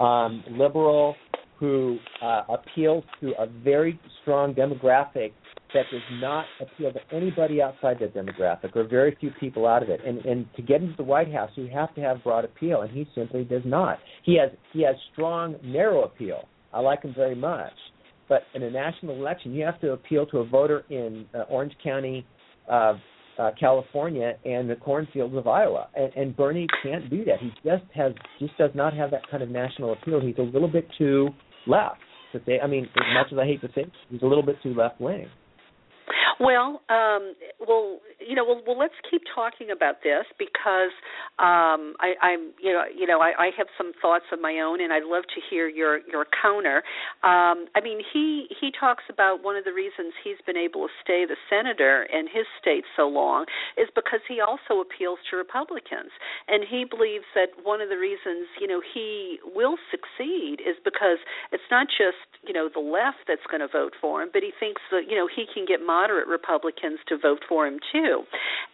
[0.00, 1.14] um, liberal
[1.58, 5.32] who uh, appeals to a very strong demographic
[5.74, 9.88] that does not appeal to anybody outside that demographic or very few people out of
[9.88, 10.00] it.
[10.06, 12.90] And and to get into the White House, you have to have broad appeal, and
[12.90, 13.98] he simply does not.
[14.24, 16.48] He has he has strong narrow appeal.
[16.72, 17.72] I like him very much,
[18.28, 21.72] but in a national election, you have to appeal to a voter in uh, Orange
[21.82, 22.26] County,
[22.70, 22.94] uh,
[23.38, 25.88] uh, California and the cornfields of Iowa.
[25.94, 27.38] And, and Bernie can't do that.
[27.40, 30.20] He just has just does not have that kind of national appeal.
[30.20, 31.28] He's a little bit too
[31.66, 32.00] left
[32.32, 32.58] to say.
[32.62, 35.00] I mean, as much as I hate to say, he's a little bit too left
[35.00, 35.28] wing.
[36.40, 40.94] Well, um, well, you know, well, well, let's keep talking about this because
[41.42, 44.80] um, I, I'm, you know, you know, I, I have some thoughts of my own,
[44.80, 46.82] and I'd love to hear your your counter.
[47.26, 50.92] Um, I mean, he he talks about one of the reasons he's been able to
[51.02, 53.46] stay the senator in his state so long
[53.76, 56.14] is because he also appeals to Republicans,
[56.46, 61.18] and he believes that one of the reasons, you know, he will succeed is because
[61.50, 64.52] it's not just you know the left that's going to vote for him, but he
[64.60, 68.22] thinks that you know he can get moderate Republicans to vote for him too.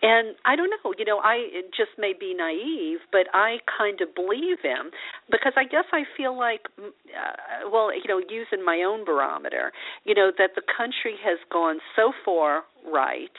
[0.02, 4.14] And I don't know, you know, I just may be naive, but I kind of
[4.14, 4.90] believe him
[5.30, 9.72] because I guess I feel like, uh, well, you know, using my own barometer,
[10.04, 13.32] you know, that the country has gone so far right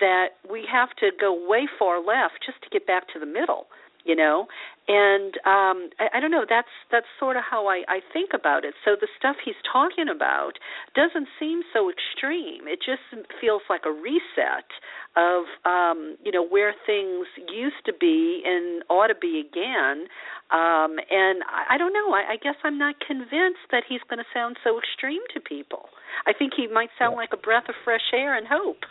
[0.00, 3.66] that we have to go way far left just to get back to the middle
[4.06, 4.46] you know
[4.88, 8.64] and um I, I don't know that's that's sort of how I I think about
[8.64, 8.74] it.
[8.84, 10.58] So the stuff he's talking about
[10.94, 12.68] doesn't seem so extreme.
[12.68, 13.02] It just
[13.40, 14.70] feels like a reset
[15.16, 20.06] of um you know where things used to be and ought to be again.
[20.54, 22.14] Um and I, I don't know.
[22.14, 25.90] I, I guess I'm not convinced that he's going to sound so extreme to people.
[26.26, 27.26] I think he might sound yeah.
[27.26, 28.86] like a breath of fresh air and hope.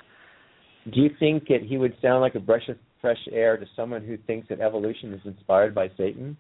[0.92, 4.04] Do you think that he would sound like a breath of fresh air to someone
[4.04, 6.38] who thinks that evolution is inspired by Satan?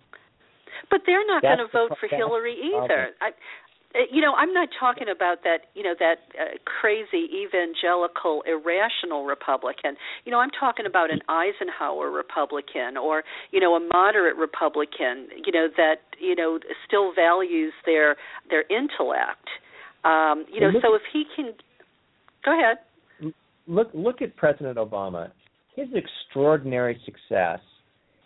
[0.89, 3.09] But they're not going to vote for Hillary either.
[3.21, 8.43] I, uh, you know, I'm not talking about that, you know, that uh, crazy evangelical
[8.45, 9.95] irrational Republican.
[10.25, 15.51] You know, I'm talking about an Eisenhower Republican or, you know, a moderate Republican, you
[15.51, 18.17] know, that, you know, still values their
[18.49, 19.47] their intellect.
[20.03, 21.53] Um, you know, so if he can
[22.45, 23.33] Go ahead.
[23.67, 25.31] Look look at President Obama
[25.75, 27.59] his extraordinary success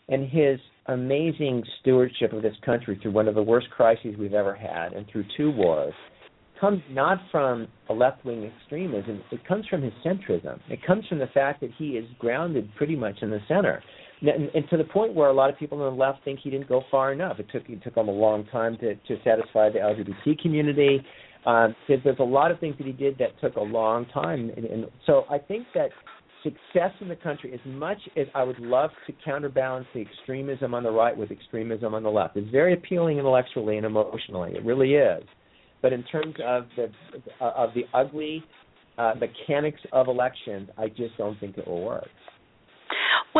[0.08, 4.56] and his amazing stewardship of this country through one of the worst crises we've ever
[4.56, 5.94] had and through two wars
[6.60, 10.60] comes not from a left wing extremism, it comes from his centrism.
[10.70, 13.82] It comes from the fact that he is grounded pretty much in the center.
[14.22, 16.68] And, to the point where a lot of people on the left think he didn't
[16.68, 17.40] go far enough.
[17.40, 21.02] It took it took him a long time to, to satisfy the LGBT community.
[21.46, 24.66] Uh, there's a lot of things that he did that took a long time, and,
[24.66, 25.90] and so I think that
[26.44, 30.84] success in the country, as much as I would love to counterbalance the extremism on
[30.84, 34.54] the right with extremism on the left, is very appealing intellectually and emotionally.
[34.56, 35.24] It really is.
[35.82, 36.92] But in terms of the
[37.40, 38.44] uh, of the ugly
[38.98, 42.10] uh, mechanics of elections, I just don't think it will work.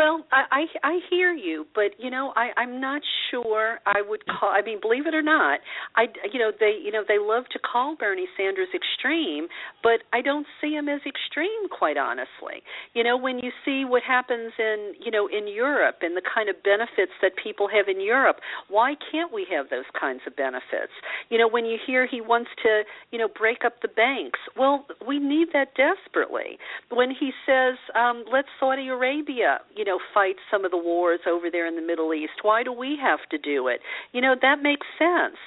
[0.00, 4.24] Well, I, I I hear you, but you know, I I'm not sure I would
[4.24, 4.48] call.
[4.48, 5.60] I mean, believe it or not,
[5.94, 9.48] I you know they you know they love to call Bernie Sanders extreme,
[9.82, 12.64] but I don't see him as extreme, quite honestly.
[12.94, 16.48] You know, when you see what happens in you know in Europe and the kind
[16.48, 18.36] of benefits that people have in Europe,
[18.70, 20.96] why can't we have those kinds of benefits?
[21.28, 24.86] You know, when you hear he wants to you know break up the banks, well,
[25.06, 26.56] we need that desperately.
[26.88, 31.50] When he says um, let Saudi Arabia you know fight some of the wars over
[31.50, 33.80] there in the Middle East, why do we have to do it?
[34.12, 35.38] You know that makes sense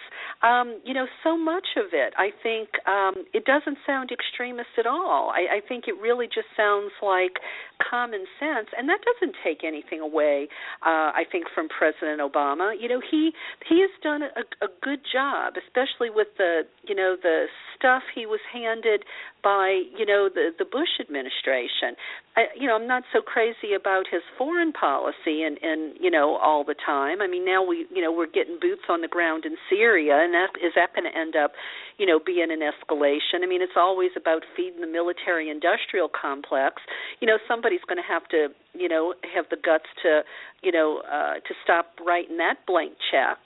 [0.43, 4.85] um, you know, so much of it, I think, um, it doesn't sound extremist at
[4.85, 5.31] all.
[5.33, 7.39] I, I think it really just sounds like
[7.77, 10.47] common sense, and that doesn't take anything away.
[10.81, 13.31] Uh, I think from President Obama, you know, he
[13.67, 17.45] he has done a, a good job, especially with the you know the
[17.77, 19.03] stuff he was handed
[19.43, 21.95] by you know the the Bush administration.
[22.35, 26.37] I, you know, I'm not so crazy about his foreign policy and and you know
[26.37, 27.21] all the time.
[27.21, 30.33] I mean, now we you know we're getting boots on the ground in Syria, and
[30.33, 31.51] that is that going to end up,
[31.97, 33.43] you know, being an escalation?
[33.43, 36.81] I mean, it's always about feeding the military-industrial complex.
[37.19, 37.37] You know,
[37.73, 38.47] somebody's going to have to
[38.79, 40.21] you know have the guts to
[40.61, 43.37] you know uh, to stop writing that blank check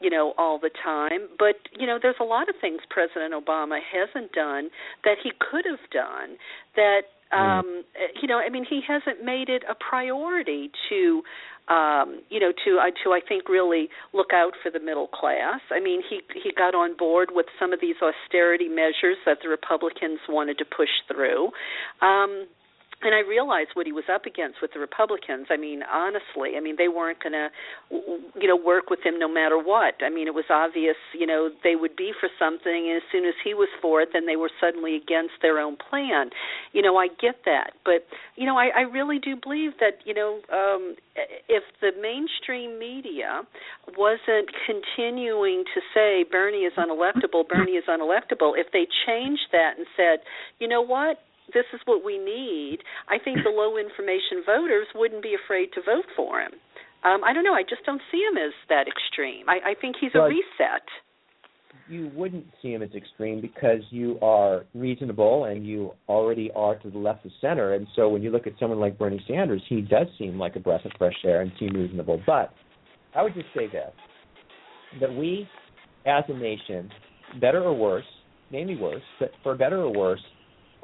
[0.00, 1.28] you know all the time.
[1.38, 4.70] But you know there's a lot of things president obama hasn't done
[5.04, 6.36] that he could have done
[6.76, 7.02] that
[7.32, 7.58] Mm.
[7.58, 7.84] um
[8.20, 11.22] you know i mean he hasn't made it a priority to
[11.68, 15.60] um you know to uh, to i think really look out for the middle class.
[15.70, 19.48] I mean he he got on board with some of these austerity measures that the
[19.48, 21.50] republicans wanted to push through.
[22.02, 22.46] Um
[23.04, 25.46] and I realized what he was up against with the Republicans.
[25.50, 27.48] I mean, honestly, I mean they weren't going to,
[28.40, 29.94] you know, work with him no matter what.
[30.02, 33.24] I mean, it was obvious, you know, they would be for something, and as soon
[33.24, 36.30] as he was for it, then they were suddenly against their own plan.
[36.72, 38.06] You know, I get that, but
[38.36, 40.96] you know, I, I really do believe that, you know, um,
[41.48, 43.42] if the mainstream media
[43.96, 49.86] wasn't continuing to say Bernie is unelectable, Bernie is unelectable, if they changed that and
[49.96, 50.20] said,
[50.58, 51.18] you know what,
[51.52, 55.82] this is what we need, I think the low information voters wouldn't be afraid to
[55.82, 56.52] vote for him.
[57.04, 57.52] Um, I don't know.
[57.52, 59.48] I just don't see him as that extreme.
[59.48, 60.88] I, I think he's a reset.
[61.86, 66.90] You wouldn't see him as extreme because you are reasonable and you already are to
[66.90, 67.74] the left of center.
[67.74, 70.60] And so when you look at someone like Bernie Sanders, he does seem like a
[70.60, 72.22] breath of fresh air and seem reasonable.
[72.26, 72.54] But
[73.14, 73.92] I would just say this
[75.00, 75.46] that we
[76.06, 76.90] as a nation,
[77.40, 78.04] better or worse,
[78.50, 80.20] mainly worse, but for better or worse,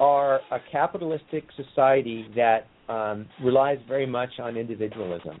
[0.01, 5.39] are a capitalistic society that um, relies very much on individualism.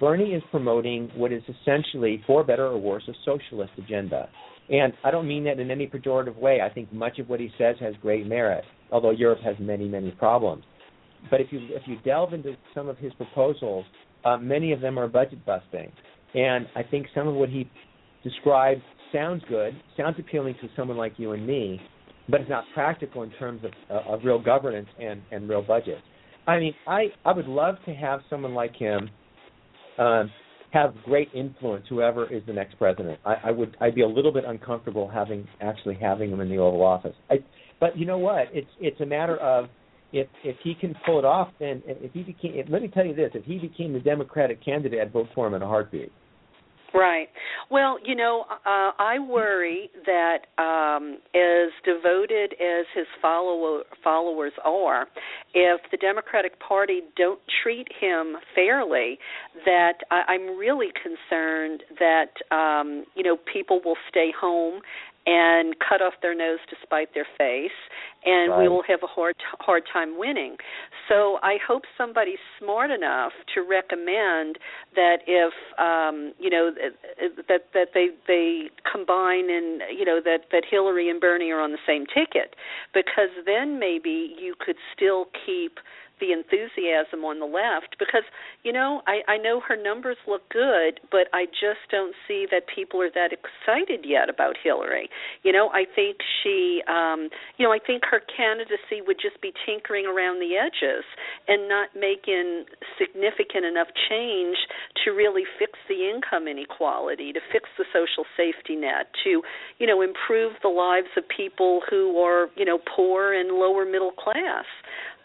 [0.00, 4.28] Bernie is promoting what is essentially, for better or worse, a socialist agenda.
[4.70, 6.60] And I don't mean that in any pejorative way.
[6.62, 10.10] I think much of what he says has great merit, although Europe has many, many
[10.12, 10.64] problems.
[11.30, 13.84] But if you if you delve into some of his proposals,
[14.24, 15.92] uh, many of them are budget busting.
[16.34, 17.68] And I think some of what he
[18.24, 18.82] described
[19.12, 21.80] sounds good, sounds appealing to someone like you and me,
[22.28, 25.98] but it's not practical in terms of, uh, of real governance and, and real budget.
[26.46, 29.10] I mean, I, I would love to have someone like him
[29.98, 30.30] um,
[30.72, 33.18] have great influence, whoever is the next president.
[33.24, 36.58] I, I would I'd be a little bit uncomfortable having actually having him in the
[36.58, 37.14] Oval Office.
[37.30, 37.36] I,
[37.80, 38.48] but you know what?
[38.52, 39.66] It's it's a matter of
[40.12, 43.04] if if he can pull it off, then if he became if, let me tell
[43.04, 46.12] you this: if he became the Democratic candidate, I'd vote for him in a heartbeat.
[46.94, 47.28] Right.
[47.70, 55.06] Well, you know, uh, I worry that um, as devoted as his follower, followers are,
[55.52, 59.18] if the Democratic Party don't treat him fairly,
[59.66, 64.80] that I, I'm really concerned that um, you know people will stay home
[65.28, 67.76] and cut off their nose to spite their face
[68.24, 68.62] and right.
[68.62, 70.56] we will have a hard hard time winning
[71.06, 74.58] so i hope somebody's smart enough to recommend
[74.94, 76.70] that if um you know
[77.46, 81.72] that that they they combine and you know that that hillary and bernie are on
[81.72, 82.56] the same ticket
[82.94, 85.78] because then maybe you could still keep
[86.20, 88.24] the enthusiasm on the left because
[88.62, 92.64] you know I I know her numbers look good but I just don't see that
[92.66, 95.08] people are that excited yet about Hillary.
[95.42, 99.52] You know, I think she um you know, I think her candidacy would just be
[99.66, 101.04] tinkering around the edges
[101.46, 102.64] and not making
[102.98, 104.56] significant enough change
[105.04, 109.42] to really fix the income inequality, to fix the social safety net, to,
[109.78, 114.12] you know, improve the lives of people who are, you know, poor and lower middle
[114.12, 114.66] class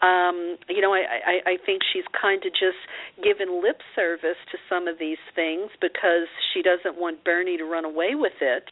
[0.04, 2.76] um, you know, I, I, I think she's kind of just
[3.24, 7.84] given lip service to some of these things because she doesn't want Bernie to run
[7.84, 8.68] away with it.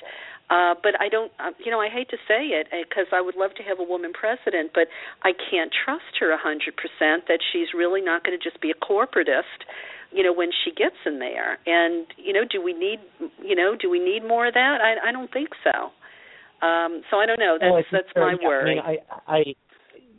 [0.51, 3.37] Uh, but I don't, uh, you know, I hate to say it because I would
[3.37, 4.93] love to have a woman president, but
[5.25, 8.71] I can't trust her a hundred percent that she's really not going to just be
[8.71, 9.65] a corporatist
[10.13, 11.59] you know when she gets in there.
[11.65, 13.01] And you know do we need
[13.43, 14.79] you know do we need more of that?
[14.85, 15.89] I i don't think so.
[16.61, 17.57] Um so i don't know.
[17.59, 19.43] That's well, that's my worry I, mean, I i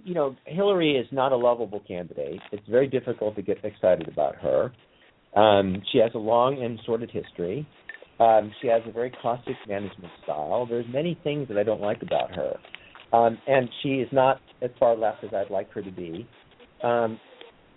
[0.04, 2.40] you know hillary is not a lovable candidate.
[2.52, 4.72] It's very difficult to get excited about her.
[5.40, 7.68] Um she has a long and sordid history.
[8.20, 10.66] Um she has a very caustic management style.
[10.70, 12.54] There's many things that i don't like about her.
[13.12, 16.28] Um and she is not as far left as i'd like her to be.
[16.84, 17.20] Um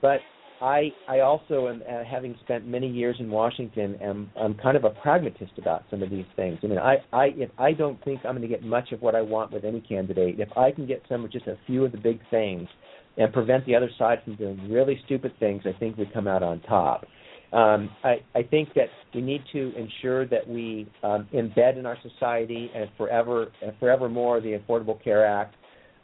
[0.02, 0.20] but
[0.60, 4.84] I I also am uh, having spent many years in Washington am I'm kind of
[4.84, 6.58] a pragmatist about some of these things.
[6.62, 9.14] I mean, I I if I don't think I'm going to get much of what
[9.14, 11.98] I want with any candidate, if I can get some just a few of the
[11.98, 12.68] big things
[13.18, 16.42] and prevent the other side from doing really stupid things, I think we come out
[16.42, 17.04] on top.
[17.52, 21.96] Um, I, I think that we need to ensure that we um, embed in our
[22.02, 25.54] society and forever and forevermore the Affordable Care Act.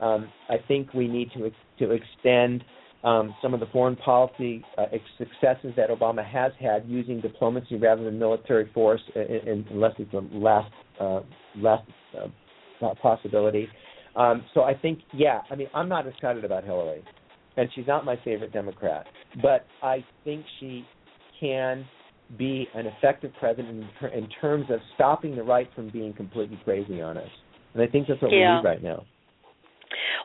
[0.00, 2.64] Um, I think we need to to extend
[3.04, 4.86] um, some of the foreign policy uh,
[5.18, 10.12] successes that Obama has had using diplomacy rather than military force, in, in, unless it's
[10.12, 11.20] the last uh,
[11.56, 13.68] last uh, possibility.
[14.14, 17.02] Um, so I think, yeah, I mean, I'm not excited about Hillary,
[17.56, 19.06] and she's not my favorite Democrat,
[19.40, 20.84] but I think she
[21.40, 21.84] can
[22.38, 27.00] be an effective president in, in terms of stopping the right from being completely crazy
[27.00, 27.28] on us.
[27.74, 28.56] And I think that's what yeah.
[28.56, 29.04] we need right now.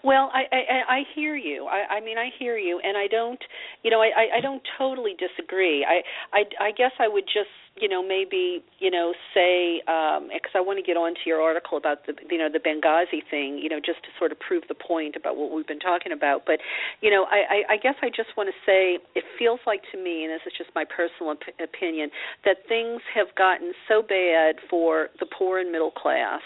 [0.04, 1.66] Well, I, I I hear you.
[1.68, 3.40] I, I mean, I hear you, and I don't,
[3.84, 5.86] you know, I I don't totally disagree.
[5.86, 6.02] I
[6.38, 7.50] I I guess I would just,
[7.82, 11.42] you know, maybe, you know, say um because I want to get on to your
[11.42, 14.64] article about the, you know, the Benghazi thing, you know, just to sort of prove
[14.68, 16.46] the point about what we've been talking about.
[16.46, 16.60] But,
[17.02, 19.98] you know, I I, I guess I just want to say it feels like to
[19.98, 22.10] me, and this is just my personal op- opinion,
[22.46, 26.42] that things have gotten so bad for the poor and middle class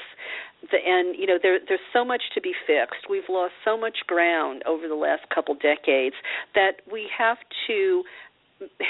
[0.70, 3.10] the, and you know there there's so much to be fixed.
[3.10, 6.16] We've lost so much ground over the last couple decades
[6.54, 7.38] that we have
[7.68, 8.04] to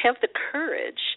[0.04, 1.16] have the courage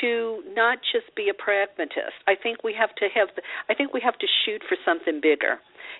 [0.00, 2.16] to not just be a pragmatist.
[2.26, 5.20] I think we have to have the I think we have to shoot for something
[5.22, 5.58] bigger.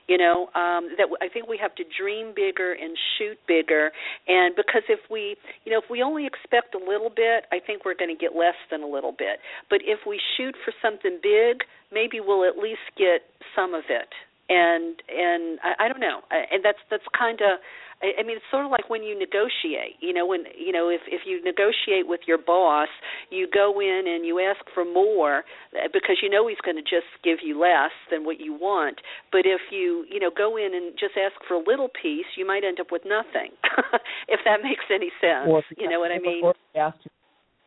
[0.09, 3.91] You know, um that I think we have to dream bigger and shoot bigger
[4.29, 7.85] and because if we, you know, if we only expect a little bit, I think
[7.85, 9.39] we're going to get less than a little bit.
[9.71, 11.63] But if we shoot for something big,
[11.93, 13.23] maybe we'll at least get
[13.55, 14.11] some of it.
[14.49, 16.23] And and I, I don't know.
[16.31, 17.59] And that's that's kind of
[18.03, 19.97] I, I mean, it's sort of like when you negotiate.
[20.01, 22.89] You know, when you know if if you negotiate with your boss,
[23.31, 26.83] you go in and you ask for more uh, because you know he's going to
[26.83, 29.01] just give you less than what you want.
[29.33, 32.47] But if you you know go in and just ask for a little piece, you
[32.47, 33.57] might end up with nothing.
[34.29, 36.45] if that makes any sense, or you know what I mean.
[36.45, 36.99] Or if you ask,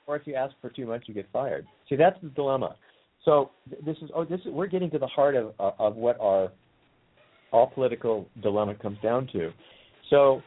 [0.05, 1.65] or if you ask for too much, you get fired.
[1.89, 2.75] See, that's the dilemma.
[3.25, 3.51] So
[3.85, 6.51] this is oh this is, we're getting to the heart of of what our
[7.51, 9.51] all political dilemma comes down to.
[10.09, 10.41] So,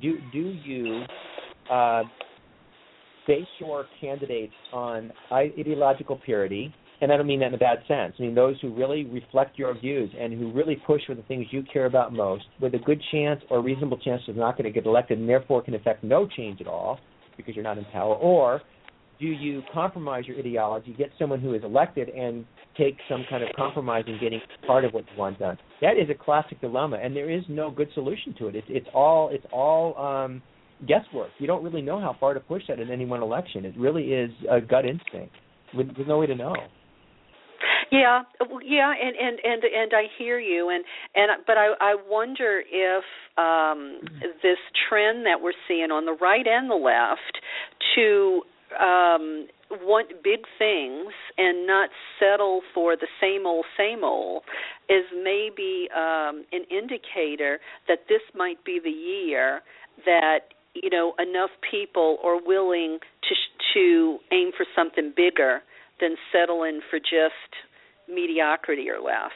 [0.00, 1.02] do do you
[1.70, 2.02] uh,
[3.26, 6.74] base your candidates on ideological purity?
[7.00, 8.14] And I don't mean that in a bad sense.
[8.18, 11.46] I mean those who really reflect your views and who really push for the things
[11.50, 14.70] you care about most, with a good chance or reasonable chance of not going to
[14.70, 16.98] get elected, and therefore can affect no change at all
[17.36, 18.14] because you're not in power.
[18.14, 18.62] Or
[19.18, 22.44] do you compromise your ideology, get someone who is elected, and
[22.76, 25.56] take some kind of compromise in getting part of what you want done.
[25.80, 28.56] That is a classic dilemma, and there is no good solution to it.
[28.56, 30.42] It's, it's all it's all um,
[30.86, 31.30] guesswork.
[31.38, 33.64] You don't really know how far to push that in any one election.
[33.64, 35.34] It really is a gut instinct.
[35.74, 36.54] With, there's no way to know.
[37.90, 38.22] Yeah,
[38.64, 40.84] yeah, and and and and I hear you, and
[41.14, 43.04] and but I I wonder if
[43.38, 44.00] um
[44.42, 44.58] this
[44.88, 47.38] trend that we're seeing on the right and the left
[47.94, 48.42] to
[48.80, 54.42] um want big things and not settle for the same old same old
[54.88, 57.58] is maybe um an indicator
[57.88, 59.60] that this might be the year
[60.04, 60.40] that
[60.74, 63.34] you know enough people are willing to
[63.74, 65.60] to aim for something bigger
[66.00, 67.50] than settling for just
[68.08, 69.32] mediocrity or less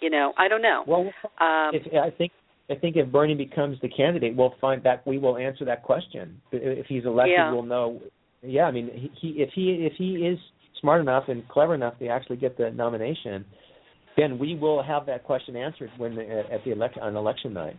[0.00, 1.10] you know i don't know well
[1.40, 2.32] um if, i think
[2.70, 6.40] I think if Bernie becomes the candidate, we'll find that we will answer that question.
[6.52, 7.52] If he's elected, yeah.
[7.52, 8.00] we'll know
[8.42, 10.38] yeah, I mean, he, he if he if he is
[10.80, 13.44] smart enough and clever enough to actually get the nomination,
[14.16, 17.76] then we will have that question answered when the, at the election on election night.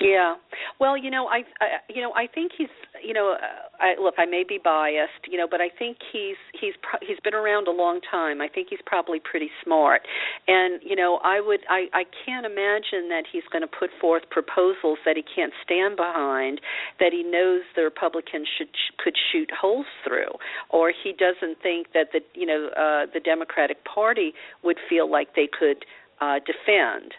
[0.00, 0.34] Yeah.
[0.80, 2.68] Well, you know, I, I you know, I think he's
[3.02, 3.36] you know,
[3.80, 7.18] I, look, I may be biased, you know, but I think he's he's pro- he's
[7.22, 8.40] been around a long time.
[8.40, 10.02] I think he's probably pretty smart,
[10.48, 14.22] and you know, I would I I can't imagine that he's going to put forth
[14.30, 16.60] proposals that he can't stand behind,
[16.98, 18.68] that he knows the Republicans should
[19.02, 20.32] could shoot holes through,
[20.70, 25.34] or he doesn't think that the you know uh, the Democratic Party would feel like
[25.36, 25.84] they could
[26.20, 27.12] uh, defend.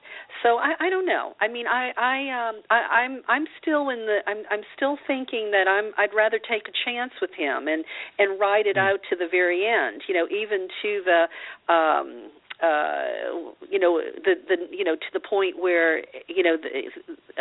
[0.43, 1.34] So I, I don't know.
[1.41, 5.51] I mean, I, I, um, I, I'm, I'm still in the, I'm, I'm still thinking
[5.51, 7.84] that I'm, I'd rather take a chance with him and
[8.19, 8.91] and ride it mm.
[8.91, 10.03] out to the very end.
[10.07, 12.31] You know, even to the, um,
[12.63, 16.69] uh you know the the you know to the point where you know the,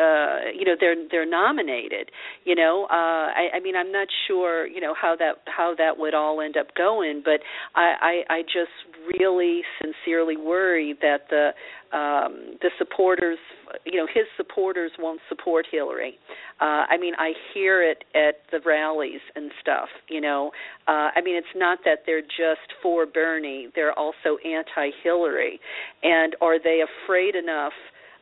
[0.01, 2.11] uh you know they're they're nominated
[2.45, 5.99] you know uh i i mean i'm not sure you know how that how that
[5.99, 7.41] would all end up going but
[7.77, 8.75] i i i just
[9.19, 11.51] really sincerely worry that the
[11.97, 13.39] um, the supporters,
[13.85, 16.19] you know, his supporters won't support Hillary.
[16.61, 19.89] Uh, I mean, I hear it at the rallies and stuff.
[20.09, 20.51] You know,
[20.89, 25.61] uh, I mean, it's not that they're just for Bernie; they're also anti-Hillary.
[26.03, 27.73] And are they afraid enough?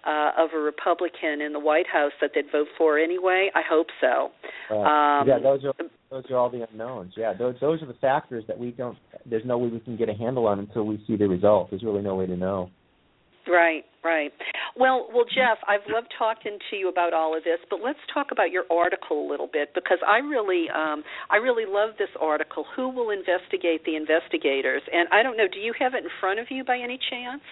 [0.04, 3.50] Uh, of a Republican in the White House that they'd vote for anyway.
[3.54, 4.32] I hope so.
[4.74, 5.72] Um, yeah, those are
[6.10, 7.12] those are all the unknowns.
[7.16, 8.98] Yeah, those those are the factors that we don't.
[9.24, 11.70] There's no way we can get a handle on until we see the result.
[11.70, 12.68] There's really no way to know.
[13.46, 14.32] Right, right.
[14.76, 18.28] Well, well, Jeff, I've loved talking to you about all of this, but let's talk
[18.30, 22.64] about your article a little bit because I really, um, I really love this article.
[22.76, 24.82] Who will investigate the investigators?
[24.92, 25.48] And I don't know.
[25.52, 27.42] Do you have it in front of you by any chance?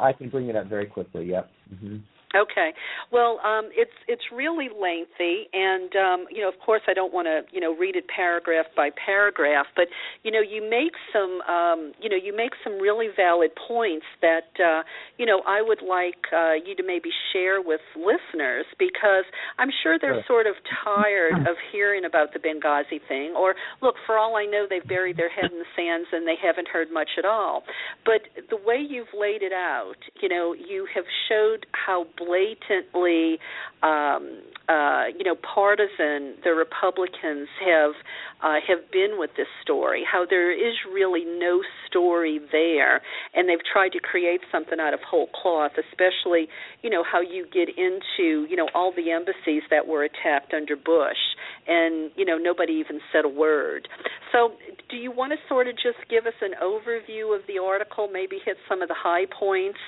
[0.00, 1.26] I can bring it up very quickly.
[1.26, 1.50] Yep.
[1.74, 1.96] Mm-hmm.
[2.34, 2.72] Okay.
[3.10, 7.26] Well, um, it's it's really lengthy, and um, you know, of course, I don't want
[7.26, 9.86] to you know read it paragraph by paragraph, but
[10.22, 14.48] you know, you make some um, you know you make some really valid points that
[14.58, 14.82] uh,
[15.18, 19.24] you know I would like uh, you to maybe share with listeners because
[19.58, 20.54] I'm sure they're sort of
[20.84, 25.16] tired of hearing about the Benghazi thing, or look, for all I know, they've buried
[25.16, 27.62] their head in the sands and they haven't heard much at all.
[28.04, 33.38] But the way you've laid it out, you know, you have showed how blatantly
[33.82, 37.92] um, uh, you know partisan the Republicans have
[38.42, 40.04] uh, have been with this story.
[40.10, 43.00] How there is really no story there,
[43.34, 45.72] and they've tried to create something out of whole cloth.
[45.78, 46.48] Especially,
[46.82, 50.76] you know, how you get into you know all the embassies that were attacked under
[50.76, 51.36] Bush,
[51.66, 53.88] and you know nobody even said a word.
[54.32, 54.52] So,
[54.92, 58.08] do you want to sort of just give us an overview of the article?
[58.12, 59.78] Maybe hit some of the high points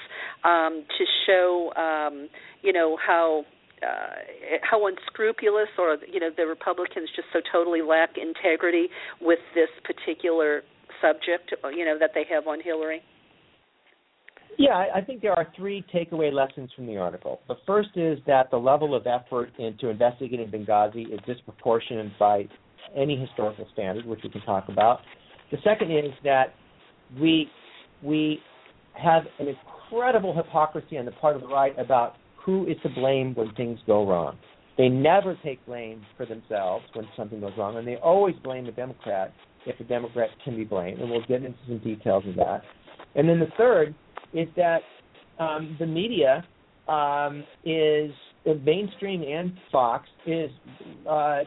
[0.43, 1.73] um, to show.
[1.77, 2.29] Um,
[2.63, 3.45] you know how
[3.83, 8.89] uh, how unscrupulous or you know the Republicans just so totally lack integrity
[9.21, 10.63] with this particular
[11.03, 13.03] subject you know that they have on Hillary.
[14.57, 17.41] Yeah, I think there are three takeaway lessons from the article.
[17.49, 22.47] The first is that the level of effort into investigating Benghazi is disproportionate by
[22.97, 25.01] any historical standard, which we can talk about.
[25.51, 26.55] The second is that
[27.21, 27.49] we
[28.03, 28.41] we
[28.95, 33.35] have an incredible hypocrisy on the part of the right about who is to blame
[33.35, 34.37] when things go wrong.
[34.77, 38.73] They never take blame for themselves when something goes wrong, and they always blame the
[38.73, 39.33] Democrat
[39.67, 41.01] if the Democrat can be blamed.
[41.01, 42.63] And we'll get into some details of that.
[43.15, 43.95] And then the third
[44.33, 44.81] is that
[45.39, 46.45] um, the media
[46.89, 48.11] um, is
[48.45, 50.51] the mainstream and Fox is
[51.09, 51.41] uh,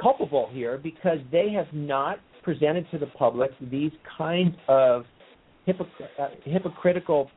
[0.00, 5.04] culpable here because they have not presented to the public these kinds of
[5.66, 7.30] hypocr- uh, hypocritical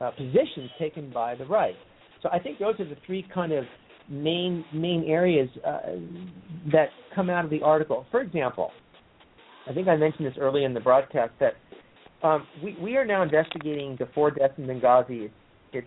[0.00, 1.74] uh, positions taken by the right.
[2.22, 3.64] So I think those are the three kind of
[4.08, 5.78] main main areas uh,
[6.72, 8.06] that come out of the article.
[8.10, 8.70] For example,
[9.68, 11.54] I think I mentioned this early in the broadcast that
[12.26, 15.30] um, we we are now investigating the four deaths in Benghazi.
[15.72, 15.86] It's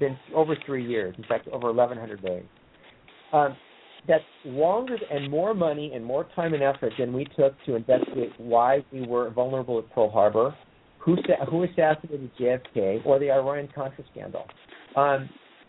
[0.00, 2.42] been over three years, in fact, over 1,100 days.
[3.32, 3.56] Um,
[4.08, 8.32] that's longer and more money and more time and effort than we took to investigate
[8.38, 10.56] why we were vulnerable at Pearl Harbor,
[10.98, 11.16] who
[11.50, 14.46] who assassinated JFK, or the Iran Contra scandal.
[14.96, 15.28] Um,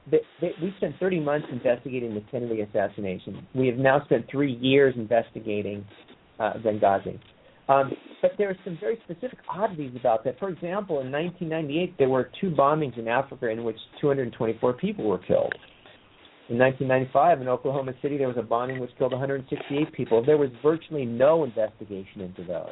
[0.10, 3.45] they, they, we spent 30 months investigating the Kennedy assassination.
[3.53, 5.86] We have now spent three years investigating
[6.40, 7.20] uh, Benghazi.
[7.68, 7.91] Um,
[8.22, 10.40] but there are some very specific oddities about that.
[10.40, 15.20] For example, in 1998, there were two bombings in Africa in which 224 people were
[15.20, 15.53] killed.
[16.49, 20.26] In 1995, in Oklahoma City, there was a bombing which killed 168 people.
[20.26, 22.71] There was virtually no investigation into those.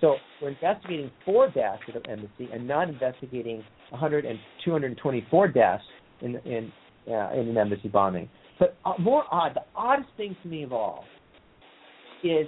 [0.00, 5.84] So we're investigating four deaths at the embassy and not investigating 100 and 224 deaths
[6.22, 6.72] in in
[7.08, 8.26] uh, in an embassy bombing.
[8.58, 11.04] But uh, more odd, the oddest thing to me of all
[12.24, 12.46] is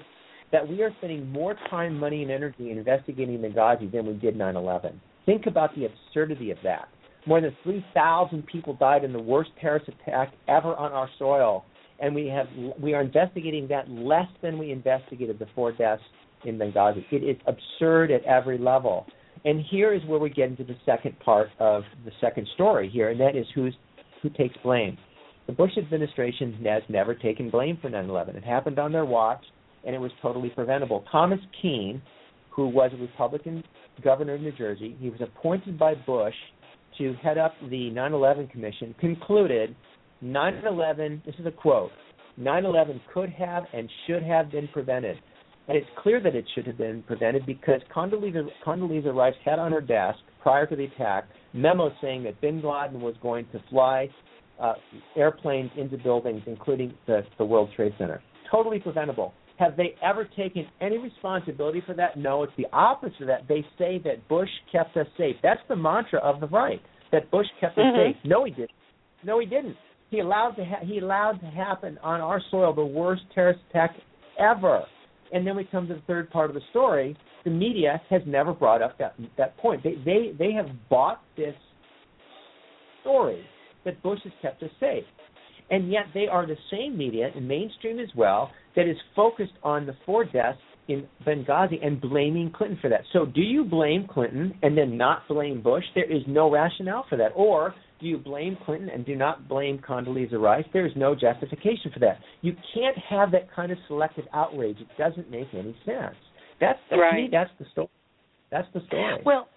[0.53, 4.37] that we are spending more time, money, and energy in investigating Benghazi than we did
[4.37, 4.95] 9/11.
[5.27, 6.89] Think about the absurdity of that.
[7.27, 11.65] More than 3,000 people died in the worst terrorist attack ever on our soil,
[12.01, 12.47] and we have
[12.81, 16.03] we are investigating that less than we investigated the four deaths
[16.45, 17.05] in Benghazi.
[17.13, 19.07] It is absurd at every level.
[19.45, 23.11] And here is where we get into the second part of the second story here,
[23.11, 23.75] and that is who's
[24.21, 24.99] who takes blame.
[25.47, 28.37] The Bush administration has never taken blame for 9/11.
[28.37, 29.45] It happened on their watch,
[29.85, 31.05] and it was totally preventable.
[31.11, 32.03] Thomas Kean,
[32.51, 33.65] who was a Republican
[34.03, 36.35] governor of New Jersey, he was appointed by Bush
[36.99, 39.75] to head up the 9/11 Commission, concluded
[40.23, 41.23] 9/11.
[41.25, 41.93] This is a quote:
[42.39, 45.19] 9/11 could have and should have been prevented.
[45.69, 49.71] And it's clear that it should have been prevented because Condoleezza, Condoleezza Rice had on
[49.73, 54.09] her desk prior to the attack memos saying that Bin Laden was going to fly
[54.61, 54.75] uh,
[55.17, 58.23] airplanes into buildings, including the, the World Trade Center.
[58.51, 59.35] Totally preventable.
[59.63, 62.17] Have they ever taken any responsibility for that?
[62.17, 63.47] No, it's the opposite of that.
[63.49, 65.37] They say that Bush kept us safe.
[65.41, 66.81] That's the mantra of the right.
[67.13, 68.15] That Bush kept us Mhm.
[68.15, 68.25] safe.
[68.25, 68.73] No, he didn't.
[69.23, 69.77] No, he didn't.
[70.11, 73.95] He allowed to ha- he allowed to happen on our soil the worst terrorist attack
[74.37, 74.85] ever.
[75.31, 77.17] And then we come to the third part of the story.
[77.45, 79.83] The media has never brought up that that point.
[79.85, 81.55] They they they have bought this
[83.03, 83.47] story
[83.85, 85.07] that Bush has kept us safe.
[85.73, 89.87] And yet they are the same media and mainstream as well that is focused on
[89.87, 90.59] the four deaths
[90.89, 93.01] in Benghazi and blaming Clinton for that.
[93.13, 95.85] So do you blame Clinton and then not blame Bush?
[95.95, 97.33] There is no rationale for that.
[97.35, 100.65] Or do you blame Clinton and do not blame Condoleezza Rice?
[100.73, 102.19] There is no justification for that.
[102.43, 104.77] You can't have that kind of selective outrage.
[104.79, 106.17] It doesn't make any sense.
[106.61, 107.25] That's, that's Right.
[107.25, 107.29] me.
[107.33, 107.89] That's the story.
[108.51, 109.23] That's the story.
[109.25, 109.49] Well,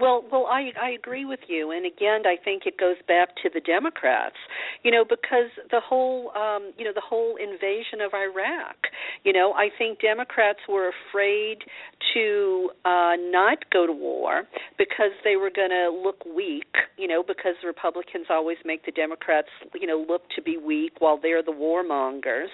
[0.00, 3.50] well, well, I I agree with you, and again, I think it goes back to
[3.52, 4.36] the Democrats,
[4.82, 8.76] you know, because the whole, um, you know, the whole invasion of Iraq,
[9.24, 11.58] you know, I think Democrats were afraid
[12.14, 14.44] to uh, not go to war
[14.78, 19.48] because they were going to look weak, you know, because Republicans always make the Democrats,
[19.74, 22.50] you know, look to be weak while they're the warmongers,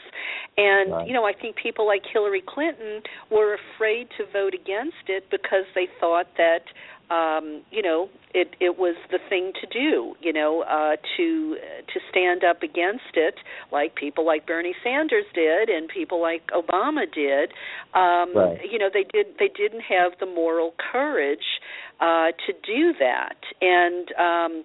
[0.57, 1.07] and Right.
[1.07, 5.65] you know, I think people like Hillary Clinton were afraid to vote against it because
[5.75, 6.63] they thought that
[7.11, 11.57] um you know it it was the thing to do you know uh to
[11.93, 13.35] to stand up against it
[13.73, 17.51] like people like Bernie Sanders did and people like Obama did
[17.95, 18.59] um Right.
[18.71, 21.61] you know they did they didn't have the moral courage
[22.01, 24.65] uh to do that and um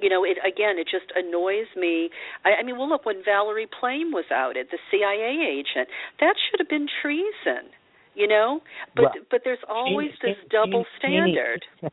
[0.00, 0.78] you know, it again.
[0.78, 2.08] It just annoys me.
[2.44, 5.88] I, I mean, well, look, when Valerie Plame was outed, the CIA agent,
[6.20, 7.68] that should have been treason.
[8.20, 8.60] You know,
[8.94, 9.20] but Right.
[9.30, 11.64] but there's always this Cheney- double Cheney- standard.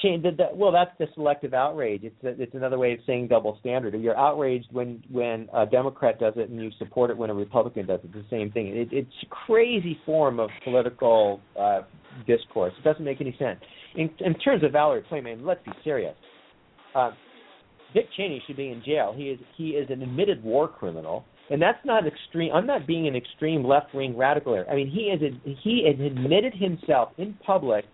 [0.00, 2.02] Cheney- the, the, well, that's the selective outrage.
[2.04, 3.94] It's a, it's another way of saying double standard.
[4.00, 7.86] You're outraged when when a Democrat does it, and you support it when a Republican
[7.86, 8.10] does it.
[8.14, 8.68] It's the same thing.
[8.68, 11.82] It, it's a crazy form of political uh,
[12.26, 12.72] discourse.
[12.78, 13.60] It doesn't make any sense.
[13.96, 16.16] In, in terms of Valerie Plame, let's be serious.
[16.94, 17.10] Uh,
[17.92, 19.12] Dick Cheney should be in jail.
[19.16, 22.52] He is he is an admitted war criminal, and that's not extreme.
[22.52, 24.66] I'm not being an extreme left wing radical here.
[24.70, 27.84] I mean, he is a, he has admitted himself in public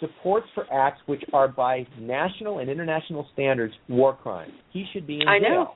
[0.00, 4.52] supports for acts which are by national and international standards war crimes.
[4.72, 5.28] He should be in jail.
[5.28, 5.50] I jail.
[5.50, 5.74] know.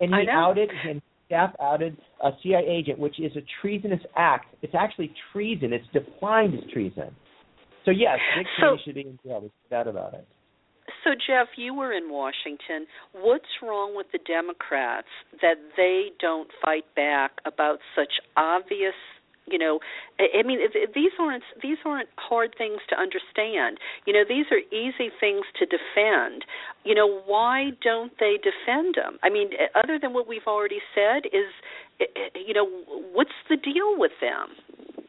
[0.00, 4.54] And he outed and staff outed a CIA agent, which is a treasonous act.
[4.62, 5.72] It's actually treason.
[5.72, 7.14] It's defined as treason.
[7.84, 9.40] So yes, Dick So- should be in jail.
[9.40, 10.26] There's no doubt about it.
[11.04, 12.86] So Jeff, you were in Washington.
[13.12, 15.08] What's wrong with the Democrats
[15.40, 18.94] that they don't fight back about such obvious
[19.50, 19.80] you know
[20.20, 20.58] i mean
[20.94, 23.78] these aren't these aren't hard things to understand.
[24.06, 26.44] You know these are easy things to defend.
[26.84, 30.80] You know why don't they defend them i mean eh, other than what we've already
[30.94, 31.48] said is
[32.00, 32.68] eh, eh, you know
[33.12, 34.48] what's the deal with them?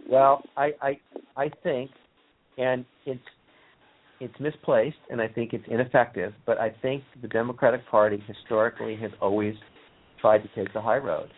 [0.07, 0.99] Well, I I
[1.36, 1.91] I think,
[2.57, 3.20] and it's
[4.19, 6.33] it's misplaced, and I think it's ineffective.
[6.45, 9.55] But I think the Democratic Party historically has always
[10.19, 11.29] tried to take the high road,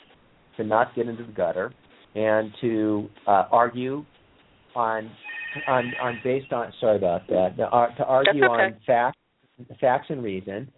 [0.58, 1.74] to not get into the gutter,
[2.16, 4.06] and to uh, argue
[4.76, 5.12] on
[5.68, 8.64] on on based on sorry about that to, ar- to argue okay.
[8.64, 9.18] on facts
[9.80, 10.72] facts and reason,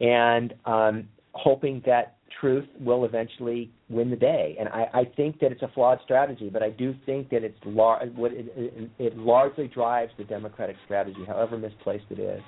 [0.00, 4.56] and um, hoping that truth will eventually win the day.
[4.58, 7.58] And I, I think that it's a flawed strategy, but I do think that it's
[7.64, 12.42] lar- what it, it, it largely drives the Democratic strategy, however misplaced it is.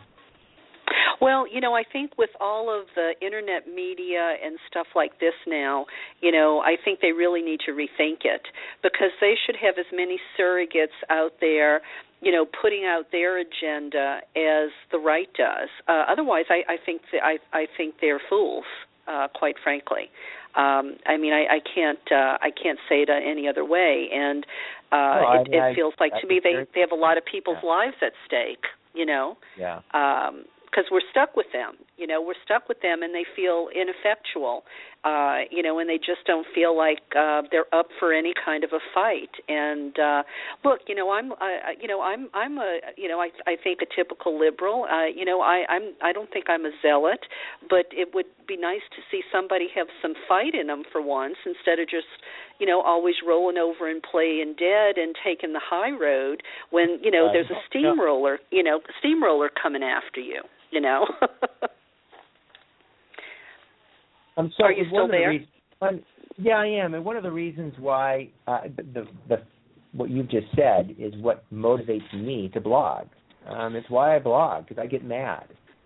[1.21, 5.35] Well, you know, I think with all of the internet media and stuff like this
[5.47, 5.87] now,
[6.21, 8.43] you know, I think they really need to rethink it
[8.83, 11.81] because they should have as many surrogates out there,
[12.21, 15.69] you know, putting out their agenda as the right does.
[15.87, 18.65] Uh, otherwise, I, I think th- I, I think they're fools,
[19.07, 20.11] uh, quite frankly.
[20.55, 24.45] Um, I mean, I, I can't uh, I can't say it any other way, and
[24.93, 26.97] uh, Well, I it, mean, I- it feels like to me they they have a
[27.07, 27.69] lot of people's Yeah.
[27.71, 28.65] lives at stake.
[28.95, 29.81] You know Yeah.
[30.67, 31.77] because we're stuck with them.
[31.99, 34.65] You know, we're stuck with them, and they feel ineffectual.
[35.05, 38.63] Uh, you know, and they just don't feel like uh, they're up for any kind
[38.63, 39.31] of a fight.
[39.49, 40.23] And uh,
[40.65, 43.81] look, you know, I'm, uh, you know, I'm, I'm a, you know, I, I think
[43.83, 44.85] a typical liberal.
[44.85, 47.19] Uh, you know, I, I'm, I don't think I'm a zealot,
[47.69, 51.37] but it would be nice to see somebody have some fight in them for once
[51.45, 52.07] instead of just,
[52.61, 57.11] you know, always rolling over and playing dead and taking the high road when you
[57.11, 60.43] know there's a steamroller, you know, steamroller coming after you.
[60.73, 61.07] You know.
[64.37, 64.77] I'm sorry.
[64.77, 65.29] Are you still there?
[65.29, 65.49] reasons-
[66.39, 68.63] yeah, I am, and one of the reasons why uh,
[68.95, 69.37] the, the
[69.93, 73.07] what you've just said is what motivates me to blog.
[73.47, 75.45] Um, it's why I blog because I get mad,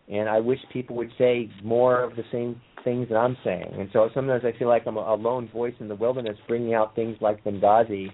[0.09, 3.75] and I wish people would say more of the same things that I'm saying.
[3.77, 6.75] And so sometimes I feel like I'm a, a lone voice in the wilderness, bringing
[6.75, 8.09] out things like Benghazi,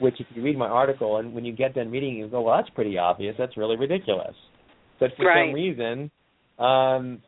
[0.00, 2.56] which if you read my article and when you get done reading, you go, well,
[2.56, 3.36] that's pretty obvious.
[3.38, 4.34] That's really ridiculous.
[5.02, 5.46] But for Right.
[5.46, 6.10] some reason,
[6.60, 7.20] um,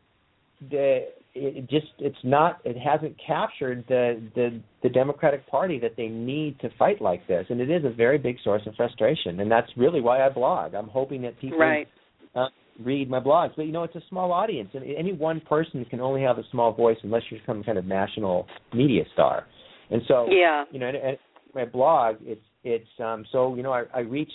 [0.69, 6.07] the it just it's not it hasn't captured the the the Democratic Party that they
[6.07, 9.51] need to fight like this, and it is a very big source of frustration, and
[9.51, 10.73] that's really why I blog.
[10.73, 11.85] I'm hoping that people right.
[12.33, 12.47] uh,
[12.79, 15.99] read my blogs, but you know it's a small audience, and any one person can
[15.99, 19.47] only have a small voice unless you're some kind of national media star,
[19.91, 20.63] and so Yeah.
[20.71, 21.17] you know, and, and
[21.53, 24.31] my blog, it's it's um so you know I, I reach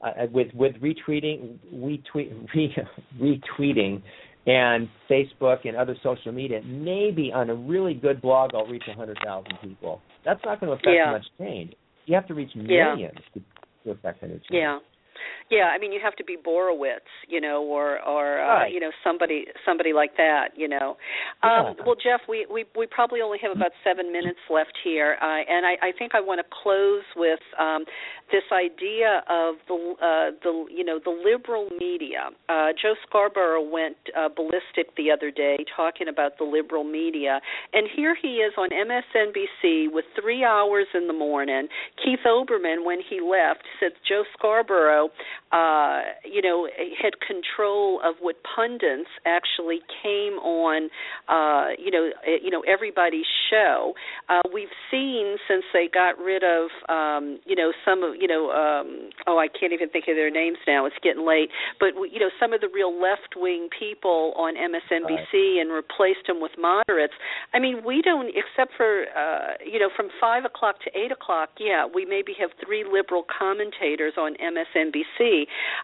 [0.00, 2.76] uh, with with retweeting, retweet, re,
[3.20, 4.02] retweeting,
[4.46, 6.60] and Facebook and other social media.
[6.64, 10.00] Maybe on a really good blog, I'll reach a hundred thousand people.
[10.24, 11.12] That's not going to affect Yeah.
[11.12, 11.74] much change.
[12.06, 12.94] You have to reach Yeah.
[12.94, 13.40] millions to,
[13.84, 14.44] to affect any change.
[14.50, 14.78] Yeah.
[15.50, 18.72] Yeah, I mean you have to be Borowitz, you know, or or uh, Right.
[18.72, 20.96] you know somebody somebody like that, you know.
[21.42, 21.84] Um, Yeah.
[21.86, 25.64] well, Jeff, we, we we probably only have about seven minutes left here, uh, and
[25.66, 27.84] I, I think I want to close with um,
[28.30, 32.30] this idea of the uh, the you know the liberal media.
[32.48, 37.40] Uh, Joe Scarborough went uh, ballistic the other day talking about the liberal media,
[37.72, 41.68] and here he is on MSNBC with three hours in the morning.
[42.02, 45.07] Keith Olbermann, when he left, said Joe Scarborough,
[45.52, 46.68] uh, you know,
[47.00, 50.90] had control of what pundits actually came on,
[51.28, 53.94] uh, you know, eh, you know everybody's show.
[54.28, 58.50] Uh, we've seen since they got rid of, um, you know, some of, you know,
[58.50, 60.86] um, oh, I can't even think of their names now.
[60.86, 65.72] It's getting late, but you know, some of the real left-wing people on MSNBC and
[65.72, 67.14] replaced them with moderates.
[67.54, 71.50] I mean, we don't, except for, uh, you know, from five o'clock to eight o'clock.
[71.58, 74.97] Yeah, we maybe have three liberal commentators on MSNBC.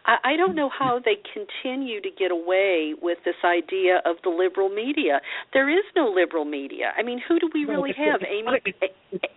[0.06, 4.30] I, I don't know how they continue to get away with this idea of the
[4.30, 5.20] liberal media.
[5.52, 6.92] There is no liberal media.
[6.96, 8.20] I mean, who do we really it's- have?
[8.22, 8.74] it's Amy.
[9.12, 9.30] it's-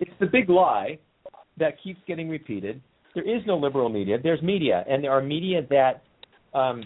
[0.00, 0.98] It's the big lie
[1.58, 2.80] that keeps getting repeated.
[3.14, 4.16] There is no liberal media.
[4.22, 6.02] There's media, and there are media that
[6.54, 6.84] um,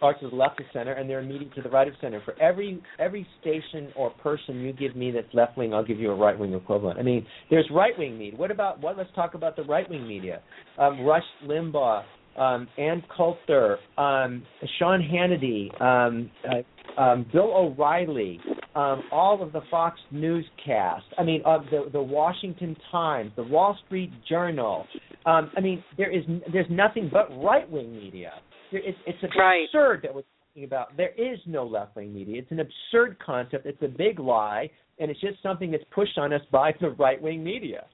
[0.00, 2.20] the left of center, and there are media to the right of center.
[2.24, 6.10] For every every station or person you give me that's left wing, I'll give you
[6.10, 6.98] a right wing equivalent.
[6.98, 8.38] I mean, there's right wing media.
[8.38, 8.96] What about what?
[8.96, 10.40] Let's talk about the right wing media.
[10.78, 12.02] Um, Rush Limbaugh,
[12.38, 14.42] um, Ann Coulter, um,
[14.78, 18.40] Sean Hannity, um, uh, um, Bill O'Reilly,
[18.74, 21.04] um, all of the Fox newscast.
[21.18, 24.86] I mean, uh, the the Washington Times, the Wall Street Journal.
[25.24, 28.32] Um, I mean, there is there's nothing but right wing media.
[28.76, 29.64] It's it's Right.
[29.64, 30.96] absurd that we're talking about.
[30.96, 32.38] There is no left wing media.
[32.38, 33.66] It's an absurd concept.
[33.66, 37.20] It's a big lie, and it's just something that's pushed on us by the right
[37.20, 37.84] wing media.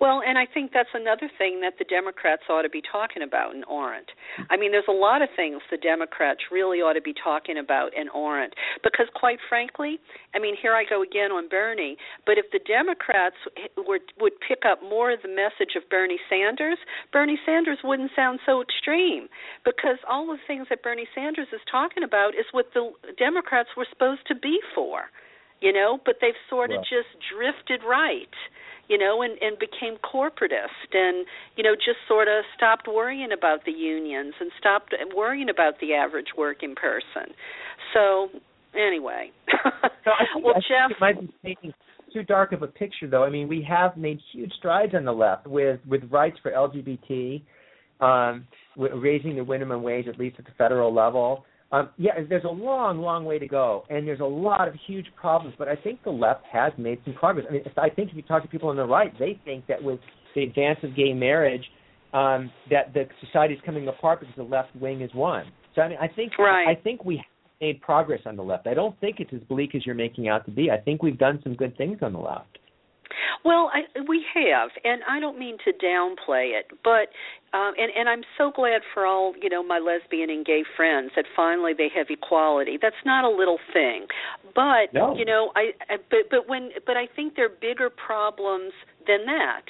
[0.00, 3.54] Well, and I think that's another thing that the Democrats ought to be talking about
[3.54, 4.10] and aren't.
[4.48, 7.92] I mean, there's a lot of things the Democrats really ought to be talking about
[7.96, 8.54] and aren't.
[8.82, 10.00] Because, quite frankly,
[10.34, 11.96] I mean, here I go again on Bernie.
[12.26, 13.36] But if the Democrats
[13.76, 16.78] were would pick up more of the message of Bernie Sanders,
[17.12, 19.28] Bernie Sanders wouldn't sound so extreme.
[19.64, 23.86] Because all the things that Bernie Sanders is talking about is what the Democrats were
[23.90, 25.10] supposed to be for.
[25.60, 28.32] You know, but they've sort of just drifted right
[28.90, 31.24] you know, and, and became corporatist and,
[31.56, 35.94] you know, just sort of stopped worrying about the unions and stopped worrying about the
[35.94, 37.32] average working person.
[37.94, 38.28] So,
[38.74, 39.30] anyway.
[40.06, 41.74] No, I think, well, I Jeff, it might be painting
[42.10, 43.22] too dark of a picture, though.
[43.22, 47.42] I mean, we have made huge strides on the left with with rights for LGBT,
[48.00, 48.46] um,
[48.76, 51.44] raising the minimum wage at least at the federal level.
[51.72, 55.06] Um, yeah, there's a long, long way to go, and there's a lot of huge
[55.14, 55.54] problems.
[55.56, 57.46] But I think the left has made some progress.
[57.48, 59.66] I mean, if, I think if you talk to people on the right, they think
[59.68, 60.00] that with
[60.34, 61.64] the advance of gay marriage,
[62.12, 65.44] um, that the society is coming apart because the left wing is one.
[65.74, 66.66] So I mean, I think Right.
[66.66, 67.26] I think we have
[67.60, 68.66] made progress on the left.
[68.66, 70.70] I don't think it's as bleak as you're making out to be.
[70.70, 72.58] I think we've done some good things on the left.
[73.44, 77.08] Well, I, we have, and I don't mean to downplay it, but
[77.56, 81.10] um, and and I'm so glad for all you know my lesbian and gay friends
[81.16, 82.78] that finally they have equality.
[82.80, 84.06] That's not a little thing,
[84.54, 85.16] but No.
[85.16, 88.72] you know I, I but but when but I think there are bigger problems
[89.06, 89.62] than that.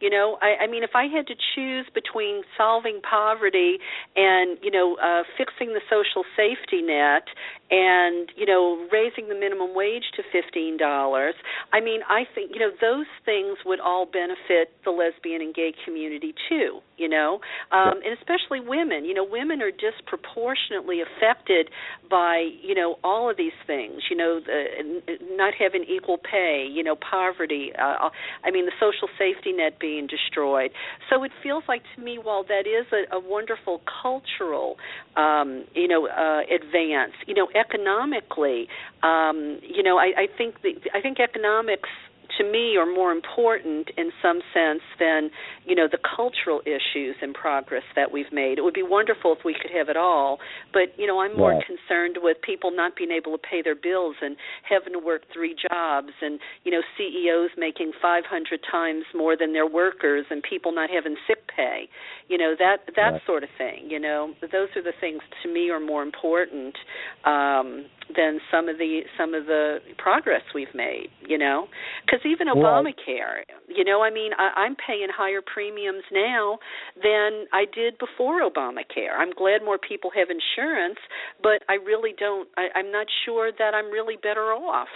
[0.00, 3.78] You know, I, I mean, if I had to choose between solving poverty
[4.14, 7.24] and you know uh, fixing the social safety net
[7.70, 11.34] and you know raising the minimum wage to fifteen dollars,
[11.72, 15.72] I mean, I think you know those things would all benefit the lesbian and gay
[15.84, 16.80] community too.
[16.96, 17.40] You know,
[17.72, 19.04] um, and especially women.
[19.04, 21.70] You know, women are disproportionately affected
[22.08, 24.02] by you know all of these things.
[24.10, 26.66] You know, the, not having equal pay.
[26.70, 27.72] You know, poverty.
[27.78, 28.08] Uh,
[28.44, 30.70] I mean, the social safety net being destroyed.
[31.10, 34.76] So it feels like to me, while that is a, a wonderful cultural,
[35.16, 38.68] um, you know, uh, advance, you know, economically,
[39.02, 41.88] um, you know, I, I think the, I think economics
[42.38, 45.30] to me are more important in some sense than
[45.64, 48.58] you know the cultural issues and progress that we've made.
[48.58, 50.38] It would be wonderful if we could have it all,
[50.72, 51.64] but you know I'm more Right.
[51.66, 54.36] concerned with people not being able to pay their bills and
[54.68, 59.66] having to work three jobs and you know CEOs making 500 times more than their
[59.66, 61.88] workers and people not having sick pay.
[62.28, 63.22] You know that that Right.
[63.26, 63.88] sort of thing.
[63.90, 66.76] You know those are the things to me are more important
[67.24, 71.08] um, than some of the some of the progress we've made.
[71.26, 71.66] You know,
[72.04, 76.58] because even Obamacare, you know, I mean, I, I'm paying higher premiums now
[77.02, 79.16] than I did before Obamacare.
[79.18, 80.98] I'm glad more people have insurance,
[81.42, 82.48] but I really don't.
[82.56, 84.88] I, I'm not sure that I'm really better off.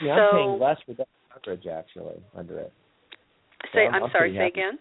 [0.00, 2.72] Yeah, so I'm paying less for that coverage actually under it.
[3.74, 4.32] say, I'm- I'm, I'm sorry.
[4.32, 4.48] Say happy.
[4.48, 4.78] again.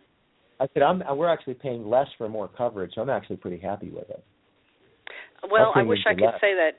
[0.59, 3.89] I said I'm we're actually paying less for more coverage, so I'm actually pretty happy
[3.89, 4.23] with it.
[5.49, 6.77] Well, I wish I could say that.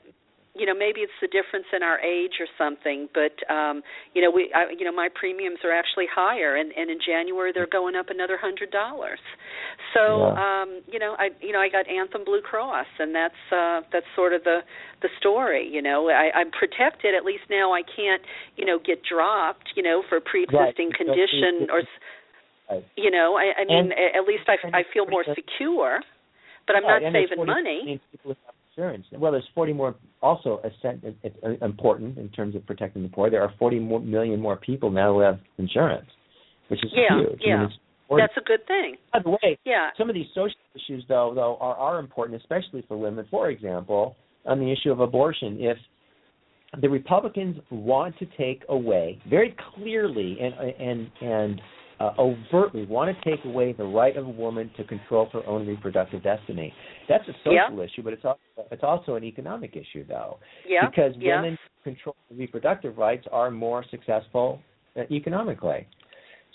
[0.55, 3.81] You know, maybe it's the difference in our age or something, but um,
[4.13, 7.49] you know, we, I, you know, my premiums are actually higher, and, and in January
[7.51, 9.17] they're going up another hundred dollars.
[9.97, 10.61] So, Yeah.
[10.61, 14.05] um, you know, I, you know, I got Anthem Blue Cross, and that's uh, that's
[14.15, 14.59] sort of the
[15.01, 15.67] the story.
[15.67, 17.73] You know, I, I'm protected at least now.
[17.73, 18.21] I can't,
[18.55, 20.97] you know, get dropped, you know, for pre-existing Right.
[21.01, 25.25] condition or, s- you know, I, I mean, And- at least I, I feel more
[25.33, 25.99] secure,
[26.67, 27.99] but I'm Right, not saving 40 money.
[28.77, 29.21] Million people who have insurance.
[29.21, 33.29] Well, there's 40 more also it- uh, important in terms of protecting the poor.
[33.29, 36.07] There are 40 more, million more people now who have insurance,
[36.69, 37.27] which is Yeah, huge.
[37.29, 37.67] I mean, yeah.
[38.09, 38.97] That's a good thing.
[39.11, 39.89] By the way, Yeah.
[39.97, 43.25] some of these social issues, though, though are, are important, especially for women.
[43.31, 45.77] For example, on the issue of abortion, if
[46.79, 51.61] the Republicans want to take away very clearly and and and
[51.99, 55.67] uh, overtly want to take away the right of a woman to control her own
[55.67, 56.73] reproductive destiny.
[57.07, 58.39] That's a social issue, but it's also
[58.71, 60.89] it's also an economic issue, though, Yeah.
[60.89, 61.37] because yeah.
[61.41, 64.59] women who control reproductive rights are more successful
[64.97, 65.87] uh, economically.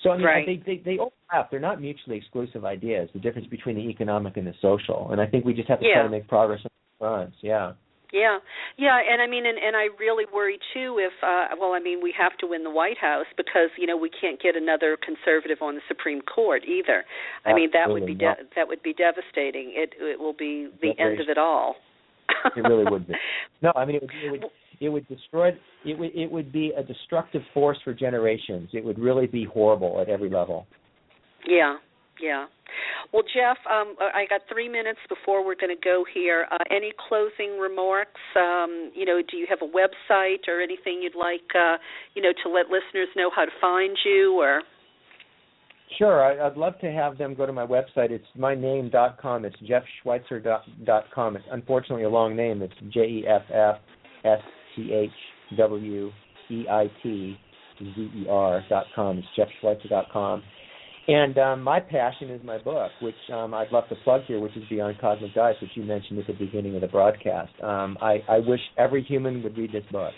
[0.02, 0.47] So I mean, Right.
[0.47, 1.51] they, they they overlap.
[1.51, 3.09] They're not mutually exclusive ideas.
[3.12, 5.86] The difference between the economic and the social, and I think we just have to
[5.86, 5.94] Yeah.
[5.94, 6.70] try to make progress on
[7.01, 7.36] both fronts.
[7.43, 7.73] Yeah.
[8.12, 8.39] Yeah,
[8.78, 12.01] yeah, and I mean, and, and I really worry too if, uh, well, I mean,
[12.02, 15.59] we have to win the White House because you know we can't get another conservative
[15.60, 17.05] on the Supreme Court either.
[17.44, 19.72] I mean, that would be de- that would be devastating.
[19.74, 21.76] It it will be the end of it all.
[22.56, 23.14] It really would be.
[23.60, 24.44] No, I mean it would it would
[24.80, 25.48] it would destroy
[25.85, 28.70] it would it would be a destructive force for generations.
[28.72, 30.66] It would really be horrible at every level.
[31.47, 31.76] Yeah,
[32.20, 32.47] yeah.
[33.12, 36.47] Well, Jeff, um, I got three minutes before we're going to go here.
[36.51, 38.20] Uh, any closing remarks?
[38.36, 41.78] Um, you know, do you have a website or anything you'd like, uh,
[42.15, 44.39] you know, to let listeners know how to find you?
[44.39, 44.62] Or
[45.97, 48.11] Sure, I, I'd love to have them go to my website.
[48.11, 49.45] It's myname.com.
[49.47, 51.36] It's jeffschweitzer.com.
[51.36, 52.61] It's unfortunately a long name.
[52.61, 53.77] It's J E F F
[54.24, 54.40] S
[54.77, 56.11] C H W
[56.51, 57.39] E I T
[57.78, 59.19] Z E R dot com.
[59.19, 60.43] It's jeffschweitzer.com.
[61.09, 64.55] And um, my passion is my book, which um, I'd love to plug here, which
[64.56, 67.51] is Beyond Cosmic Dice, which you mentioned at the beginning of the broadcast.
[67.62, 70.12] Um, I, I wish every human would read this book.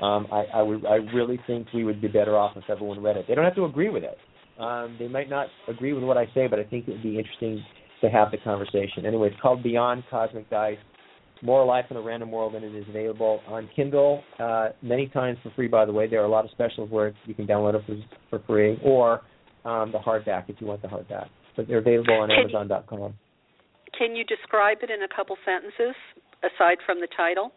[0.00, 3.16] Um, I, I, would, I really think we would be better off if everyone read
[3.16, 3.24] it.
[3.26, 4.16] They don't have to agree with it.
[4.60, 7.18] Um, they might not agree with what I say, but I think it would be
[7.18, 7.64] interesting
[8.02, 9.04] to have the conversation.
[9.04, 10.78] Anyway, it's called Beyond Cosmic Dice.
[11.42, 15.36] Moral Life in a Random World, and it is available on Kindle uh, many times
[15.42, 15.68] for free.
[15.68, 18.38] By the way, there are a lot of specials where you can download it for,
[18.38, 19.20] for free, or
[19.66, 21.28] um, the hardback if you want the hardback.
[21.56, 23.14] But they're available on Can- Amazon.com.
[23.98, 25.96] can you describe it in a couple sentences
[26.44, 27.52] aside from the title?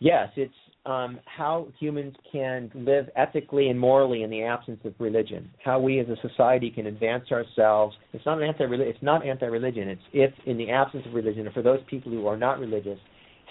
[0.00, 0.54] Yes, it's
[0.86, 5.50] um, how humans can live ethically and morally in the absence of religion.
[5.64, 7.96] How we as a society can advance ourselves.
[8.12, 9.88] It's not an anti it's not anti-religion.
[9.88, 12.98] It's if in the absence of religion, or for those people who are not religious,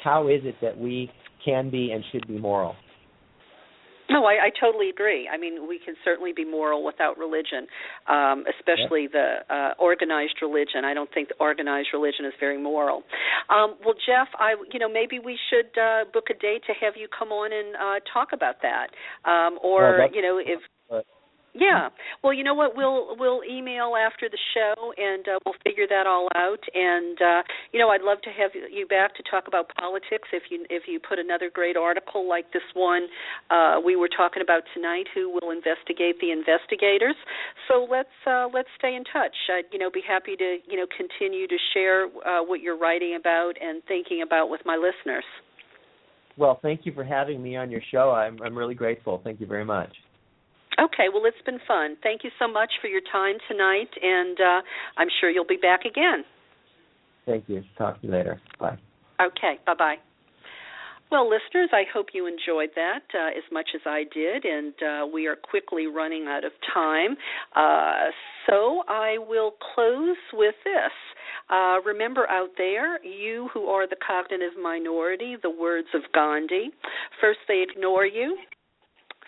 [0.03, 1.11] how is it that we
[1.43, 2.75] can be and should be moral?
[4.09, 5.29] No, I, I totally agree.
[5.31, 7.67] I mean, we can certainly be moral without religion,
[8.07, 10.85] um, especially the uh, organized religion.
[10.85, 13.03] I don't think the organized religion is very moral.
[13.49, 16.93] Um, well, Jeff, I, you know, maybe we should uh, book a date to have
[16.95, 18.87] you come on and uh, talk about that,
[19.29, 20.61] um, or Well, you know, if
[21.57, 21.89] yeah.
[22.23, 22.75] Well, you know what?
[22.75, 26.63] We'll we'll email after the show and uh, we'll figure that all out.
[26.73, 30.43] And uh, you know, I'd love to have you back to talk about politics if
[30.49, 33.07] you if you put another great article like this one
[33.49, 35.07] uh, we were talking about tonight.
[35.13, 37.15] Who will investigate the investigators?
[37.67, 39.35] So let's uh, let's stay in touch.
[39.49, 43.15] I'd you know be happy to you know continue to share uh, what you're writing
[43.19, 45.25] about and thinking about with my listeners.
[46.37, 48.11] Well, thank you for having me on your show.
[48.11, 49.21] I'm I'm really grateful.
[49.23, 49.93] Thank you very much.
[50.79, 51.97] Okay, well, it's been fun.
[52.03, 54.61] Thank you so much for your time tonight, and uh,
[54.97, 56.23] I'm sure you'll be back again.
[57.25, 57.63] Thank you.
[57.77, 58.39] Talk to you later.
[58.59, 58.77] Bye.
[59.19, 59.95] Okay, bye bye.
[61.09, 65.07] Well, listeners, I hope you enjoyed that uh, as much as I did, and uh,
[65.11, 67.15] we are quickly running out of time.
[67.55, 68.11] Uh,
[68.45, 70.91] so I will close with this.
[71.49, 76.71] Uh, remember out there, you who are the cognitive minority, the words of Gandhi.
[77.21, 78.37] First, they ignore you.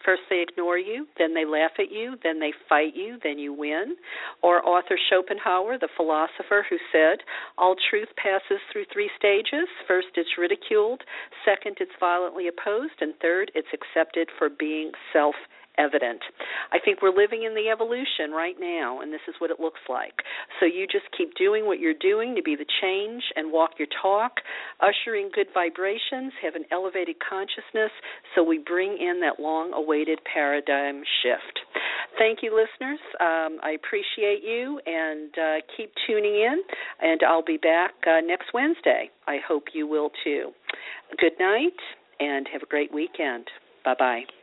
[0.06, 3.54] First, they ignore you, then they laugh at you, then they fight you, then you
[3.54, 3.96] win.
[4.42, 7.20] Or Arthur Schopenhauer, the philosopher, who said,
[7.58, 9.68] All truth passes through three stages.
[9.88, 11.02] First, it's ridiculed.
[11.46, 13.02] Second, it's violently opposed.
[13.02, 15.36] And third, it's accepted for being self
[15.80, 16.20] evident.
[16.72, 19.80] I think we're living in the evolution right now, and this is what it looks
[19.88, 20.14] like.
[20.60, 23.88] So you just keep doing what you're doing to be the change and walk your
[24.02, 24.44] talk,
[24.82, 27.92] ushering good vibrations, have an elevated consciousness,
[28.36, 31.60] so we bring in that long awaited paradigm shift.
[32.18, 33.00] Thank you, listeners.
[33.22, 36.62] Um, I appreciate you, and uh, keep tuning in,
[37.02, 39.10] and I'll be back uh, next Wednesday.
[39.28, 40.52] I hope you will too.
[41.18, 41.80] Good night,
[42.20, 43.46] and have a great weekend.
[43.86, 44.39] Bye bye.